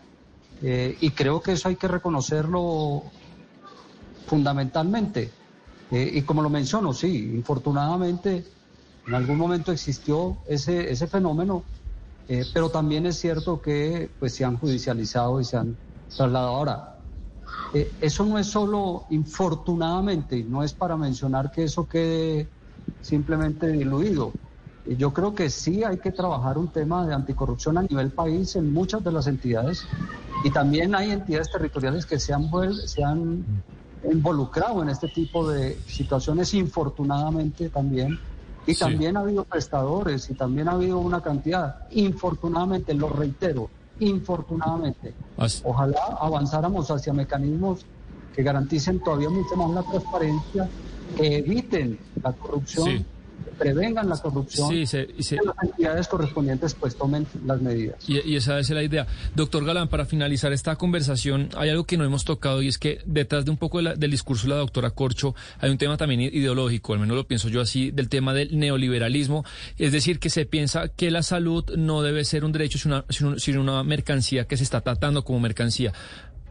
eh, 0.62 0.96
y 1.02 1.10
creo 1.12 1.42
que 1.42 1.52
eso 1.52 1.68
hay 1.68 1.76
que 1.76 1.90
reconocerlo 1.90 3.04
fundamentalmente. 4.26 5.32
Eh, 5.92 6.12
y 6.14 6.22
como 6.22 6.42
lo 6.42 6.50
menciono, 6.50 6.94
sí, 6.94 7.34
infortunadamente 7.36 8.46
en 9.06 9.14
algún 9.14 9.38
momento 9.38 9.74
existió 9.74 10.38
ese, 10.48 10.90
ese 10.90 11.08
fenómeno, 11.08 11.66
eh, 12.30 12.46
pero 12.54 12.70
también 12.70 13.06
es 13.06 13.20
cierto 13.20 13.62
que 13.62 14.10
pues, 14.18 14.34
se 14.34 14.46
han 14.46 14.58
judicializado 14.58 15.42
y 15.42 15.44
se 15.44 15.58
han 15.58 15.78
trasladado. 16.08 16.56
Ahora, 16.56 16.90
eso 18.00 18.24
no 18.24 18.38
es 18.40 18.48
solo 18.48 19.08
infortunadamente, 19.10 20.44
no 20.44 20.64
es 20.64 20.74
para 20.74 20.96
mencionar 20.96 21.52
que 21.52 21.64
eso 21.64 21.86
quede 21.86 22.48
simplemente 23.02 23.68
diluido. 23.68 24.34
Yo 24.86 25.14
creo 25.14 25.34
que 25.34 25.50
sí 25.50 25.84
hay 25.84 25.98
que 25.98 26.12
trabajar 26.12 26.58
un 26.58 26.68
tema 26.68 27.08
de 27.08 27.14
anticorrupción 27.14 27.78
a 27.78 27.84
nivel 27.84 28.12
país 28.12 28.56
en 28.58 28.74
muchas 28.74 29.04
de 29.04 29.12
las 29.14 29.28
entidades 29.28 29.86
y 30.44 30.52
también 30.52 30.94
hay 30.94 31.12
entidades 31.12 31.50
territoriales 31.52 32.06
que 32.06 32.20
se 32.20 32.34
han, 32.34 32.50
se 32.86 33.04
han 33.04 33.46
involucrado 34.12 34.84
en 34.84 34.90
este 34.90 35.08
tipo 35.08 35.50
de 35.50 35.78
situaciones 35.88 36.54
infortunadamente 36.54 37.70
también. 37.70 38.20
Y 38.66 38.76
también 38.76 39.18
ha 39.18 39.22
habido 39.22 39.44
prestadores 39.44 40.30
y 40.30 40.36
también 40.36 40.70
ha 40.70 40.72
habido 40.72 40.98
una 40.98 41.22
cantidad, 41.22 41.80
infortunadamente, 41.92 42.94
lo 42.94 43.10
reitero, 43.10 43.70
infortunadamente. 44.00 45.14
Ojalá 45.64 46.00
avanzáramos 46.20 46.90
hacia 46.90 47.12
mecanismos 47.12 47.86
que 48.34 48.42
garanticen 48.42 49.02
todavía 49.02 49.30
mucho 49.30 49.56
más 49.58 49.70
la 49.72 49.84
transparencia, 49.84 50.70
que 51.18 51.38
eviten 51.40 52.00
la 52.22 52.32
corrupción 52.32 53.06
prevengan 53.58 54.10
la 54.10 54.18
corrupción 54.18 54.74
y, 54.74 54.82
las 54.84 55.56
entidades 55.64 56.08
correspondientes 56.08 56.74
pues 56.74 56.96
tomen 56.96 57.26
las 57.46 57.62
medidas. 57.62 57.98
Y, 58.08 58.36
esa 58.36 58.60
es 58.60 58.70
la 58.70 58.84
idea. 58.84 59.08
Doctor 59.36 59.66
Galán, 59.66 59.88
para 59.88 60.06
finalizar 60.06 60.52
esta 60.54 60.76
conversación, 60.76 61.50
hay 61.56 61.70
algo 61.70 61.86
que 61.86 61.98
no 61.98 62.04
hemos 62.04 62.26
tocado 62.26 62.62
y 62.62 62.68
es 62.68 62.78
que 62.78 63.00
detrás 63.06 63.46
de 63.46 63.52
un 63.52 63.58
poco 63.58 63.82
del 63.82 64.12
discurso 64.12 64.48
de 64.48 64.54
la 64.54 64.58
doctora 64.58 64.92
Corcho 64.92 65.36
hay 65.60 65.70
un 65.70 65.78
tema 65.78 65.98
también 65.98 66.22
ideológico, 66.22 66.94
al 66.94 67.00
menos 67.00 67.16
lo 67.16 67.28
pienso 67.28 67.50
yo 67.50 67.62
así, 67.62 67.92
del 67.92 68.10
tema 68.10 68.34
del 68.34 68.58
neoliberalismo, 68.58 69.46
es 69.78 69.92
decir, 69.92 70.20
que 70.20 70.30
se 70.30 70.46
piensa 70.46 70.90
que 70.90 71.12
la 71.12 71.24
salud 71.24 71.64
no 71.78 72.02
debe 72.02 72.26
ser 72.26 72.46
un 72.46 72.52
derecho, 72.52 72.78
sino 73.10 73.62
una 73.62 73.84
mercancía 73.84 74.46
que 74.46 74.58
se 74.58 74.64
está 74.64 74.82
tratando 74.82 75.24
como 75.24 75.40
mercancía. 75.40 75.94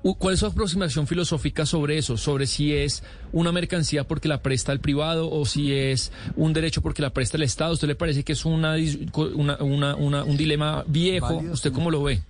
¿Cuál 0.02 0.34
es 0.34 0.40
su 0.40 0.46
aproximación 0.46 1.06
filosófica 1.06 1.64
sobre 1.64 1.96
eso? 1.96 2.16
Sobre 2.16 2.46
si 2.46 2.74
es 2.74 3.04
una 3.32 3.52
mercancía 3.52 4.02
porque 4.02 4.26
la 4.26 4.42
presta 4.42 4.72
el 4.72 4.80
privado 4.80 5.30
o 5.30 5.46
si 5.46 5.72
es 5.72 6.10
un 6.34 6.52
derecho 6.52 6.82
porque 6.82 7.02
la 7.02 7.10
presta 7.10 7.36
el 7.36 7.44
Estado. 7.44 7.74
¿Usted 7.74 7.86
le 7.86 7.94
parece 7.94 8.24
que 8.24 8.32
es 8.32 8.44
una, 8.44 8.74
un 8.74 10.36
dilema 10.36 10.84
viejo? 10.88 11.38
¿Usted 11.52 11.72
cómo 11.72 11.88
lo 11.90 12.02
ve? 12.02 12.20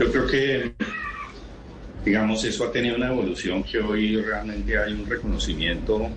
Yo 0.00 0.10
creo 0.10 0.26
que, 0.26 0.72
digamos, 2.04 2.42
eso 2.42 2.64
ha 2.64 2.72
tenido 2.72 2.96
una 2.96 3.08
evolución 3.08 3.62
que 3.62 3.78
hoy 3.78 4.16
realmente 4.16 4.76
hay 4.76 4.92
un 4.94 5.06
reconocimiento 5.08 6.08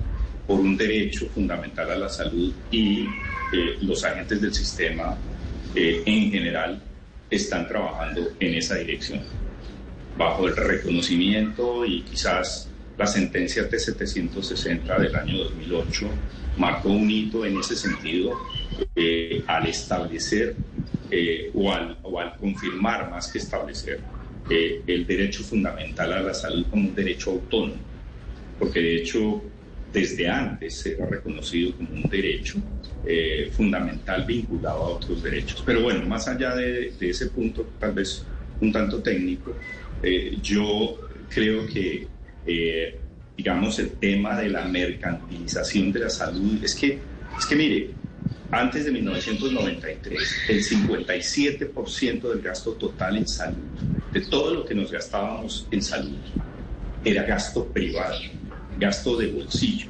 por 0.47 0.59
un 0.59 0.75
derecho 0.75 1.27
fundamental 1.35 1.91
a 1.91 1.95
la 1.95 2.09
salud 2.09 2.51
y 2.71 3.01
eh, 3.53 3.77
los 3.81 4.03
agentes 4.03 4.41
del 4.41 4.53
sistema 4.53 5.15
eh, 5.75 6.01
en 6.05 6.31
general 6.31 6.81
están 7.29 7.67
trabajando 7.67 8.31
en 8.39 8.53
esa 8.55 8.75
dirección. 8.75 9.21
Bajo 10.17 10.47
el 10.47 10.55
reconocimiento 10.55 11.85
y 11.85 12.01
quizás 12.01 12.69
la 12.97 13.05
sentencia 13.05 13.69
T760 13.69 14.99
del 14.99 15.15
año 15.15 15.37
2008 15.39 16.09
marcó 16.57 16.89
un 16.89 17.09
hito 17.09 17.45
en 17.45 17.59
ese 17.59 17.75
sentido 17.75 18.33
eh, 18.95 19.43
al 19.47 19.67
establecer 19.67 20.55
eh, 21.11 21.51
o, 21.53 21.71
al, 21.71 22.35
confirmar 22.39 23.09
más 23.09 23.31
que 23.31 23.39
establecer 23.39 23.99
eh, 24.49 24.81
el 24.87 25.05
derecho 25.05 25.43
fundamental 25.43 26.13
a 26.13 26.21
la 26.21 26.33
salud 26.33 26.65
como 26.69 26.89
un 26.89 26.95
derecho 26.95 27.31
autónomo, 27.31 27.81
porque 28.57 28.79
de 28.79 28.95
hecho 28.97 29.41
desde 29.95 30.27
antes 30.29 30.75
se 30.75 31.01
ha 31.01 31.05
reconocido 31.05 31.71
como 31.77 31.89
un 31.89 32.03
derecho 32.09 32.57
eh, 33.05 33.49
fundamental 33.55 34.25
vinculado 34.25 34.83
a 34.83 34.89
otros 34.89 35.23
derechos. 35.23 35.63
Pero 35.65 35.81
bueno, 35.81 36.05
más 36.05 36.27
allá 36.27 36.53
de, 36.53 36.93
ese 36.99 37.27
punto, 37.27 37.65
tal 37.79 37.93
vez 37.93 38.25
un 38.59 38.73
tanto 38.73 39.01
técnico, 39.01 39.55
eh, 40.03 40.37
yo 40.41 40.99
creo 41.29 41.65
que, 41.65 42.07
eh, 42.45 42.99
digamos, 43.37 43.79
el 43.79 43.91
tema 43.91 44.37
de 44.37 44.49
la 44.49 44.65
mercantilización 44.65 45.93
de 45.93 45.99
la 46.01 46.09
salud 46.09 46.61
es 46.61 46.75
que, 46.75 46.99
es 47.39 47.45
que 47.45 47.55
mire, 47.55 47.89
antes 48.51 48.83
de 48.83 48.91
1993, 48.91 50.19
el 50.49 50.61
57% 50.61 52.29
del 52.29 52.41
gasto 52.41 52.73
total 52.73 53.15
en 53.15 53.27
salud, 53.27 53.63
de 54.11 54.21
todo 54.21 54.53
lo 54.53 54.65
que 54.65 54.75
nos 54.75 54.91
gastábamos 54.91 55.67
en 55.71 55.81
salud, 55.81 56.19
era 57.05 57.23
gasto 57.23 57.65
privado 57.65 58.17
gasto 58.77 59.17
de 59.17 59.31
bolsillo. 59.31 59.87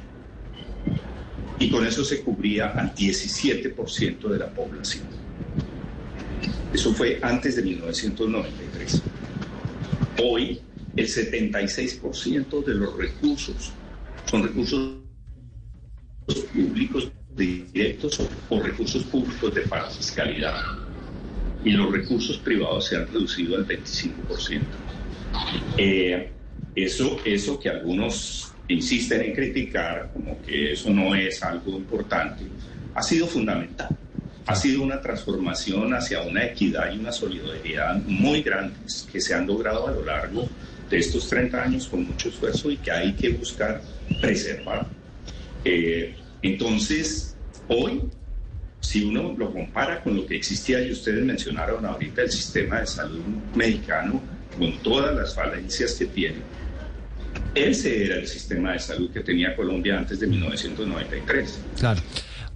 Y 1.58 1.70
con 1.70 1.86
eso 1.86 2.04
se 2.04 2.22
cubría 2.22 2.68
al 2.68 2.94
17% 2.94 4.28
de 4.28 4.38
la 4.38 4.50
población. 4.50 5.04
Eso 6.72 6.92
fue 6.92 7.18
antes 7.22 7.56
de 7.56 7.62
1993. 7.62 9.02
Hoy, 10.22 10.60
el 10.96 11.08
76% 11.08 12.64
de 12.64 12.74
los 12.74 12.96
recursos 12.96 13.72
son 14.26 14.42
recursos 14.42 14.96
públicos 16.52 17.10
directos 17.36 18.20
o, 18.48 18.60
recursos 18.60 19.04
públicos 19.04 19.54
de 19.54 19.62
fiscalidad 19.90 20.62
y 21.64 21.70
los 21.70 21.92
recursos 21.92 22.38
privados 22.38 22.86
se 22.86 22.96
han 22.96 23.06
reducido 23.06 23.56
al 23.56 23.66
25%. 23.66 24.60
Eh, 25.76 26.30
eso, 26.74 27.18
eso 27.24 27.58
que 27.58 27.68
algunos 27.68 28.52
insisten 28.68 29.22
en 29.22 29.34
criticar, 29.34 30.10
como 30.12 30.40
que 30.42 30.72
eso 30.72 30.90
no 30.90 31.14
es 31.14 31.42
algo 31.42 31.72
importante, 31.72 32.44
ha 32.94 33.02
sido 33.02 33.26
fundamental. 33.26 33.90
Ha 34.46 34.54
sido 34.54 34.82
una 34.82 35.00
transformación 35.00 35.92
hacia 35.92 36.22
una 36.22 36.44
equidad 36.44 36.92
y 36.92 36.98
una 36.98 37.10
solidaridad 37.10 37.96
muy 38.06 38.42
grandes 38.42 39.06
que 39.10 39.20
se 39.20 39.34
han 39.34 39.46
logrado 39.46 39.88
a 39.88 39.90
lo 39.90 40.04
largo 40.04 40.48
de 40.88 40.98
estos 40.98 41.28
30 41.28 41.62
años 41.62 41.88
con 41.88 42.06
mucho 42.06 42.28
esfuerzo 42.28 42.70
y 42.70 42.76
que 42.76 42.92
hay 42.92 43.12
que 43.14 43.30
buscar 43.30 43.82
preservar. 44.20 44.86
Eh, 45.64 46.14
entonces, 46.42 47.36
hoy, 47.66 48.02
si 48.80 49.02
uno 49.02 49.34
lo 49.36 49.52
compara 49.52 50.00
con 50.00 50.14
lo 50.14 50.24
que 50.26 50.36
existía, 50.36 50.80
y 50.80 50.92
ustedes 50.92 51.24
mencionaron 51.24 51.84
ahorita 51.84 52.22
el 52.22 52.30
sistema 52.30 52.80
de 52.80 52.86
salud 52.86 53.24
mexicano, 53.54 54.22
con 54.56 54.78
todas 54.78 55.14
las 55.14 55.34
falencias 55.34 55.94
que 55.94 56.06
tiene, 56.06 56.38
ese 57.56 58.04
era 58.04 58.16
el 58.16 58.26
sistema 58.26 58.72
de 58.72 58.78
salud 58.78 59.10
que 59.10 59.20
tenía 59.20 59.56
Colombia 59.56 59.98
antes 59.98 60.20
de 60.20 60.26
1993. 60.26 61.58
Claro. 61.78 62.00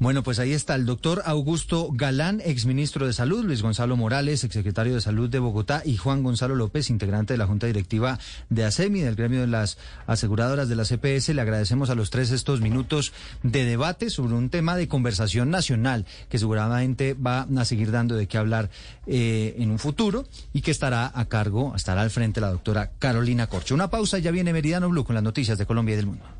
Bueno, 0.01 0.23
pues 0.23 0.39
ahí 0.39 0.55
está 0.55 0.77
el 0.77 0.87
doctor 0.87 1.21
Augusto 1.27 1.91
Galán, 1.93 2.41
exministro 2.43 3.07
de 3.07 3.13
Salud, 3.13 3.45
Luis 3.45 3.61
Gonzalo 3.61 3.99
Morales, 3.99 4.45
exsecretario 4.45 4.95
de 4.95 5.03
Salud 5.03 5.29
de 5.29 5.41
Bogotá, 5.41 5.83
y 5.85 5.99
Juan 5.99 6.23
Gonzalo 6.23 6.55
López, 6.55 6.89
integrante 6.89 7.35
de 7.35 7.37
la 7.37 7.47
Junta 7.47 7.67
Directiva 7.67 8.19
de 8.49 8.65
ASEMI, 8.65 9.03
del 9.03 9.15
gremio 9.15 9.43
de 9.43 9.47
las 9.47 9.77
aseguradoras 10.07 10.71
de 10.71 10.77
la 10.77 10.87
CPS. 10.87 11.35
Le 11.35 11.43
agradecemos 11.43 11.91
a 11.91 11.95
los 11.95 12.09
tres 12.09 12.31
estos 12.31 12.63
minutos 12.63 13.13
de 13.43 13.67
debate 13.67 14.09
sobre 14.09 14.33
un 14.33 14.49
tema 14.49 14.75
de 14.75 14.89
conversación 14.89 15.51
nacional 15.51 16.07
que 16.31 16.39
seguramente 16.39 17.13
va 17.13 17.47
a 17.55 17.65
seguir 17.67 17.91
dando 17.91 18.15
de 18.15 18.27
qué 18.27 18.39
hablar 18.39 18.71
eh, 19.07 19.55
en 19.59 19.71
un 19.71 19.79
futuro 19.79 20.25
y 20.55 20.63
que 20.63 20.71
estará 20.71 21.13
a 21.15 21.27
cargo, 21.27 21.77
estará 21.77 22.01
al 22.01 22.11
frente 22.11 22.41
la 22.41 22.53
doctora 22.53 22.91
Carolina 22.99 23.49
Corcho. 23.49 23.75
Una 23.75 23.91
pausa, 23.91 24.19
ya 24.19 24.31
viene 24.31 24.55
Meridiano 24.55 24.89
Blue 24.89 25.05
con 25.05 25.13
las 25.15 25.23
noticias 25.23 25.59
de 25.59 25.67
Colombia 25.67 25.93
y 25.93 25.97
del 25.97 26.07
mundo. 26.07 26.40